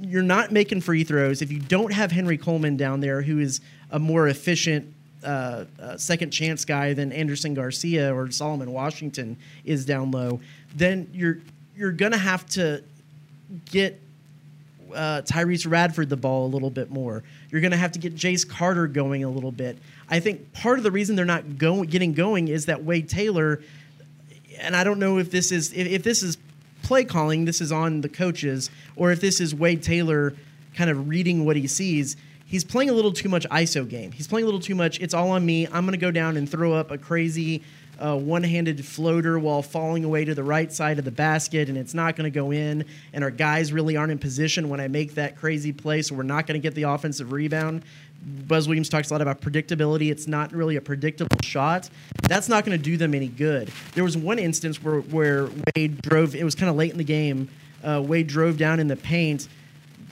you're 0.00 0.22
not 0.22 0.52
making 0.52 0.82
free 0.82 1.04
throws, 1.04 1.42
if 1.42 1.50
you 1.50 1.60
don't 1.60 1.92
have 1.92 2.12
Henry 2.12 2.36
Coleman 2.36 2.76
down 2.76 3.00
there, 3.00 3.22
who 3.22 3.38
is 3.38 3.60
a 3.90 3.98
more 3.98 4.28
efficient 4.28 4.92
uh, 5.24 5.64
uh, 5.80 5.96
second 5.96 6.30
chance 6.30 6.64
guy 6.64 6.92
than 6.92 7.12
Andersson 7.12 7.54
Garcia 7.54 8.14
or 8.14 8.30
Solomon 8.30 8.72
Washington 8.72 9.36
is 9.64 9.84
down 9.84 10.10
low, 10.10 10.40
then 10.74 11.08
you're 11.12 11.38
you're 11.76 11.92
gonna 11.92 12.18
have 12.18 12.46
to 12.46 12.82
get 13.64 14.00
uh, 14.94 15.22
Tyrese 15.22 15.70
Radford 15.70 16.08
the 16.08 16.16
ball 16.16 16.46
a 16.46 16.50
little 16.50 16.70
bit 16.70 16.90
more. 16.90 17.22
You're 17.50 17.60
to 17.70 17.76
have 17.76 17.92
to 17.92 17.98
get 17.98 18.14
Jace 18.14 18.48
Carter 18.48 18.86
going 18.86 19.24
a 19.24 19.30
little 19.30 19.52
bit. 19.52 19.78
I 20.08 20.20
think 20.20 20.52
part 20.52 20.78
of 20.78 20.84
the 20.84 20.90
reason 20.90 21.16
they're 21.16 21.24
not 21.24 21.58
going 21.58 21.88
getting 21.88 22.12
going 22.12 22.48
is 22.48 22.66
that 22.66 22.84
Wade 22.84 23.08
Taylor, 23.08 23.60
and 24.58 24.76
I 24.76 24.84
don't 24.84 24.98
know 24.98 25.18
if 25.18 25.30
this 25.30 25.52
is 25.52 25.72
if, 25.72 25.86
if 25.86 26.02
this 26.02 26.22
is 26.22 26.38
play 26.82 27.04
calling, 27.04 27.44
this 27.44 27.60
is 27.60 27.72
on 27.72 28.00
the 28.00 28.08
coaches, 28.08 28.70
or 28.94 29.10
if 29.10 29.20
this 29.20 29.40
is 29.40 29.54
Wade 29.54 29.82
Taylor 29.82 30.34
kind 30.74 30.90
of 30.90 31.08
reading 31.08 31.44
what 31.44 31.56
he 31.56 31.66
sees. 31.66 32.16
He's 32.46 32.64
playing 32.64 32.90
a 32.90 32.92
little 32.92 33.12
too 33.12 33.28
much 33.28 33.44
ISO 33.48 33.88
game. 33.88 34.12
He's 34.12 34.28
playing 34.28 34.44
a 34.44 34.46
little 34.46 34.60
too 34.60 34.76
much. 34.76 35.00
It's 35.00 35.14
all 35.14 35.30
on 35.30 35.44
me. 35.44 35.66
I'm 35.66 35.84
going 35.84 35.92
to 35.92 35.98
go 35.98 36.12
down 36.12 36.36
and 36.36 36.48
throw 36.48 36.72
up 36.74 36.92
a 36.92 36.98
crazy 36.98 37.62
uh, 37.98 38.16
one-handed 38.16 38.84
floater 38.84 39.38
while 39.38 39.62
falling 39.62 40.04
away 40.04 40.24
to 40.24 40.34
the 40.34 40.44
right 40.44 40.72
side 40.72 40.98
of 40.98 41.04
the 41.04 41.10
basket, 41.10 41.68
and 41.68 41.76
it's 41.76 41.94
not 41.94 42.14
going 42.14 42.30
to 42.30 42.34
go 42.34 42.52
in. 42.52 42.84
And 43.12 43.24
our 43.24 43.32
guys 43.32 43.72
really 43.72 43.96
aren't 43.96 44.12
in 44.12 44.18
position 44.18 44.68
when 44.68 44.80
I 44.80 44.86
make 44.86 45.14
that 45.14 45.36
crazy 45.36 45.72
play, 45.72 46.02
so 46.02 46.14
we're 46.14 46.22
not 46.22 46.46
going 46.46 46.60
to 46.60 46.62
get 46.62 46.74
the 46.74 46.84
offensive 46.84 47.32
rebound. 47.32 47.82
Buzz 48.46 48.68
Williams 48.68 48.88
talks 48.88 49.10
a 49.10 49.14
lot 49.14 49.22
about 49.22 49.40
predictability. 49.40 50.10
It's 50.10 50.26
not 50.26 50.52
really 50.52 50.76
a 50.76 50.80
predictable 50.80 51.38
shot. 51.42 51.90
That's 52.22 52.48
not 52.48 52.64
going 52.64 52.78
to 52.78 52.82
do 52.82 52.96
them 52.96 53.14
any 53.14 53.28
good. 53.28 53.72
There 53.94 54.04
was 54.04 54.16
one 54.16 54.38
instance 54.38 54.82
where 54.82 55.00
where 55.00 55.48
Wade 55.74 56.00
drove. 56.02 56.34
It 56.34 56.44
was 56.44 56.54
kind 56.54 56.68
of 56.70 56.76
late 56.76 56.90
in 56.90 56.98
the 56.98 57.04
game. 57.04 57.48
Uh, 57.84 58.02
Wade 58.04 58.26
drove 58.26 58.56
down 58.56 58.80
in 58.80 58.88
the 58.88 58.96
paint, 58.96 59.48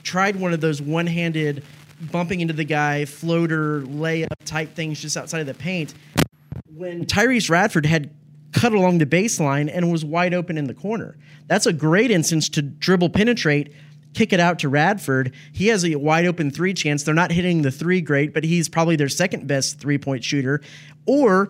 tried 0.03 0.37
one 0.37 0.53
of 0.53 0.61
those 0.61 0.81
one-handed 0.81 1.63
bumping 2.11 2.41
into 2.41 2.53
the 2.53 2.63
guy 2.63 3.05
floater 3.05 3.81
layup 3.81 4.27
type 4.45 4.73
things 4.75 4.99
just 4.99 5.17
outside 5.17 5.39
of 5.39 5.47
the 5.47 5.53
paint 5.53 5.93
when 6.73 7.05
Tyrese 7.05 7.49
Radford 7.49 7.85
had 7.85 8.13
cut 8.51 8.73
along 8.73 8.97
the 8.97 9.05
baseline 9.05 9.69
and 9.73 9.91
was 9.91 10.03
wide 10.03 10.33
open 10.33 10.57
in 10.57 10.65
the 10.65 10.73
corner. 10.73 11.17
That's 11.47 11.65
a 11.65 11.73
great 11.73 12.11
instance 12.11 12.49
to 12.49 12.61
dribble 12.61 13.09
penetrate 13.09 13.73
kick 14.15 14.33
it 14.33 14.39
out 14.39 14.59
to 14.59 14.69
Radford, 14.69 15.33
he 15.51 15.67
has 15.67 15.85
a 15.85 15.95
wide 15.95 16.25
open 16.25 16.49
three 16.49 16.73
chance. 16.73 17.03
They're 17.03 17.13
not 17.13 17.31
hitting 17.31 17.61
the 17.61 17.71
three 17.71 18.01
great, 18.01 18.33
but 18.33 18.43
he's 18.43 18.67
probably 18.67 18.95
their 18.95 19.09
second 19.09 19.45
best 19.45 19.79
three 19.79 19.97
point 19.97 20.23
shooter. 20.23 20.61
Or 21.05 21.49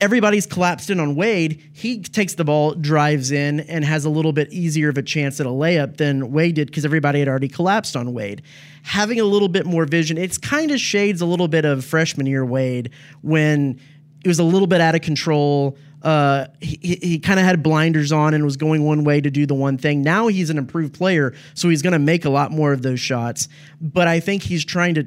everybody's 0.00 0.46
collapsed 0.46 0.90
in 0.90 1.00
on 1.00 1.14
Wade. 1.14 1.70
He 1.72 2.00
takes 2.00 2.34
the 2.34 2.44
ball, 2.44 2.74
drives 2.74 3.30
in, 3.30 3.60
and 3.60 3.84
has 3.84 4.04
a 4.04 4.10
little 4.10 4.32
bit 4.32 4.52
easier 4.52 4.88
of 4.88 4.98
a 4.98 5.02
chance 5.02 5.40
at 5.40 5.46
a 5.46 5.50
layup 5.50 5.96
than 5.96 6.32
Wade 6.32 6.54
did 6.54 6.68
because 6.68 6.84
everybody 6.84 7.18
had 7.18 7.28
already 7.28 7.48
collapsed 7.48 7.96
on 7.96 8.12
Wade. 8.12 8.42
Having 8.84 9.20
a 9.20 9.24
little 9.24 9.48
bit 9.48 9.66
more 9.66 9.84
vision, 9.84 10.16
it's 10.16 10.38
kind 10.38 10.70
of 10.70 10.80
shades 10.80 11.20
a 11.20 11.26
little 11.26 11.48
bit 11.48 11.64
of 11.64 11.84
freshman 11.84 12.26
year 12.26 12.44
Wade 12.44 12.90
when 13.22 13.80
it 14.24 14.28
was 14.28 14.38
a 14.38 14.44
little 14.44 14.68
bit 14.68 14.80
out 14.80 14.94
of 14.94 15.00
control. 15.00 15.76
Uh, 16.02 16.46
he, 16.60 16.98
he 17.02 17.18
kind 17.18 17.40
of 17.40 17.44
had 17.44 17.62
blinders 17.62 18.12
on 18.12 18.32
and 18.32 18.44
was 18.44 18.56
going 18.56 18.84
one 18.84 19.02
way 19.02 19.20
to 19.20 19.30
do 19.30 19.46
the 19.46 19.54
one 19.54 19.76
thing. 19.76 20.02
Now 20.02 20.28
he's 20.28 20.48
an 20.48 20.58
improved 20.58 20.94
player, 20.94 21.34
so 21.54 21.68
he's 21.68 21.82
going 21.82 21.92
to 21.92 21.98
make 21.98 22.24
a 22.24 22.30
lot 22.30 22.52
more 22.52 22.72
of 22.72 22.82
those 22.82 23.00
shots. 23.00 23.48
But 23.80 24.06
I 24.06 24.20
think 24.20 24.44
he's 24.44 24.64
trying 24.64 24.94
to 24.94 25.02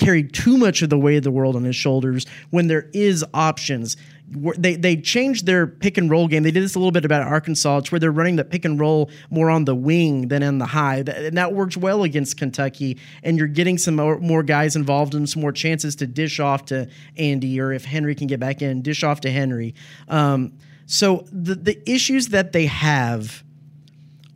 carry 0.00 0.24
too 0.24 0.56
much 0.56 0.82
of 0.82 0.90
the 0.90 0.98
weight 0.98 1.18
of 1.18 1.22
the 1.22 1.30
world 1.30 1.54
on 1.54 1.62
his 1.62 1.76
shoulders 1.76 2.26
when 2.48 2.66
there 2.66 2.88
is 2.92 3.24
options. 3.34 3.96
They 4.28 4.76
they 4.76 4.96
changed 4.96 5.46
their 5.46 5.66
pick 5.66 5.98
and 5.98 6.10
roll 6.10 6.28
game. 6.28 6.42
They 6.44 6.52
did 6.52 6.62
this 6.62 6.74
a 6.74 6.78
little 6.78 6.92
bit 6.92 7.04
about 7.04 7.22
Arkansas. 7.22 7.78
It's 7.78 7.92
where 7.92 7.98
they're 7.98 8.12
running 8.12 8.36
the 8.36 8.44
pick 8.44 8.64
and 8.64 8.78
roll 8.78 9.10
more 9.28 9.50
on 9.50 9.64
the 9.64 9.74
wing 9.74 10.28
than 10.28 10.42
in 10.42 10.58
the 10.58 10.66
high, 10.66 10.98
and 10.98 11.36
that 11.36 11.52
works 11.52 11.76
well 11.76 12.04
against 12.04 12.36
Kentucky. 12.36 12.96
And 13.22 13.36
you're 13.36 13.48
getting 13.48 13.76
some 13.76 13.96
more, 13.96 14.18
more 14.20 14.42
guys 14.42 14.76
involved 14.76 15.14
and 15.14 15.28
some 15.28 15.42
more 15.42 15.52
chances 15.52 15.96
to 15.96 16.06
dish 16.06 16.38
off 16.38 16.64
to 16.66 16.88
Andy, 17.16 17.60
or 17.60 17.72
if 17.72 17.84
Henry 17.84 18.14
can 18.14 18.28
get 18.28 18.40
back 18.40 18.62
in, 18.62 18.82
dish 18.82 19.02
off 19.02 19.20
to 19.22 19.30
Henry. 19.30 19.74
Um, 20.08 20.52
so 20.86 21.24
the 21.32 21.56
the 21.56 21.90
issues 21.90 22.28
that 22.28 22.52
they 22.52 22.66
have 22.66 23.42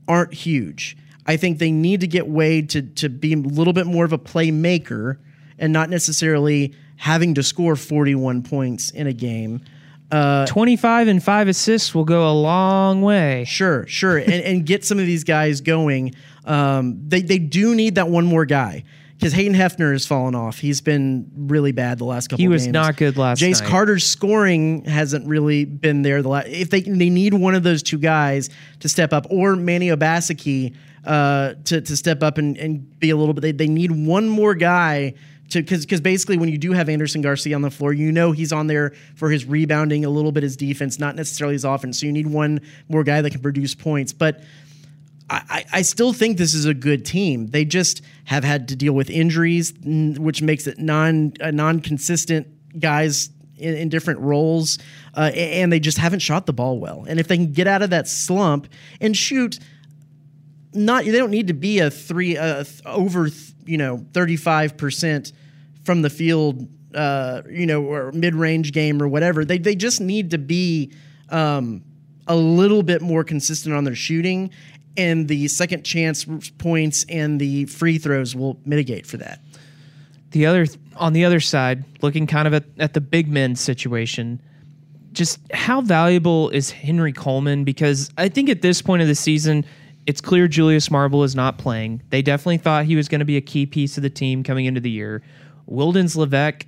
aren't 0.09 0.35
huge. 0.35 0.97
I 1.25 1.37
think 1.37 1.59
they 1.59 1.71
need 1.71 2.01
to 2.01 2.09
get 2.09 2.27
Wade 2.27 2.69
to 2.71 2.83
to 2.83 3.09
be 3.09 3.33
a 3.33 3.37
little 3.37 3.73
bit 3.73 3.87
more 3.87 4.05
of 4.05 4.13
a 4.13 4.19
playmaker 4.19 5.19
and 5.59 5.73
not 5.73 5.91
necessarily 5.91 6.75
having 6.97 7.35
to 7.35 7.43
score 7.43 7.77
41 7.77 8.43
points 8.43 8.91
in 8.91 9.07
a 9.07 9.13
game. 9.13 9.61
Uh, 10.11 10.47
25 10.47 11.09
and 11.09 11.23
five 11.23 11.49
assists 11.49 11.95
will 11.95 12.05
go 12.05 12.31
a 12.31 12.33
long 12.33 13.03
way. 13.03 13.45
Sure, 13.49 13.87
sure, 13.87 14.19
and, 14.19 14.33
and 14.33 14.67
get 14.67 14.85
some 14.85 14.99
of 14.99 15.07
these 15.07 15.25
guys 15.25 15.61
going. 15.61 16.15
Um, 16.45 17.01
they 17.09 17.23
they 17.23 17.39
do 17.39 17.75
need 17.75 17.97
that 17.97 18.09
one 18.09 18.25
more 18.27 18.45
guy 18.45 18.85
because 19.19 19.33
Hayden 19.33 19.55
Hefner 19.55 19.93
has 19.93 20.07
fallen 20.07 20.35
off. 20.35 20.59
He's 20.59 20.81
been 20.81 21.31
really 21.35 21.73
bad 21.73 21.99
the 21.99 22.05
last 22.05 22.29
couple. 22.29 22.43
He 22.43 22.49
was 22.49 22.65
games. 22.65 22.75
not 22.75 22.97
good 22.97 23.17
last. 23.17 23.41
Jace 23.41 23.61
night. 23.61 23.71
Carter's 23.71 24.07
scoring 24.07 24.85
hasn't 24.85 25.27
really 25.27 25.65
been 25.65 26.03
there. 26.03 26.23
The 26.23 26.29
last, 26.29 26.49
if 26.49 26.71
they 26.71 26.83
they 26.83 27.11
need 27.11 27.35
one 27.35 27.55
of 27.55 27.63
those 27.63 27.83
two 27.83 27.99
guys 27.99 28.51
to 28.81 28.89
step 28.89 29.13
up, 29.13 29.27
or 29.31 29.57
Manny 29.57 29.89
Obaseki 29.89 30.77
uh, 31.05 31.55
to 31.65 31.81
to 31.81 31.97
step 31.97 32.23
up 32.23 32.39
and, 32.39 32.57
and 32.59 33.01
be 33.01 33.11
a 33.11 33.17
little 33.17 33.35
bit. 33.35 33.41
They, 33.41 33.53
they 33.53 33.69
need 33.69 33.91
one 33.91 34.29
more 34.29 34.55
guy 34.55 35.15
to 35.55 35.63
because 35.63 35.85
because 35.85 36.01
basically 36.01 36.37
when 36.37 36.49
you 36.49 36.59
do 36.59 36.73
have 36.73 36.89
Andersson 36.89 37.23
Garcia 37.23 37.55
on 37.55 37.63
the 37.63 37.71
floor, 37.71 37.93
you 37.93 38.13
know 38.13 38.33
he's 38.33 38.53
on 38.53 38.67
there 38.67 38.93
for 39.17 39.31
his 39.31 39.45
rebounding, 39.47 40.05
a 40.05 40.11
little 40.11 40.33
bit 40.33 40.43
his 40.43 40.57
defense, 40.57 40.99
not 40.99 41.17
necessarily 41.17 41.55
his 41.55 41.65
offense. 41.65 42.01
So 42.01 42.07
you 42.07 42.13
need 42.13 42.27
one 42.27 42.61
more 42.89 43.03
guy 43.03 43.23
that 43.23 43.31
can 43.31 43.41
produce 43.41 43.75
points, 43.75 44.13
but. 44.13 44.43
I, 45.31 45.65
I 45.73 45.83
still 45.83 46.13
think 46.13 46.37
this 46.37 46.53
is 46.53 46.67
a 46.67 46.75
good 46.75 47.07
team. 47.07 47.47
They 47.47 47.65
just 47.65 48.03
have 48.27 48.45
had 48.45 48.69
to 48.69 48.77
deal 48.77 48.93
with 48.93 49.09
injuries, 49.09 49.73
which 49.83 50.43
makes 50.43 50.67
it 50.67 50.79
non 50.79 51.33
uh, 51.41 51.51
non 51.51 51.81
consistent 51.81 52.47
guys 52.79 53.31
in, 53.57 53.75
in, 53.75 53.89
different 53.89 54.21
roles, 54.21 54.79
uh, 55.17 55.31
and 55.35 55.73
they 55.73 55.81
just 55.81 55.97
haven't 55.97 56.21
shot 56.21 56.45
the 56.45 56.53
ball 56.53 56.79
well. 56.79 57.07
And 57.09 57.19
if 57.19 57.27
they 57.27 57.39
can 57.39 57.53
get 57.53 57.67
out 57.67 57.81
of 57.81 57.89
that 57.89 58.07
slump 58.07 58.69
and 59.01 59.17
shoot, 59.17 59.59
not 60.75 61.05
they 61.05 61.13
don't 61.13 61.31
need 61.31 61.49
to 61.49 61.55
be 61.55 61.79
a 61.79 61.91
three 61.91 62.37
uh, 62.37 62.65
over 62.85 63.31
you 63.65 63.79
know 63.79 64.05
thirty 64.13 64.37
five 64.37 64.77
percent 64.77 65.33
from 65.85 66.03
the 66.03 66.11
field, 66.11 66.69
uh, 66.95 67.43
you 67.51 67.67
know, 67.67 67.83
or 67.83 68.13
mid 68.13 68.35
range 68.35 68.73
game 68.73 69.03
or 69.03 69.09
whatever. 69.09 69.45
They 69.45 69.59
they 69.59 69.75
just 69.75 70.01
need 70.01 70.31
to 70.31 70.39
be. 70.39 70.93
Um, 71.31 71.83
a 72.27 72.35
little 72.35 72.83
bit 72.83 73.03
more 73.03 73.23
consistent 73.23 73.75
on 73.75 73.85
their 73.85 73.95
shooting 73.95 74.51
and 74.97 75.29
the 75.29 75.49
second 75.49 75.85
chance 75.85 76.25
points 76.59 77.05
and 77.09 77.41
the 77.41 77.67
free 77.67 77.99
throws 77.99 78.35
will 78.35 78.59
mitigate 78.65 79.07
for 79.07 79.17
that. 79.19 79.41
The 80.31 80.47
other 80.47 80.67
on 80.97 81.13
the 81.13 81.25
other 81.25 81.41
side, 81.41 81.85
looking 82.03 82.27
kind 82.27 82.47
of 82.47 82.55
at, 82.55 82.65
at 82.79 82.95
the 82.95 83.01
big 83.01 83.29
men 83.29 83.57
situation, 83.57 84.41
just 85.13 85.41
how 85.53 85.81
valuable 85.81 86.51
is 86.51 86.71
Henry 86.71 87.13
Coleman? 87.13 87.65
Because 87.65 88.11
I 88.19 88.29
think 88.29 88.49
at 88.49 88.63
this 88.63 88.83
point 88.83 89.03
of 89.03 89.09
the 89.09 89.15
season, 89.15 89.65
it's 90.07 90.21
clear 90.21 90.49
Julius 90.49 90.91
Marble 90.91 91.23
is 91.23 91.35
not 91.35 91.59
playing. 91.59 92.03
They 92.11 92.21
definitely 92.21 92.59
thought 92.59 92.85
he 92.85 92.97
was 92.97 93.09
going 93.09 93.21
to 93.21 93.25
be 93.25 93.37
a 93.37 93.41
key 93.41 93.67
piece 93.67 93.97
of 93.97 94.03
the 94.03 94.11
team 94.11 94.43
coming 94.43 94.67
into 94.67 94.81
the 94.81 94.91
year. 94.91 95.23
Wildens 95.71 96.17
Leveque 96.17 96.65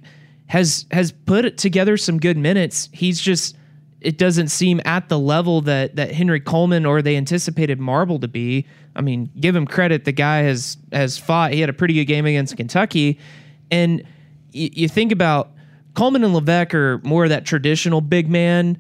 has 0.47 0.87
has 0.91 1.13
put 1.13 1.57
together 1.59 1.97
some 1.97 2.19
good 2.19 2.37
minutes. 2.37 2.89
He's 2.93 3.21
just 3.21 3.57
it 4.01 4.19
doesn't 4.19 4.49
seem 4.49 4.81
at 4.85 5.09
the 5.09 5.19
level 5.19 5.61
that 5.63 5.97
that 5.97 6.13
Henry 6.13 6.41
Coleman 6.41 6.87
or 6.87 7.03
they 7.03 7.17
anticipated 7.17 7.81
Marble 7.81 8.19
to 8.21 8.29
be. 8.29 8.67
I 8.95 9.01
mean, 9.01 9.31
give 9.41 9.57
him 9.57 9.67
credit. 9.67 10.05
The 10.05 10.13
guy 10.13 10.39
has 10.43 10.77
has 10.93 11.19
fought. 11.19 11.53
He 11.53 11.61
had 11.61 11.69
a 11.69 11.75
pretty 11.75 11.95
good 11.95 12.05
game 12.05 12.27
against 12.27 12.57
Kentucky, 12.57 13.19
and 13.71 14.03
y- 14.55 14.71
you 14.73 14.89
think 14.89 15.13
about 15.13 15.51
Coleman 15.95 16.25
and 16.25 16.35
Leveque 16.35 16.75
are 16.75 16.99
more 16.99 17.25
of 17.25 17.31
that 17.31 17.45
traditional 17.45 18.01
big 18.01 18.29
man, 18.29 18.79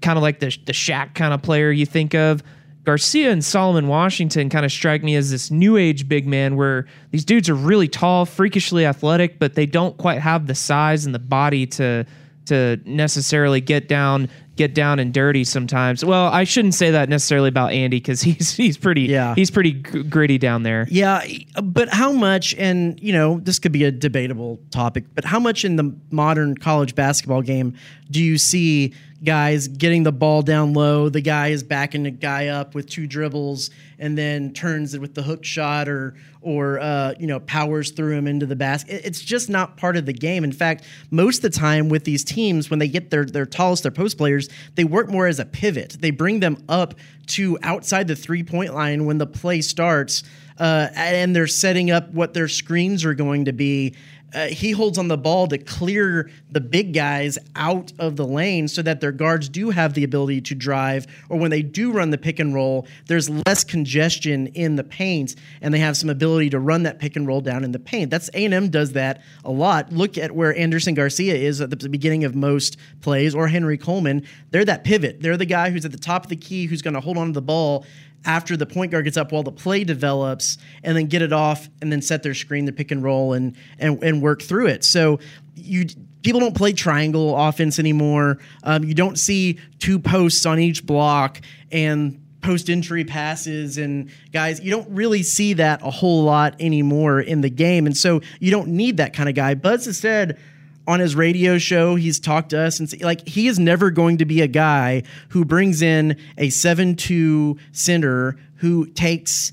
kind 0.00 0.18
of 0.18 0.22
like 0.22 0.40
the 0.40 0.56
the 0.64 0.72
Shaq 0.72 1.14
kind 1.14 1.32
of 1.32 1.42
player 1.42 1.70
you 1.70 1.86
think 1.86 2.14
of. 2.14 2.42
Garcia 2.86 3.32
and 3.32 3.44
Solomon 3.44 3.88
Washington 3.88 4.48
kind 4.48 4.64
of 4.64 4.70
strike 4.70 5.02
me 5.02 5.16
as 5.16 5.32
this 5.32 5.50
new 5.50 5.76
age 5.76 6.08
big 6.08 6.24
man 6.24 6.54
where 6.54 6.86
these 7.10 7.24
dudes 7.24 7.50
are 7.50 7.54
really 7.54 7.88
tall, 7.88 8.24
freakishly 8.24 8.86
athletic, 8.86 9.40
but 9.40 9.54
they 9.54 9.66
don't 9.66 9.96
quite 9.98 10.20
have 10.20 10.46
the 10.46 10.54
size 10.54 11.04
and 11.04 11.14
the 11.14 11.18
body 11.18 11.66
to 11.66 12.06
to 12.46 12.80
necessarily 12.84 13.60
get 13.60 13.88
down 13.88 14.28
get 14.54 14.72
down 14.72 15.00
and 15.00 15.12
dirty 15.12 15.42
sometimes. 15.42 16.04
Well, 16.04 16.28
I 16.28 16.44
shouldn't 16.44 16.74
say 16.74 16.92
that 16.92 17.08
necessarily 17.08 17.48
about 17.48 17.72
Andy 17.72 17.98
because 17.98 18.20
he's 18.22 18.54
he's 18.54 18.78
pretty 18.78 19.02
yeah. 19.02 19.34
he's 19.34 19.50
pretty 19.50 19.72
gritty 19.72 20.38
down 20.38 20.62
there. 20.62 20.86
Yeah, 20.88 21.26
but 21.60 21.88
how 21.88 22.12
much? 22.12 22.54
And 22.54 23.02
you 23.02 23.12
know, 23.12 23.40
this 23.40 23.58
could 23.58 23.72
be 23.72 23.82
a 23.82 23.90
debatable 23.90 24.60
topic, 24.70 25.06
but 25.12 25.24
how 25.24 25.40
much 25.40 25.64
in 25.64 25.74
the 25.74 25.92
modern 26.12 26.56
college 26.56 26.94
basketball 26.94 27.42
game 27.42 27.74
do 28.12 28.22
you 28.22 28.38
see 28.38 28.94
guys 29.24 29.68
getting 29.68 30.02
the 30.02 30.12
ball 30.12 30.42
down 30.42 30.72
low? 30.72 31.08
The 31.08 31.20
guy 31.20 31.48
is 31.48 31.62
backing 31.62 32.04
the 32.04 32.10
guy 32.10 32.48
up 32.48 32.74
with 32.74 32.88
two 32.88 33.06
dribbles 33.06 33.70
and 33.98 34.16
then 34.16 34.52
turns 34.52 34.94
it 34.94 35.00
with 35.00 35.14
the 35.14 35.22
hook 35.22 35.44
shot 35.44 35.88
or 35.88 36.14
or 36.42 36.78
uh, 36.78 37.14
you 37.18 37.26
know 37.26 37.40
powers 37.40 37.90
through 37.90 38.12
him 38.12 38.26
into 38.26 38.46
the 38.46 38.56
basket. 38.56 39.02
It's 39.04 39.20
just 39.20 39.50
not 39.50 39.76
part 39.76 39.96
of 39.96 40.06
the 40.06 40.12
game. 40.12 40.44
In 40.44 40.52
fact, 40.52 40.84
most 41.10 41.38
of 41.38 41.50
the 41.50 41.58
time 41.58 41.88
with 41.88 42.04
these 42.04 42.22
teams, 42.22 42.70
when 42.70 42.78
they 42.78 42.88
get 42.88 43.10
their 43.10 43.24
their 43.24 43.46
tallest, 43.46 43.82
their 43.82 43.92
post 43.92 44.16
players, 44.16 44.48
they 44.74 44.84
work 44.84 45.08
more 45.08 45.26
as 45.26 45.40
a 45.40 45.44
pivot. 45.44 45.96
They 46.00 46.10
bring 46.10 46.40
them 46.40 46.62
up 46.68 46.94
to 47.28 47.58
outside 47.62 48.06
the 48.08 48.16
three 48.16 48.42
point 48.42 48.74
line 48.74 49.04
when 49.06 49.18
the 49.18 49.26
play 49.26 49.60
starts. 49.60 50.22
Uh, 50.58 50.88
and 50.94 51.36
they're 51.36 51.46
setting 51.46 51.90
up 51.90 52.10
what 52.12 52.32
their 52.32 52.48
screens 52.48 53.04
are 53.04 53.12
going 53.12 53.44
to 53.44 53.52
be 53.52 53.94
uh, 54.34 54.46
he 54.48 54.72
holds 54.72 54.98
on 54.98 55.08
the 55.08 55.16
ball 55.16 55.46
to 55.46 55.58
clear 55.58 56.30
the 56.50 56.60
big 56.60 56.92
guys 56.92 57.38
out 57.54 57.92
of 57.98 58.16
the 58.16 58.26
lane 58.26 58.68
so 58.68 58.82
that 58.82 59.00
their 59.00 59.12
guards 59.12 59.48
do 59.48 59.70
have 59.70 59.94
the 59.94 60.04
ability 60.04 60.40
to 60.40 60.54
drive 60.54 61.06
or 61.28 61.38
when 61.38 61.50
they 61.50 61.62
do 61.62 61.92
run 61.92 62.10
the 62.10 62.18
pick 62.18 62.38
and 62.38 62.54
roll 62.54 62.86
there's 63.06 63.30
less 63.46 63.64
congestion 63.64 64.48
in 64.48 64.76
the 64.76 64.84
paint 64.84 65.36
and 65.60 65.72
they 65.72 65.78
have 65.78 65.96
some 65.96 66.10
ability 66.10 66.50
to 66.50 66.58
run 66.58 66.82
that 66.82 66.98
pick 66.98 67.16
and 67.16 67.26
roll 67.26 67.40
down 67.40 67.64
in 67.64 67.72
the 67.72 67.78
paint. 67.78 68.10
That's 68.10 68.28
a&m 68.34 68.68
does 68.68 68.92
that 68.92 69.22
a 69.44 69.50
lot. 69.50 69.92
Look 69.92 70.18
at 70.18 70.32
where 70.32 70.56
andersson 70.56 70.94
garcia 70.94 71.34
is 71.34 71.60
at 71.60 71.70
the 71.70 71.88
beginning 71.88 72.24
of 72.24 72.34
most 72.34 72.76
plays 73.00 73.34
or 73.34 73.48
henry 73.48 73.78
coleman. 73.78 74.26
They're 74.50 74.64
that 74.64 74.84
pivot. 74.84 75.20
They're 75.20 75.36
the 75.36 75.46
guy 75.46 75.70
who's 75.70 75.84
at 75.84 75.92
the 75.92 75.98
top 75.98 76.24
of 76.24 76.30
the 76.30 76.36
key 76.36 76.66
who's 76.66 76.82
going 76.82 76.94
to 76.94 77.00
hold 77.00 77.16
on 77.16 77.28
to 77.28 77.32
the 77.32 77.42
ball 77.42 77.86
after 78.24 78.56
the 78.56 78.66
point 78.66 78.90
guard 78.90 79.04
gets 79.04 79.16
up 79.16 79.32
while 79.32 79.42
the 79.42 79.52
play 79.52 79.84
develops 79.84 80.58
and 80.82 80.96
then 80.96 81.06
get 81.06 81.22
it 81.22 81.32
off 81.32 81.68
and 81.80 81.92
then 81.92 82.02
set 82.02 82.22
their 82.22 82.34
screen 82.34 82.64
the 82.64 82.72
pick 82.72 82.90
and 82.90 83.02
roll 83.02 83.32
and 83.32 83.56
and, 83.78 84.02
and 84.02 84.22
work 84.22 84.42
through 84.42 84.66
it. 84.66 84.84
So 84.84 85.20
you 85.54 85.86
people 86.22 86.40
don't 86.40 86.56
play 86.56 86.72
triangle 86.72 87.36
offense 87.36 87.78
anymore. 87.78 88.38
Um, 88.64 88.84
you 88.84 88.94
don't 88.94 89.18
see 89.18 89.60
two 89.78 89.98
posts 89.98 90.44
on 90.44 90.58
each 90.58 90.84
block 90.84 91.40
and 91.70 92.20
post 92.40 92.70
entry 92.70 93.04
passes 93.04 93.76
and 93.76 94.08
guys 94.32 94.60
you 94.60 94.70
don't 94.70 94.88
really 94.90 95.22
see 95.22 95.54
that 95.54 95.82
a 95.82 95.90
whole 95.90 96.22
lot 96.22 96.54
anymore 96.60 97.20
in 97.20 97.40
the 97.40 97.50
game. 97.50 97.86
And 97.86 97.96
so 97.96 98.20
you 98.40 98.50
don't 98.50 98.68
need 98.68 98.98
that 98.98 99.12
kind 99.12 99.28
of 99.28 99.34
guy. 99.34 99.54
Has 99.62 99.98
said 99.98 100.38
on 100.86 101.00
his 101.00 101.16
radio 101.16 101.58
show, 101.58 101.96
he's 101.96 102.20
talked 102.20 102.50
to 102.50 102.60
us 102.60 102.78
and 102.80 103.02
like 103.02 103.26
he 103.26 103.48
is 103.48 103.58
never 103.58 103.90
going 103.90 104.18
to 104.18 104.24
be 104.24 104.40
a 104.40 104.46
guy 104.46 105.02
who 105.30 105.44
brings 105.44 105.82
in 105.82 106.16
a 106.38 106.50
seven-two 106.50 107.58
center 107.72 108.36
who 108.56 108.86
takes 108.86 109.52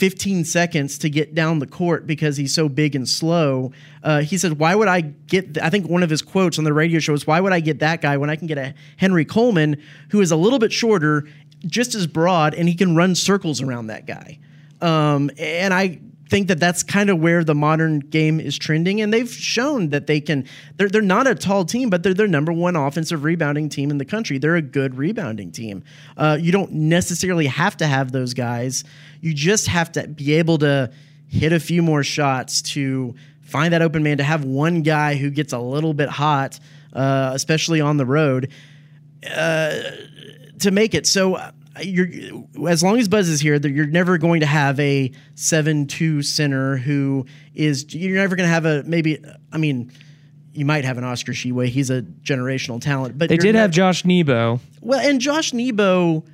15 0.00 0.44
seconds 0.46 0.96
to 0.96 1.10
get 1.10 1.34
down 1.34 1.58
the 1.58 1.66
court 1.66 2.06
because 2.06 2.38
he's 2.38 2.54
so 2.54 2.70
big 2.70 2.94
and 2.96 3.06
slow. 3.06 3.70
Uh, 4.02 4.22
he 4.22 4.38
said, 4.38 4.58
"Why 4.58 4.74
would 4.74 4.88
I 4.88 5.02
get?" 5.02 5.54
Th-? 5.54 5.64
I 5.64 5.68
think 5.68 5.88
one 5.90 6.02
of 6.02 6.08
his 6.08 6.22
quotes 6.22 6.58
on 6.58 6.64
the 6.64 6.72
radio 6.72 7.00
show 7.00 7.12
is, 7.12 7.26
"Why 7.26 7.38
would 7.38 7.52
I 7.52 7.60
get 7.60 7.80
that 7.80 8.00
guy 8.00 8.16
when 8.16 8.30
I 8.30 8.36
can 8.36 8.46
get 8.46 8.56
a 8.56 8.72
Henry 8.96 9.26
Coleman 9.26 9.76
who 10.08 10.22
is 10.22 10.30
a 10.30 10.36
little 10.36 10.58
bit 10.58 10.72
shorter, 10.72 11.26
just 11.66 11.94
as 11.94 12.06
broad, 12.06 12.54
and 12.54 12.66
he 12.66 12.74
can 12.74 12.96
run 12.96 13.14
circles 13.14 13.60
around 13.60 13.88
that 13.88 14.06
guy." 14.06 14.38
Um, 14.80 15.30
and 15.36 15.74
I 15.74 16.00
think 16.30 16.48
that 16.48 16.60
that's 16.60 16.82
kind 16.82 17.10
of 17.10 17.18
where 17.18 17.42
the 17.42 17.54
modern 17.54 17.98
game 17.98 18.38
is 18.40 18.56
trending. 18.56 19.00
And 19.00 19.12
they've 19.12 19.30
shown 19.30 19.90
that 19.90 20.06
they 20.06 20.20
can. 20.20 20.46
They're 20.76 20.88
they're 20.88 21.02
not 21.02 21.26
a 21.26 21.34
tall 21.34 21.64
team, 21.64 21.90
but 21.90 22.02
they're 22.02 22.14
their 22.14 22.28
number 22.28 22.52
one 22.52 22.76
offensive 22.76 23.24
rebounding 23.24 23.68
team 23.68 23.90
in 23.90 23.98
the 23.98 24.04
country. 24.04 24.38
They're 24.38 24.56
a 24.56 24.62
good 24.62 24.94
rebounding 24.94 25.50
team. 25.50 25.82
Uh, 26.16 26.38
you 26.40 26.52
don't 26.52 26.72
necessarily 26.72 27.46
have 27.46 27.76
to 27.78 27.86
have 27.86 28.12
those 28.12 28.32
guys. 28.32 28.84
You 29.20 29.34
just 29.34 29.66
have 29.66 29.92
to 29.92 30.06
be 30.06 30.34
able 30.34 30.58
to 30.58 30.90
hit 31.28 31.52
a 31.52 31.60
few 31.60 31.82
more 31.82 32.02
shots 32.02 32.62
to 32.62 33.14
find 33.42 33.74
that 33.74 33.82
open 33.82 34.02
man 34.02 34.18
to 34.18 34.24
have 34.24 34.44
one 34.44 34.82
guy 34.82 35.16
who 35.16 35.30
gets 35.30 35.52
a 35.52 35.58
little 35.58 35.92
bit 35.92 36.08
hot, 36.08 36.58
uh, 36.92 37.32
especially 37.34 37.80
on 37.80 37.96
the 37.96 38.06
road, 38.06 38.50
uh, 39.28 39.80
to 40.60 40.70
make 40.70 40.94
it. 40.94 41.06
So 41.06 41.40
you're 41.82 42.08
as 42.68 42.82
long 42.82 42.98
as 42.98 43.08
Buzz 43.08 43.28
is 43.28 43.40
here, 43.40 43.56
you're 43.56 43.86
never 43.86 44.18
going 44.18 44.40
to 44.40 44.46
have 44.46 44.78
a 44.80 45.12
seven-two 45.36 46.22
center 46.22 46.76
who 46.76 47.26
is. 47.54 47.94
You're 47.94 48.16
never 48.16 48.36
going 48.36 48.46
to 48.48 48.52
have 48.52 48.66
a 48.66 48.82
maybe. 48.84 49.22
I 49.52 49.58
mean. 49.58 49.92
You 50.52 50.64
might 50.64 50.84
have 50.84 50.98
an 50.98 51.04
Oscar 51.04 51.30
Tshiebwe. 51.30 51.68
He's 51.68 51.90
a 51.90 52.02
generational 52.02 52.80
talent, 52.80 53.16
but 53.16 53.28
They 53.28 53.36
did 53.36 53.52
not- 53.54 53.60
have 53.60 53.70
Josh 53.70 54.04
Nebo. 54.04 54.58
well, 54.80 54.98
and 54.98 55.20
Josh 55.20 55.52
Nebo, 55.52 56.24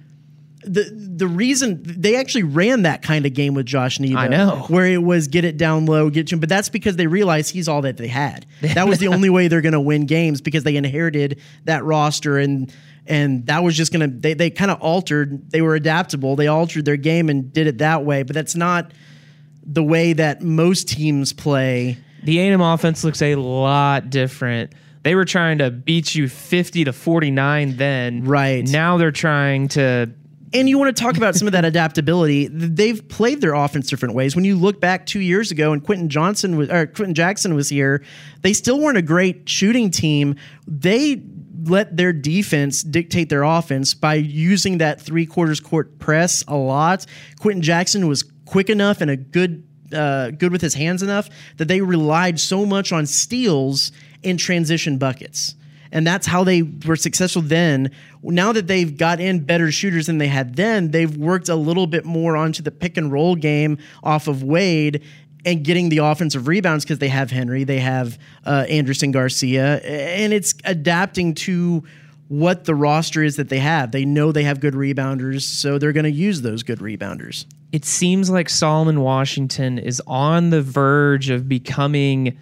the 0.64 0.84
the 0.90 1.26
reason 1.28 1.82
they 1.84 2.16
actually 2.16 2.44
ran 2.44 2.82
that 2.82 3.02
kind 3.02 3.26
of 3.26 3.34
game 3.34 3.52
with 3.52 3.66
Josh 3.66 4.00
Nebo, 4.00 4.16
I 4.16 4.28
know. 4.28 4.64
where 4.68 4.86
it 4.86 5.02
was 5.02 5.28
get 5.28 5.44
it 5.44 5.58
down 5.58 5.84
low, 5.84 6.08
get 6.08 6.32
you, 6.32 6.38
but 6.38 6.48
that's 6.48 6.70
because 6.70 6.96
they 6.96 7.06
realized 7.06 7.50
he's 7.52 7.68
all 7.68 7.82
that 7.82 7.98
they 7.98 8.06
had. 8.08 8.46
That 8.62 8.88
was 8.88 9.00
the 9.00 9.08
only 9.14 9.28
way 9.28 9.48
they're 9.48 9.60
going 9.60 9.74
to 9.74 9.80
win 9.80 10.06
games 10.06 10.40
because 10.40 10.64
they 10.64 10.76
inherited 10.76 11.38
that 11.64 11.84
roster 11.84 12.38
and. 12.38 12.72
And 13.08 13.46
that 13.46 13.62
was 13.62 13.76
just 13.76 13.92
gonna 13.92 14.08
they, 14.08 14.34
they 14.34 14.50
kind 14.50 14.70
of 14.70 14.80
altered, 14.80 15.50
they 15.50 15.62
were 15.62 15.74
adaptable, 15.74 16.36
they 16.36 16.48
altered 16.48 16.84
their 16.84 16.96
game 16.96 17.28
and 17.28 17.52
did 17.52 17.66
it 17.66 17.78
that 17.78 18.04
way. 18.04 18.22
But 18.22 18.34
that's 18.34 18.54
not 18.56 18.92
the 19.64 19.82
way 19.82 20.12
that 20.12 20.42
most 20.42 20.88
teams 20.88 21.32
play. 21.32 21.98
The 22.22 22.38
A&M 22.40 22.60
offense 22.60 23.04
looks 23.04 23.22
a 23.22 23.34
lot 23.36 24.10
different. 24.10 24.72
They 25.02 25.14
were 25.14 25.24
trying 25.24 25.58
to 25.58 25.70
beat 25.70 26.16
you 26.16 26.28
50 26.28 26.84
to 26.84 26.92
49 26.92 27.76
then. 27.76 28.24
Right. 28.24 28.66
Now 28.66 28.96
they're 28.96 29.12
trying 29.12 29.68
to 29.68 30.10
And 30.52 30.68
you 30.68 30.78
want 30.78 30.96
to 30.96 31.00
talk 31.00 31.16
about 31.16 31.36
some 31.36 31.46
of 31.46 31.52
that 31.52 31.64
adaptability. 31.64 32.48
They've 32.48 33.06
played 33.08 33.40
their 33.40 33.54
offense 33.54 33.88
different 33.88 34.16
ways. 34.16 34.34
When 34.34 34.44
you 34.44 34.56
look 34.56 34.80
back 34.80 35.06
two 35.06 35.20
years 35.20 35.52
ago 35.52 35.72
and 35.72 35.84
Quentin 35.84 36.08
Johnson 36.08 36.56
was 36.56 36.68
or 36.70 36.86
Quentin 36.86 37.14
Jackson 37.14 37.54
was 37.54 37.68
here, 37.68 38.02
they 38.42 38.52
still 38.52 38.80
weren't 38.80 38.98
a 38.98 39.02
great 39.02 39.48
shooting 39.48 39.92
team. 39.92 40.34
They 40.66 41.22
let 41.68 41.96
their 41.96 42.12
defense 42.12 42.82
dictate 42.82 43.28
their 43.28 43.42
offense 43.42 43.94
by 43.94 44.14
using 44.14 44.78
that 44.78 45.00
three 45.00 45.26
quarters 45.26 45.60
court 45.60 45.98
press 45.98 46.44
a 46.48 46.56
lot. 46.56 47.06
Quentin 47.38 47.62
Jackson 47.62 48.08
was 48.08 48.24
quick 48.44 48.70
enough 48.70 49.00
and 49.00 49.10
a 49.10 49.16
good 49.16 49.66
uh, 49.92 50.30
good 50.30 50.50
with 50.50 50.60
his 50.60 50.74
hands 50.74 51.00
enough 51.02 51.28
that 51.58 51.68
they 51.68 51.80
relied 51.80 52.40
so 52.40 52.66
much 52.66 52.90
on 52.90 53.06
steals 53.06 53.92
and 54.24 54.36
transition 54.38 54.98
buckets 54.98 55.54
and 55.92 56.06
that's 56.06 56.26
how 56.26 56.44
they 56.44 56.62
were 56.62 56.96
successful 56.96 57.42
then. 57.42 57.90
Now 58.22 58.52
that 58.52 58.66
they've 58.66 58.96
got 58.96 59.20
in 59.20 59.44
better 59.44 59.70
shooters 59.70 60.06
than 60.06 60.18
they 60.18 60.26
had 60.26 60.56
then, 60.56 60.90
they've 60.90 61.16
worked 61.16 61.48
a 61.48 61.54
little 61.54 61.86
bit 61.86 62.04
more 62.04 62.36
onto 62.36 62.62
the 62.62 62.70
pick 62.70 62.96
and 62.96 63.12
roll 63.12 63.36
game 63.36 63.78
off 64.02 64.28
of 64.28 64.42
Wade 64.42 65.02
and 65.46 65.64
getting 65.64 65.88
the 65.88 65.98
offensive 65.98 66.46
rebounds 66.48 66.84
because 66.84 66.98
they 66.98 67.08
have 67.08 67.30
Henry, 67.30 67.64
they 67.64 67.78
have 67.78 68.18
uh, 68.44 68.66
Andersson 68.68 69.12
Garcia, 69.12 69.76
and 69.78 70.32
it's 70.34 70.54
adapting 70.64 71.34
to 71.34 71.84
what 72.28 72.64
the 72.64 72.74
roster 72.74 73.22
is 73.22 73.36
that 73.36 73.48
they 73.48 73.60
have. 73.60 73.92
They 73.92 74.04
know 74.04 74.32
they 74.32 74.42
have 74.42 74.58
good 74.58 74.74
rebounders, 74.74 75.42
so 75.42 75.78
they're 75.78 75.92
going 75.92 76.04
to 76.04 76.10
use 76.10 76.42
those 76.42 76.64
good 76.64 76.80
rebounders. 76.80 77.46
it 77.72 77.84
seems 77.84 78.28
like 78.30 78.48
Solomon 78.48 79.00
Washington 79.00 79.78
is 79.78 80.02
on 80.06 80.50
the 80.50 80.62
verge 80.62 81.30
of 81.30 81.48
becoming 81.48 82.36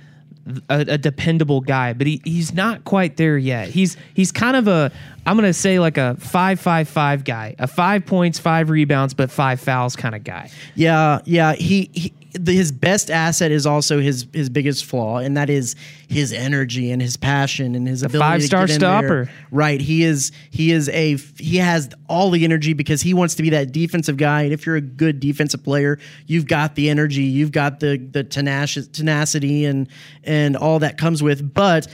a, 0.68 0.80
a 0.80 0.98
dependable 0.98 1.60
guy, 1.60 1.92
but 1.92 2.06
he, 2.06 2.20
he's 2.24 2.52
not 2.52 2.84
quite 2.84 3.16
there 3.16 3.36
yet. 3.38 3.68
He's 3.68 3.96
he's 4.14 4.30
kind 4.30 4.56
of 4.56 4.68
a 4.68 4.92
I'm 5.26 5.36
gonna 5.36 5.52
say 5.54 5.78
like 5.78 5.96
a 5.96 6.16
five 6.20 6.60
five 6.60 6.88
five 6.88 7.24
guy, 7.24 7.54
a 7.58 7.66
five 7.66 8.04
points, 8.06 8.38
five 8.38 8.70
rebounds, 8.70 9.14
but 9.14 9.30
five 9.30 9.60
fouls 9.60 9.96
kind 9.96 10.14
of 10.14 10.22
guy. 10.22 10.50
Yeah, 10.74 11.20
yeah. 11.24 11.54
He, 11.54 11.90
he 11.94 12.12
the, 12.34 12.52
his 12.52 12.72
best 12.72 13.10
asset 13.10 13.50
is 13.52 13.64
also 13.64 14.00
his 14.00 14.26
his 14.32 14.48
biggest 14.48 14.84
flaw, 14.84 15.18
and 15.18 15.36
that 15.36 15.48
is 15.48 15.76
his 16.08 16.32
energy 16.32 16.90
and 16.90 17.00
his 17.00 17.16
passion 17.16 17.74
and 17.74 17.86
his 17.86 18.02
ability 18.02 18.18
five-star 18.18 18.62
to 18.62 18.66
get 18.66 18.74
in 18.74 18.80
there. 18.80 19.26
stopper. 19.26 19.30
Right. 19.50 19.80
He 19.80 20.02
is 20.02 20.32
he 20.50 20.72
is 20.72 20.88
a 20.88 21.16
he 21.38 21.58
has 21.58 21.90
all 22.08 22.30
the 22.30 22.44
energy 22.44 22.72
because 22.72 23.02
he 23.02 23.14
wants 23.14 23.36
to 23.36 23.42
be 23.42 23.50
that 23.50 23.72
defensive 23.72 24.16
guy. 24.16 24.42
And 24.42 24.52
if 24.52 24.66
you're 24.66 24.76
a 24.76 24.80
good 24.80 25.20
defensive 25.20 25.62
player, 25.62 25.98
you've 26.26 26.46
got 26.46 26.74
the 26.74 26.90
energy, 26.90 27.22
you've 27.22 27.52
got 27.52 27.80
the 27.80 27.98
the 27.98 28.24
tenacious 28.24 28.88
tenacity 28.88 29.64
and 29.64 29.88
and 30.24 30.56
all 30.56 30.80
that 30.80 30.98
comes 30.98 31.22
with. 31.22 31.54
But 31.54 31.86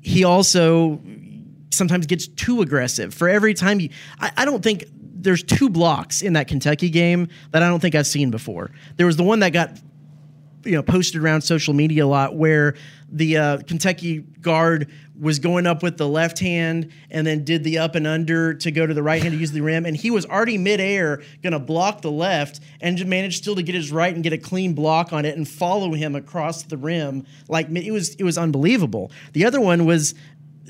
he 0.00 0.24
also 0.24 1.00
sometimes 1.70 2.06
gets 2.06 2.26
too 2.26 2.62
aggressive. 2.62 3.14
For 3.14 3.28
every 3.28 3.54
time 3.54 3.80
you, 3.80 3.90
I, 4.20 4.32
I 4.38 4.44
don't 4.44 4.62
think 4.62 4.84
there's 5.24 5.42
two 5.42 5.68
blocks 5.68 6.22
in 6.22 6.34
that 6.34 6.48
Kentucky 6.48 6.90
game 6.90 7.28
that 7.50 7.62
I 7.62 7.68
don't 7.68 7.80
think 7.80 7.94
I've 7.94 8.06
seen 8.06 8.30
before. 8.30 8.70
There 8.96 9.06
was 9.06 9.16
the 9.16 9.24
one 9.24 9.40
that 9.40 9.52
got 9.52 9.78
you 10.64 10.72
know 10.72 10.82
posted 10.82 11.22
around 11.22 11.42
social 11.42 11.74
media 11.74 12.04
a 12.04 12.06
lot 12.06 12.36
where 12.36 12.74
the 13.10 13.36
uh, 13.36 13.58
Kentucky 13.58 14.20
guard 14.40 14.90
was 15.18 15.38
going 15.38 15.66
up 15.66 15.82
with 15.82 15.96
the 15.96 16.08
left 16.08 16.40
hand 16.40 16.90
and 17.10 17.24
then 17.24 17.44
did 17.44 17.62
the 17.62 17.78
up 17.78 17.94
and 17.94 18.06
under 18.06 18.54
to 18.54 18.70
go 18.72 18.84
to 18.84 18.92
the 18.92 19.02
right 19.02 19.22
hand 19.22 19.32
to 19.32 19.38
use 19.38 19.52
the 19.52 19.60
rim 19.60 19.86
and 19.86 19.96
he 19.96 20.10
was 20.10 20.26
already 20.26 20.58
midair 20.58 21.22
going 21.42 21.52
to 21.52 21.58
block 21.58 22.02
the 22.02 22.10
left 22.10 22.58
and 22.80 23.04
managed 23.06 23.36
still 23.36 23.54
to 23.54 23.62
get 23.62 23.76
his 23.76 23.92
right 23.92 24.12
and 24.12 24.24
get 24.24 24.32
a 24.32 24.38
clean 24.38 24.74
block 24.74 25.12
on 25.12 25.24
it 25.24 25.36
and 25.36 25.48
follow 25.48 25.92
him 25.92 26.16
across 26.16 26.64
the 26.64 26.76
rim 26.76 27.24
like 27.48 27.68
it 27.70 27.92
was 27.92 28.14
it 28.16 28.24
was 28.24 28.36
unbelievable. 28.36 29.12
The 29.32 29.44
other 29.44 29.60
one 29.60 29.84
was 29.84 30.14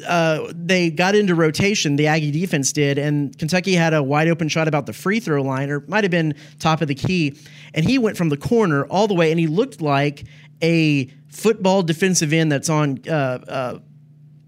uh, 0.07 0.53
they 0.55 0.90
got 0.90 1.14
into 1.14 1.34
rotation, 1.34 1.97
the 1.97 2.07
Aggie 2.07 2.30
defense 2.30 2.72
did, 2.72 2.99
and 2.99 3.36
Kentucky 3.38 3.74
had 3.74 3.95
a 3.95 4.03
wide 4.03 4.28
open 4.28 4.49
shot 4.49 4.66
about 4.66 4.86
the 4.86 4.92
free 4.92 5.20
throw 5.20 5.42
line, 5.42 5.70
or 5.70 5.80
might 5.86 6.05
have 6.05 6.11
been 6.11 6.34
top 6.59 6.80
of 6.80 6.88
the 6.88 6.95
key. 6.95 7.36
And 7.74 7.84
he 7.84 7.99
went 7.99 8.16
from 8.16 8.28
the 8.28 8.36
corner 8.36 8.84
all 8.86 9.07
the 9.07 9.14
way, 9.14 9.30
and 9.30 9.38
he 9.38 9.47
looked 9.47 9.80
like 9.80 10.24
a 10.62 11.07
football 11.28 11.82
defensive 11.82 12.32
end 12.32 12.51
that's 12.51 12.68
on 12.68 13.01
uh, 13.09 13.12
uh, 13.12 13.78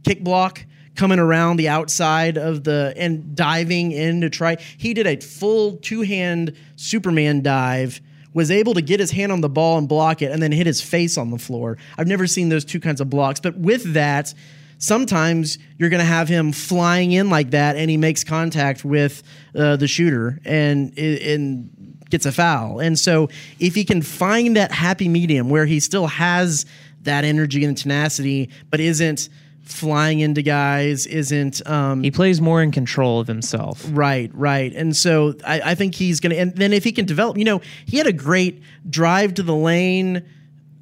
kick 0.04 0.22
block 0.22 0.64
coming 0.94 1.18
around 1.18 1.58
the 1.58 1.68
outside 1.68 2.38
of 2.38 2.64
the 2.64 2.94
and 2.96 3.36
diving 3.36 3.92
in 3.92 4.22
to 4.22 4.30
try. 4.30 4.56
He 4.78 4.94
did 4.94 5.06
a 5.06 5.16
full 5.16 5.76
two 5.76 6.02
hand 6.02 6.56
Superman 6.76 7.42
dive. 7.42 8.00
Was 8.32 8.50
able 8.50 8.74
to 8.74 8.82
get 8.82 9.00
his 9.00 9.12
hand 9.12 9.32
on 9.32 9.40
the 9.40 9.48
ball 9.48 9.78
and 9.78 9.88
block 9.88 10.20
it, 10.20 10.30
and 10.30 10.42
then 10.42 10.52
hit 10.52 10.66
his 10.66 10.82
face 10.82 11.16
on 11.16 11.30
the 11.30 11.38
floor. 11.38 11.78
I've 11.96 12.06
never 12.06 12.26
seen 12.26 12.50
those 12.50 12.66
two 12.66 12.80
kinds 12.80 13.00
of 13.00 13.08
blocks, 13.08 13.40
but 13.40 13.56
with 13.56 13.94
that, 13.94 14.34
sometimes 14.78 15.58
you're 15.78 15.90
going 15.90 16.00
to 16.00 16.04
have 16.04 16.28
him 16.28 16.52
flying 16.52 17.12
in 17.12 17.30
like 17.30 17.50
that 17.50 17.76
and 17.76 17.90
he 17.90 17.96
makes 17.96 18.24
contact 18.24 18.84
with 18.84 19.22
uh, 19.54 19.76
the 19.76 19.88
shooter 19.88 20.40
and 20.44 20.96
and 20.98 21.70
gets 22.10 22.26
a 22.26 22.32
foul. 22.32 22.78
And 22.78 22.98
so 22.98 23.28
if 23.58 23.74
he 23.74 23.84
can 23.84 24.02
find 24.02 24.56
that 24.56 24.72
happy 24.72 25.08
medium 25.08 25.50
where 25.50 25.66
he 25.66 25.80
still 25.80 26.06
has 26.06 26.64
that 27.02 27.24
energy 27.24 27.64
and 27.64 27.76
tenacity 27.76 28.50
but 28.70 28.80
isn't 28.80 29.28
flying 29.62 30.20
into 30.20 30.42
guys, 30.42 31.06
isn't 31.06 31.66
um, 31.68 32.02
He 32.02 32.10
plays 32.10 32.40
more 32.40 32.62
in 32.62 32.70
control 32.70 33.18
of 33.18 33.26
himself. 33.26 33.84
Right, 33.90 34.30
right. 34.32 34.72
And 34.72 34.96
so 34.96 35.34
I, 35.44 35.72
I 35.72 35.74
think 35.74 35.94
he's 35.94 36.20
going 36.20 36.30
to, 36.30 36.38
and 36.38 36.54
then 36.54 36.72
if 36.72 36.84
he 36.84 36.92
can 36.92 37.04
develop, 37.04 37.36
you 37.36 37.44
know, 37.44 37.60
he 37.84 37.96
had 37.98 38.06
a 38.06 38.12
great 38.12 38.62
drive 38.88 39.34
to 39.34 39.42
the 39.42 39.54
lane 39.54 40.24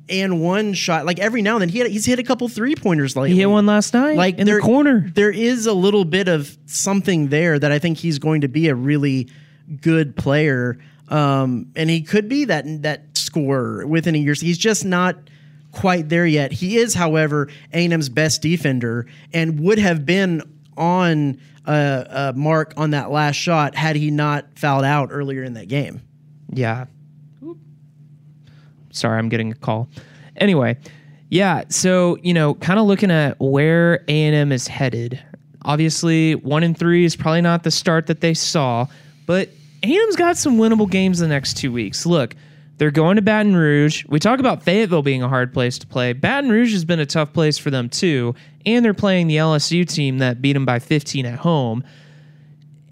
and 0.09 0.41
one 0.43 0.75
shot. 0.75 1.07
Like 1.07 1.19
every 1.19 1.43
now 1.43 1.55
and 1.55 1.63
then, 1.63 1.69
he 1.69 1.79
had, 1.79 1.89
he's 1.89 2.05
hit 2.07 2.19
a 2.19 2.23
couple 2.23 2.49
three 2.49 2.75
pointers 2.75 3.17
lately. 3.17 3.31
He 3.33 3.41
hit 3.41 3.47
one 3.47 3.67
last 3.67 3.95
night, 3.95 4.17
like 4.17 4.39
in 4.39 4.47
there- 4.47 4.57
the 4.57 4.63
corner. 4.63 5.11
There 5.15 5.31
is 5.31 5.67
a 5.67 5.73
little 5.73 6.05
bit 6.05 6.29
of 6.29 6.57
something 6.67 7.29
there 7.29 7.59
that 7.59 7.73
I 7.73 7.79
think 7.79 7.99
he's 7.99 8.19
going 8.19 8.43
to 8.43 8.49
be 8.49 8.69
a 8.69 8.75
really 8.75 9.29
good 9.81 10.15
player, 10.17 10.79
um, 11.09 11.69
and 11.77 11.89
he 11.89 12.03
could 12.03 12.29
be 12.29 12.45
that 12.47 12.83
that 12.83 13.17
scorer 13.17 13.87
within 13.87 14.15
a 14.15 14.19
year. 14.19 14.35
He's 14.35 14.59
just 14.59 14.85
not 14.85 15.17
quite 15.73 16.09
there 16.09 16.27
yet. 16.27 16.53
He 16.53 16.77
is, 16.77 16.95
however, 16.95 17.49
A&M's 17.73 18.09
best 18.09 18.43
defender 18.43 19.07
and 19.33 19.59
would 19.61 19.79
have 19.79 20.07
been 20.07 20.43
on 20.77 21.39
a, 21.67 22.07
a 22.11 22.33
mark 22.35 22.75
on 22.77 22.91
that 22.91 23.11
last 23.11 23.37
shot 23.37 23.75
had 23.75 23.97
he 23.97 24.11
not 24.11 24.47
fouled 24.57 24.85
out 24.85 25.09
earlier 25.11 25.43
in 25.43 25.55
that 25.55 25.69
game. 25.69 26.01
Yeah. 26.51 26.87
Sorry, 28.95 29.19
I'm 29.19 29.29
getting 29.29 29.53
a 29.53 29.55
call. 29.55 29.89
Anyway, 30.37 30.77
yeah. 31.29 31.65
So 31.69 32.19
you 32.23 32.35
know, 32.35 32.55
kind 32.55 32.79
of 32.79 32.87
looking 32.87 33.11
at 33.11 33.39
where 33.41 34.05
A 34.09 34.23
and 34.25 34.35
M 34.35 34.53
is 34.53 34.69
headed. 34.69 35.23
Obviously, 35.63 36.35
one 36.35 36.63
and 36.63 36.77
three 36.77 37.05
is 37.05 37.17
probably 37.17 37.41
not 37.41 37.63
the 37.63 37.71
start 37.71 38.07
that 38.07 38.21
they 38.21 38.35
saw, 38.35 38.87
but 39.27 39.49
A 39.83 39.87
and 39.87 39.93
M's 39.95 40.17
got 40.17 40.37
some 40.37 40.59
winnable 40.59 40.91
games 40.91 41.19
the 41.19 41.29
next 41.29 41.57
two 41.57 41.73
weeks. 41.73 42.05
Look, 42.05 42.35
they're 42.77 42.91
going 42.91 43.17
to 43.17 43.23
Baton 43.23 43.57
Rouge. 43.57 44.05
We 44.09 44.19
talk 44.19 44.41
about 44.41 44.63
Fayetteville 44.63 45.03
being 45.03 45.23
a 45.23 45.29
hard 45.29 45.53
place 45.53 45.79
to 45.79 45.87
play. 45.87 46.13
Baton 46.13 46.51
Rouge 46.51 46.73
has 46.73 46.85
been 46.85 47.01
a 47.01 47.07
tough 47.07 47.33
place 47.33 47.57
for 47.57 47.71
them 47.71 47.89
too, 47.89 48.35
and 48.67 48.85
they're 48.85 48.95
playing 48.95 49.27
the 49.27 49.37
LSU 49.37 49.89
team 49.89 50.19
that 50.19 50.43
beat 50.43 50.55
them 50.55 50.65
by 50.65 50.79
15 50.79 51.25
at 51.25 51.39
home. 51.39 51.85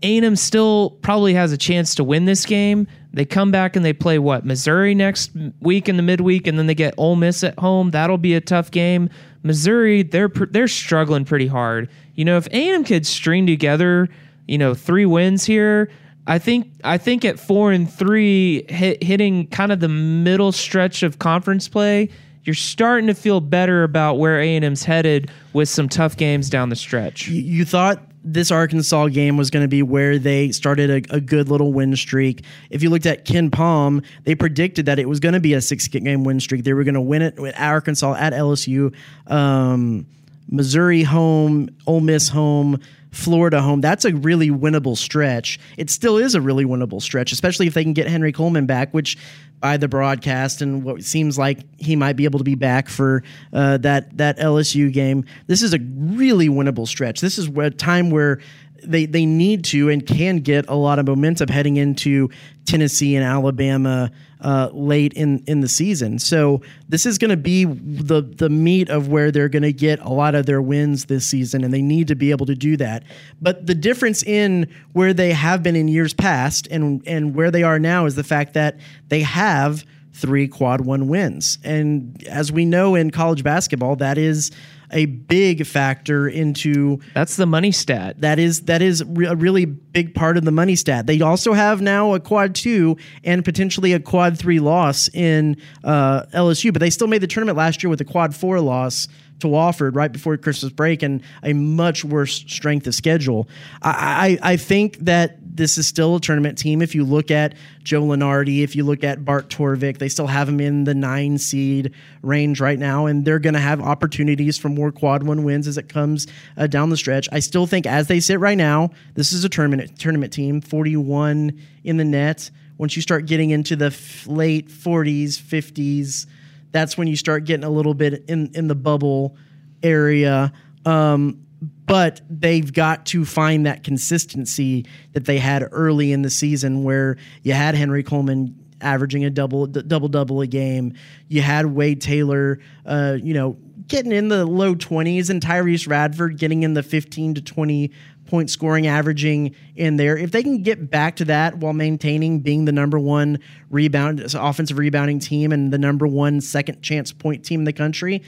A&M 0.02 0.36
still 0.36 0.90
probably 1.02 1.34
has 1.34 1.52
a 1.52 1.58
chance 1.58 1.94
to 1.96 2.04
win 2.04 2.24
this 2.24 2.44
game, 2.46 2.86
They 3.14 3.24
come 3.24 3.50
back 3.50 3.76
and 3.76 3.84
they 3.84 3.92
play 3.92 4.18
what 4.18 4.46
Missouri 4.46 4.94
next 4.94 5.30
week 5.60 5.88
in 5.88 5.96
the 5.96 6.02
midweek, 6.02 6.46
and 6.46 6.58
then 6.58 6.66
they 6.66 6.74
get 6.74 6.94
Ole 6.96 7.16
Miss 7.16 7.44
at 7.44 7.58
home. 7.58 7.90
That'll 7.90 8.18
be 8.18 8.34
a 8.34 8.40
tough 8.40 8.70
game. 8.70 9.10
Missouri, 9.42 10.02
they're 10.02 10.28
they're 10.28 10.68
struggling 10.68 11.24
pretty 11.24 11.46
hard. 11.46 11.90
You 12.14 12.24
know, 12.24 12.36
if 12.36 12.46
A&M 12.48 12.84
could 12.84 13.06
string 13.06 13.46
together, 13.46 14.08
you 14.46 14.56
know, 14.58 14.74
three 14.74 15.06
wins 15.06 15.44
here, 15.44 15.90
I 16.26 16.38
think 16.38 16.70
I 16.84 16.98
think 16.98 17.24
at 17.24 17.38
four 17.38 17.72
and 17.72 17.92
three, 17.92 18.64
hit, 18.68 19.02
hitting 19.02 19.46
kind 19.48 19.72
of 19.72 19.80
the 19.80 19.88
middle 19.88 20.52
stretch 20.52 21.02
of 21.02 21.18
conference 21.18 21.68
play, 21.68 22.08
you're 22.44 22.54
starting 22.54 23.08
to 23.08 23.14
feel 23.14 23.40
better 23.40 23.82
about 23.82 24.18
where 24.18 24.40
A&M's 24.40 24.84
headed 24.84 25.30
with 25.52 25.68
some 25.68 25.88
tough 25.88 26.16
games 26.16 26.48
down 26.48 26.68
the 26.68 26.76
stretch. 26.76 27.28
You 27.28 27.64
thought 27.64 28.02
this 28.24 28.50
Arkansas 28.50 29.08
game 29.08 29.36
was 29.36 29.50
going 29.50 29.64
to 29.64 29.68
be 29.68 29.82
where 29.82 30.18
they 30.18 30.52
started 30.52 30.90
a, 30.90 31.16
a, 31.16 31.20
good 31.20 31.48
little 31.48 31.72
win 31.72 31.96
streak. 31.96 32.44
If 32.70 32.82
you 32.82 32.90
looked 32.90 33.06
at 33.06 33.24
KenPom, 33.24 34.04
they 34.24 34.34
predicted 34.34 34.86
that 34.86 34.98
it 34.98 35.08
was 35.08 35.18
going 35.18 35.34
to 35.34 35.40
be 35.40 35.54
a 35.54 35.60
six 35.60 35.88
game 35.88 36.24
win 36.24 36.38
streak. 36.38 36.64
They 36.64 36.72
were 36.72 36.84
going 36.84 36.94
to 36.94 37.00
win 37.00 37.22
it 37.22 37.38
with 37.38 37.58
Arkansas 37.58 38.14
at 38.14 38.32
LSU, 38.32 38.94
um, 39.26 40.06
Missouri 40.48 41.02
home, 41.02 41.68
Ole 41.86 42.00
Miss 42.00 42.28
home. 42.28 42.80
Florida 43.12 43.60
home, 43.60 43.80
that's 43.80 44.04
a 44.04 44.14
really 44.14 44.50
winnable 44.50 44.96
stretch. 44.96 45.60
It 45.76 45.90
still 45.90 46.16
is 46.16 46.34
a 46.34 46.40
really 46.40 46.64
winnable 46.64 47.00
stretch, 47.00 47.30
especially 47.30 47.66
if 47.66 47.74
they 47.74 47.84
can 47.84 47.92
get 47.92 48.08
Henry 48.08 48.32
Coleman 48.32 48.66
back, 48.66 48.92
which 48.92 49.18
by 49.60 49.76
the 49.76 49.86
broadcast 49.86 50.60
and 50.60 50.82
what 50.82 51.04
seems 51.04 51.38
like 51.38 51.60
he 51.78 51.94
might 51.94 52.16
be 52.16 52.24
able 52.24 52.38
to 52.38 52.44
be 52.44 52.56
back 52.56 52.88
for 52.88 53.22
uh, 53.52 53.76
that 53.78 54.16
that 54.16 54.38
LSU 54.38 54.92
game. 54.92 55.24
This 55.46 55.62
is 55.62 55.72
a 55.74 55.78
really 55.78 56.48
winnable 56.48 56.88
stretch. 56.88 57.20
This 57.20 57.38
is 57.38 57.48
a 57.48 57.70
time 57.70 58.10
where 58.10 58.40
they 58.82 59.06
they 59.06 59.26
need 59.26 59.64
to 59.64 59.90
and 59.90 60.06
can 60.06 60.38
get 60.38 60.68
a 60.68 60.74
lot 60.74 60.98
of 60.98 61.06
momentum 61.06 61.48
heading 61.48 61.76
into 61.76 62.30
Tennessee 62.64 63.14
and 63.14 63.24
Alabama 63.24 64.10
uh, 64.42 64.68
late 64.72 65.12
in 65.14 65.42
in 65.46 65.60
the 65.60 65.68
season. 65.68 66.18
So 66.18 66.60
this 66.88 67.06
is 67.06 67.16
going 67.16 67.30
to 67.30 67.36
be 67.36 67.64
the 67.64 68.22
the 68.22 68.50
meat 68.50 68.90
of 68.90 69.08
where 69.08 69.30
they're 69.30 69.48
going 69.48 69.62
to 69.62 69.72
get 69.72 70.00
a 70.00 70.10
lot 70.10 70.34
of 70.34 70.46
their 70.46 70.60
wins 70.60 71.06
this 71.06 71.26
season, 71.26 71.64
and 71.64 71.72
they 71.72 71.82
need 71.82 72.08
to 72.08 72.14
be 72.14 72.30
able 72.30 72.46
to 72.46 72.54
do 72.54 72.76
that. 72.78 73.04
But 73.40 73.66
the 73.66 73.74
difference 73.74 74.22
in 74.22 74.68
where 74.92 75.14
they 75.14 75.30
have 75.30 75.62
been 75.62 75.76
in 75.76 75.88
years 75.88 76.12
past 76.12 76.66
and 76.70 77.02
and 77.06 77.34
where 77.34 77.50
they 77.50 77.62
are 77.62 77.78
now 77.78 78.06
is 78.06 78.16
the 78.16 78.24
fact 78.24 78.54
that 78.54 78.78
they 79.08 79.20
have 79.20 79.84
three 80.14 80.46
quad 80.46 80.82
one 80.82 81.08
wins, 81.08 81.58
and 81.64 82.22
as 82.26 82.52
we 82.52 82.64
know 82.64 82.94
in 82.94 83.10
college 83.10 83.42
basketball, 83.42 83.96
that 83.96 84.18
is 84.18 84.50
a 84.92 85.06
big 85.06 85.66
factor 85.66 86.28
into 86.28 87.00
that's 87.14 87.36
the 87.36 87.46
money 87.46 87.72
stat. 87.72 88.20
That 88.20 88.38
is 88.38 88.62
that 88.62 88.82
is 88.82 89.04
re- 89.04 89.26
a 89.26 89.34
really 89.34 89.64
big 89.64 90.14
part 90.14 90.36
of 90.36 90.44
the 90.44 90.52
money 90.52 90.76
stat. 90.76 91.06
They 91.06 91.20
also 91.20 91.52
have 91.52 91.80
now 91.80 92.14
a 92.14 92.20
quad 92.20 92.54
two 92.54 92.96
and 93.24 93.44
potentially 93.44 93.92
a 93.92 94.00
quad 94.00 94.38
three 94.38 94.60
loss 94.60 95.08
in 95.14 95.56
uh, 95.84 96.24
LSU, 96.34 96.72
but 96.72 96.80
they 96.80 96.90
still 96.90 97.08
made 97.08 97.20
the 97.20 97.26
tournament 97.26 97.56
last 97.58 97.82
year 97.82 97.90
with 97.90 98.00
a 98.00 98.04
quad 98.04 98.34
four 98.34 98.60
loss 98.60 99.08
to 99.42 99.48
Wofford 99.48 99.94
right 99.94 100.10
before 100.10 100.36
Christmas 100.36 100.72
break 100.72 101.02
and 101.02 101.22
a 101.42 101.52
much 101.52 102.04
worse 102.04 102.34
strength 102.34 102.86
of 102.86 102.94
schedule. 102.94 103.48
I, 103.82 104.38
I, 104.42 104.52
I 104.52 104.56
think 104.56 104.98
that 104.98 105.36
this 105.54 105.76
is 105.76 105.86
still 105.86 106.16
a 106.16 106.20
tournament 106.20 106.56
team. 106.56 106.80
If 106.80 106.94
you 106.94 107.04
look 107.04 107.30
at 107.30 107.54
Joe 107.82 108.02
Lunardi, 108.02 108.62
if 108.62 108.74
you 108.74 108.84
look 108.84 109.04
at 109.04 109.22
Bart 109.22 109.48
Torvik, 109.48 109.98
they 109.98 110.08
still 110.08 110.26
have 110.26 110.48
him 110.48 110.60
in 110.60 110.84
the 110.84 110.94
nine 110.94 111.36
seed 111.36 111.92
range 112.22 112.58
right 112.58 112.78
now, 112.78 113.04
and 113.04 113.24
they're 113.24 113.38
going 113.38 113.54
to 113.54 113.60
have 113.60 113.80
opportunities 113.80 114.56
for 114.56 114.70
more 114.70 114.90
quad 114.90 115.22
one 115.24 115.44
wins 115.44 115.66
as 115.66 115.76
it 115.76 115.90
comes 115.90 116.26
uh, 116.56 116.66
down 116.66 116.88
the 116.88 116.96
stretch. 116.96 117.28
I 117.32 117.40
still 117.40 117.66
think, 117.66 117.86
as 117.86 118.06
they 118.06 118.18
sit 118.18 118.40
right 118.40 118.56
now, 118.56 118.90
this 119.14 119.32
is 119.32 119.44
a 119.44 119.48
tournament 119.48 119.98
tournament 119.98 120.32
team. 120.32 120.62
Forty 120.62 120.96
one 120.96 121.60
in 121.84 121.98
the 121.98 122.04
net. 122.04 122.50
Once 122.78 122.96
you 122.96 123.02
start 123.02 123.26
getting 123.26 123.50
into 123.50 123.76
the 123.76 123.86
f- 123.86 124.26
late 124.26 124.70
forties, 124.70 125.38
fifties, 125.38 126.26
that's 126.72 126.98
when 126.98 127.06
you 127.06 127.16
start 127.16 127.44
getting 127.44 127.64
a 127.64 127.70
little 127.70 127.94
bit 127.94 128.24
in 128.28 128.50
in 128.54 128.68
the 128.68 128.74
bubble 128.74 129.36
area. 129.82 130.52
Um, 130.84 131.46
but 131.86 132.20
they've 132.28 132.72
got 132.72 133.06
to 133.06 133.24
find 133.24 133.66
that 133.66 133.84
consistency 133.84 134.86
that 135.12 135.26
they 135.26 135.38
had 135.38 135.68
early 135.70 136.12
in 136.12 136.22
the 136.22 136.30
season 136.30 136.82
where 136.82 137.16
you 137.42 137.52
had 137.52 137.74
Henry 137.74 138.02
Coleman 138.02 138.58
averaging 138.80 139.24
a 139.24 139.30
double 139.30 139.66
d- 139.66 139.82
double 139.86 140.08
double 140.08 140.40
a 140.40 140.46
game. 140.46 140.94
You 141.28 141.42
had 141.42 141.66
Wade 141.66 142.00
Taylor, 142.00 142.58
uh, 142.84 143.16
you 143.22 143.34
know, 143.34 143.56
getting 143.86 144.12
in 144.12 144.28
the 144.28 144.44
low 144.44 144.74
20s 144.74 145.30
and 145.30 145.40
Tyrese 145.40 145.88
Radford 145.88 146.38
getting 146.38 146.62
in 146.62 146.74
the 146.74 146.82
15 146.82 147.34
to 147.34 147.42
20 147.42 147.90
point 148.32 148.48
scoring 148.48 148.86
averaging 148.86 149.54
in 149.76 149.98
there. 149.98 150.16
If 150.16 150.30
they 150.30 150.42
can 150.42 150.62
get 150.62 150.90
back 150.90 151.16
to 151.16 151.26
that 151.26 151.58
while 151.58 151.74
maintaining 151.74 152.40
being 152.40 152.64
the 152.64 152.72
number 152.72 152.98
one 152.98 153.38
rebound 153.68 154.20
offensive 154.34 154.78
rebounding 154.78 155.18
team 155.18 155.52
and 155.52 155.70
the 155.70 155.76
number 155.76 156.06
one 156.06 156.40
second 156.40 156.80
chance 156.80 157.12
point 157.12 157.44
team 157.44 157.60
in 157.60 157.64
the 157.64 157.74
country, 157.74 158.22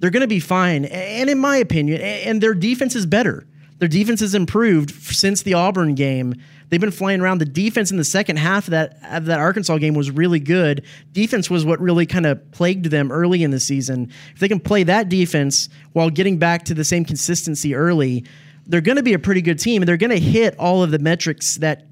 they're 0.00 0.10
going 0.10 0.20
to 0.20 0.26
be 0.26 0.38
fine. 0.38 0.84
And 0.84 1.30
in 1.30 1.38
my 1.38 1.56
opinion, 1.56 2.02
and 2.02 2.42
their 2.42 2.52
defense 2.52 2.94
is 2.94 3.06
better. 3.06 3.46
Their 3.78 3.88
defense 3.88 4.20
has 4.20 4.34
improved 4.34 4.90
since 4.90 5.40
the 5.40 5.54
Auburn 5.54 5.94
game. 5.94 6.34
They've 6.68 6.78
been 6.78 6.90
flying 6.90 7.22
around. 7.22 7.38
The 7.38 7.46
defense 7.46 7.90
in 7.90 7.96
the 7.96 8.04
second 8.04 8.36
half 8.36 8.66
of 8.66 8.72
that 8.72 8.98
of 9.08 9.24
that 9.26 9.40
Arkansas 9.40 9.78
game 9.78 9.94
was 9.94 10.10
really 10.10 10.40
good. 10.40 10.84
Defense 11.12 11.48
was 11.48 11.64
what 11.64 11.80
really 11.80 12.04
kind 12.04 12.26
of 12.26 12.50
plagued 12.50 12.86
them 12.86 13.10
early 13.10 13.42
in 13.42 13.50
the 13.50 13.60
season. 13.60 14.12
If 14.34 14.40
they 14.40 14.48
can 14.48 14.60
play 14.60 14.82
that 14.82 15.08
defense 15.08 15.70
while 15.94 16.10
getting 16.10 16.36
back 16.36 16.66
to 16.66 16.74
the 16.74 16.84
same 16.84 17.06
consistency 17.06 17.74
early, 17.74 18.26
they're 18.68 18.80
going 18.80 18.96
to 18.96 19.02
be 19.02 19.14
a 19.14 19.18
pretty 19.18 19.42
good 19.42 19.58
team, 19.58 19.82
and 19.82 19.88
they're 19.88 19.96
going 19.96 20.10
to 20.10 20.20
hit 20.20 20.56
all 20.58 20.82
of 20.82 20.90
the 20.90 20.98
metrics 20.98 21.56
that 21.56 21.86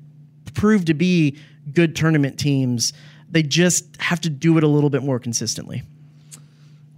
prove 0.54 0.84
to 0.84 0.94
be 0.94 1.38
good 1.72 1.96
tournament 1.96 2.38
teams. 2.38 2.92
They 3.30 3.42
just 3.42 4.00
have 4.00 4.20
to 4.20 4.30
do 4.30 4.56
it 4.58 4.64
a 4.64 4.68
little 4.68 4.90
bit 4.90 5.02
more 5.02 5.18
consistently. 5.18 5.82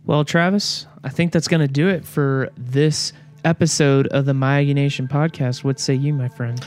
Well, 0.05 0.25
Travis, 0.25 0.87
I 1.05 1.11
think 1.11 1.33
that's 1.33 1.49
going 1.49 1.61
to 1.61 1.73
do 1.73 1.89
it 1.89 2.05
for 2.05 2.51
this 2.57 3.13
episode 3.45 4.07
of 4.09 4.25
the 4.25 4.35
My 4.35 4.61
Aggie 4.61 4.75
Nation 4.75 5.07
podcast. 5.07 5.65
What 5.65 5.79
say 5.79 5.95
you, 5.95 6.13
my 6.13 6.29
friend? 6.29 6.65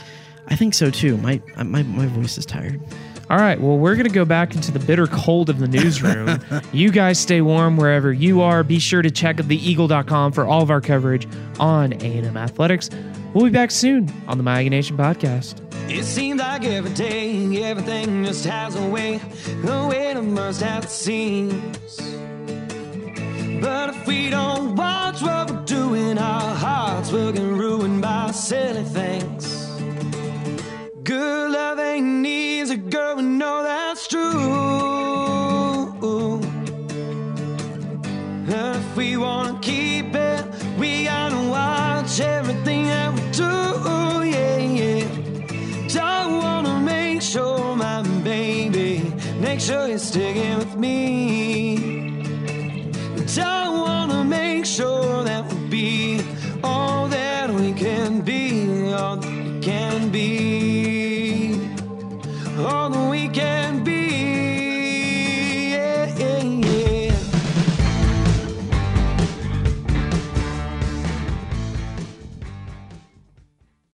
I 0.48 0.56
think 0.56 0.74
so 0.74 0.90
too. 0.90 1.16
My 1.18 1.40
my 1.56 1.82
my 1.82 2.06
voice 2.06 2.38
is 2.38 2.46
tired. 2.46 2.80
All 3.32 3.38
right. 3.38 3.58
Well, 3.58 3.78
we're 3.78 3.94
going 3.94 4.06
to 4.06 4.12
go 4.12 4.26
back 4.26 4.54
into 4.54 4.70
the 4.70 4.78
bitter 4.78 5.06
cold 5.06 5.48
of 5.48 5.58
the 5.58 5.66
newsroom. 5.66 6.38
you 6.74 6.90
guys 6.90 7.18
stay 7.18 7.40
warm 7.40 7.78
wherever 7.78 8.12
you 8.12 8.42
are. 8.42 8.62
Be 8.62 8.78
sure 8.78 9.00
to 9.00 9.10
check 9.10 9.38
theeagle.com 9.38 10.32
for 10.32 10.44
all 10.44 10.60
of 10.60 10.70
our 10.70 10.82
coverage 10.82 11.26
on 11.58 11.94
A&M 11.94 12.36
athletics. 12.36 12.90
We'll 13.32 13.46
be 13.46 13.50
back 13.50 13.70
soon 13.70 14.12
on 14.28 14.36
the 14.36 14.44
My 14.44 14.60
Aggie 14.60 14.68
Nation 14.68 14.98
podcast. 14.98 15.58
It 15.90 16.04
seems 16.04 16.40
like 16.40 16.66
every 16.66 16.92
day, 16.92 17.62
everything 17.62 18.22
just 18.22 18.44
has 18.44 18.76
a 18.76 18.86
way, 18.86 19.16
the 19.64 19.88
way 19.90 20.10
it 20.10 20.20
must 20.20 20.60
have 20.60 20.90
seems. 20.90 21.96
But 23.62 23.96
if 23.96 24.06
we 24.06 24.28
don't 24.28 24.76
watch 24.76 25.22
what 25.22 25.50
we're 25.50 25.64
doing, 25.64 26.18
our 26.18 26.54
hearts 26.54 27.10
will 27.10 27.32
get 27.32 27.40
ruined 27.40 28.02
by 28.02 28.30
silly 28.32 28.84
things. 28.84 29.61
Good 31.04 31.50
love 31.50 31.80
ain't 31.80 32.06
needs 32.22 32.70
a 32.70 32.76
girl, 32.76 33.16
we 33.16 33.22
know 33.22 33.64
that's 33.64 34.06
true. 34.06 34.22
And 38.46 38.76
if 38.76 38.96
we 38.96 39.16
wanna 39.16 39.58
keep 39.60 40.14
it, 40.14 40.44
we 40.78 41.04
gotta 41.04 41.48
watch 41.48 42.20
everything 42.20 42.86
that 42.86 43.12
we 43.14 43.20
do, 43.32 43.52
yeah, 44.30 44.58
yeah. 44.58 46.00
I 46.00 46.26
wanna 46.26 46.78
make 46.78 47.20
sure 47.20 47.74
my 47.74 48.02
baby, 48.22 49.12
make 49.40 49.58
sure 49.58 49.88
you're 49.88 49.98
sticking 49.98 50.56
with 50.58 50.76
me. 50.76 52.22
I 53.38 53.68
wanna 53.68 54.22
make 54.22 54.66
sure 54.66 55.24
that 55.24 55.46
we'll 55.46 55.68
be 55.68 56.20
all 56.62 57.08
that 57.08 57.50
we 57.50 57.72
can 57.72 58.20
be, 58.20 58.92
all 58.92 59.16
that 59.16 59.32
we 59.32 59.60
can 59.60 60.10
be. 60.10 60.51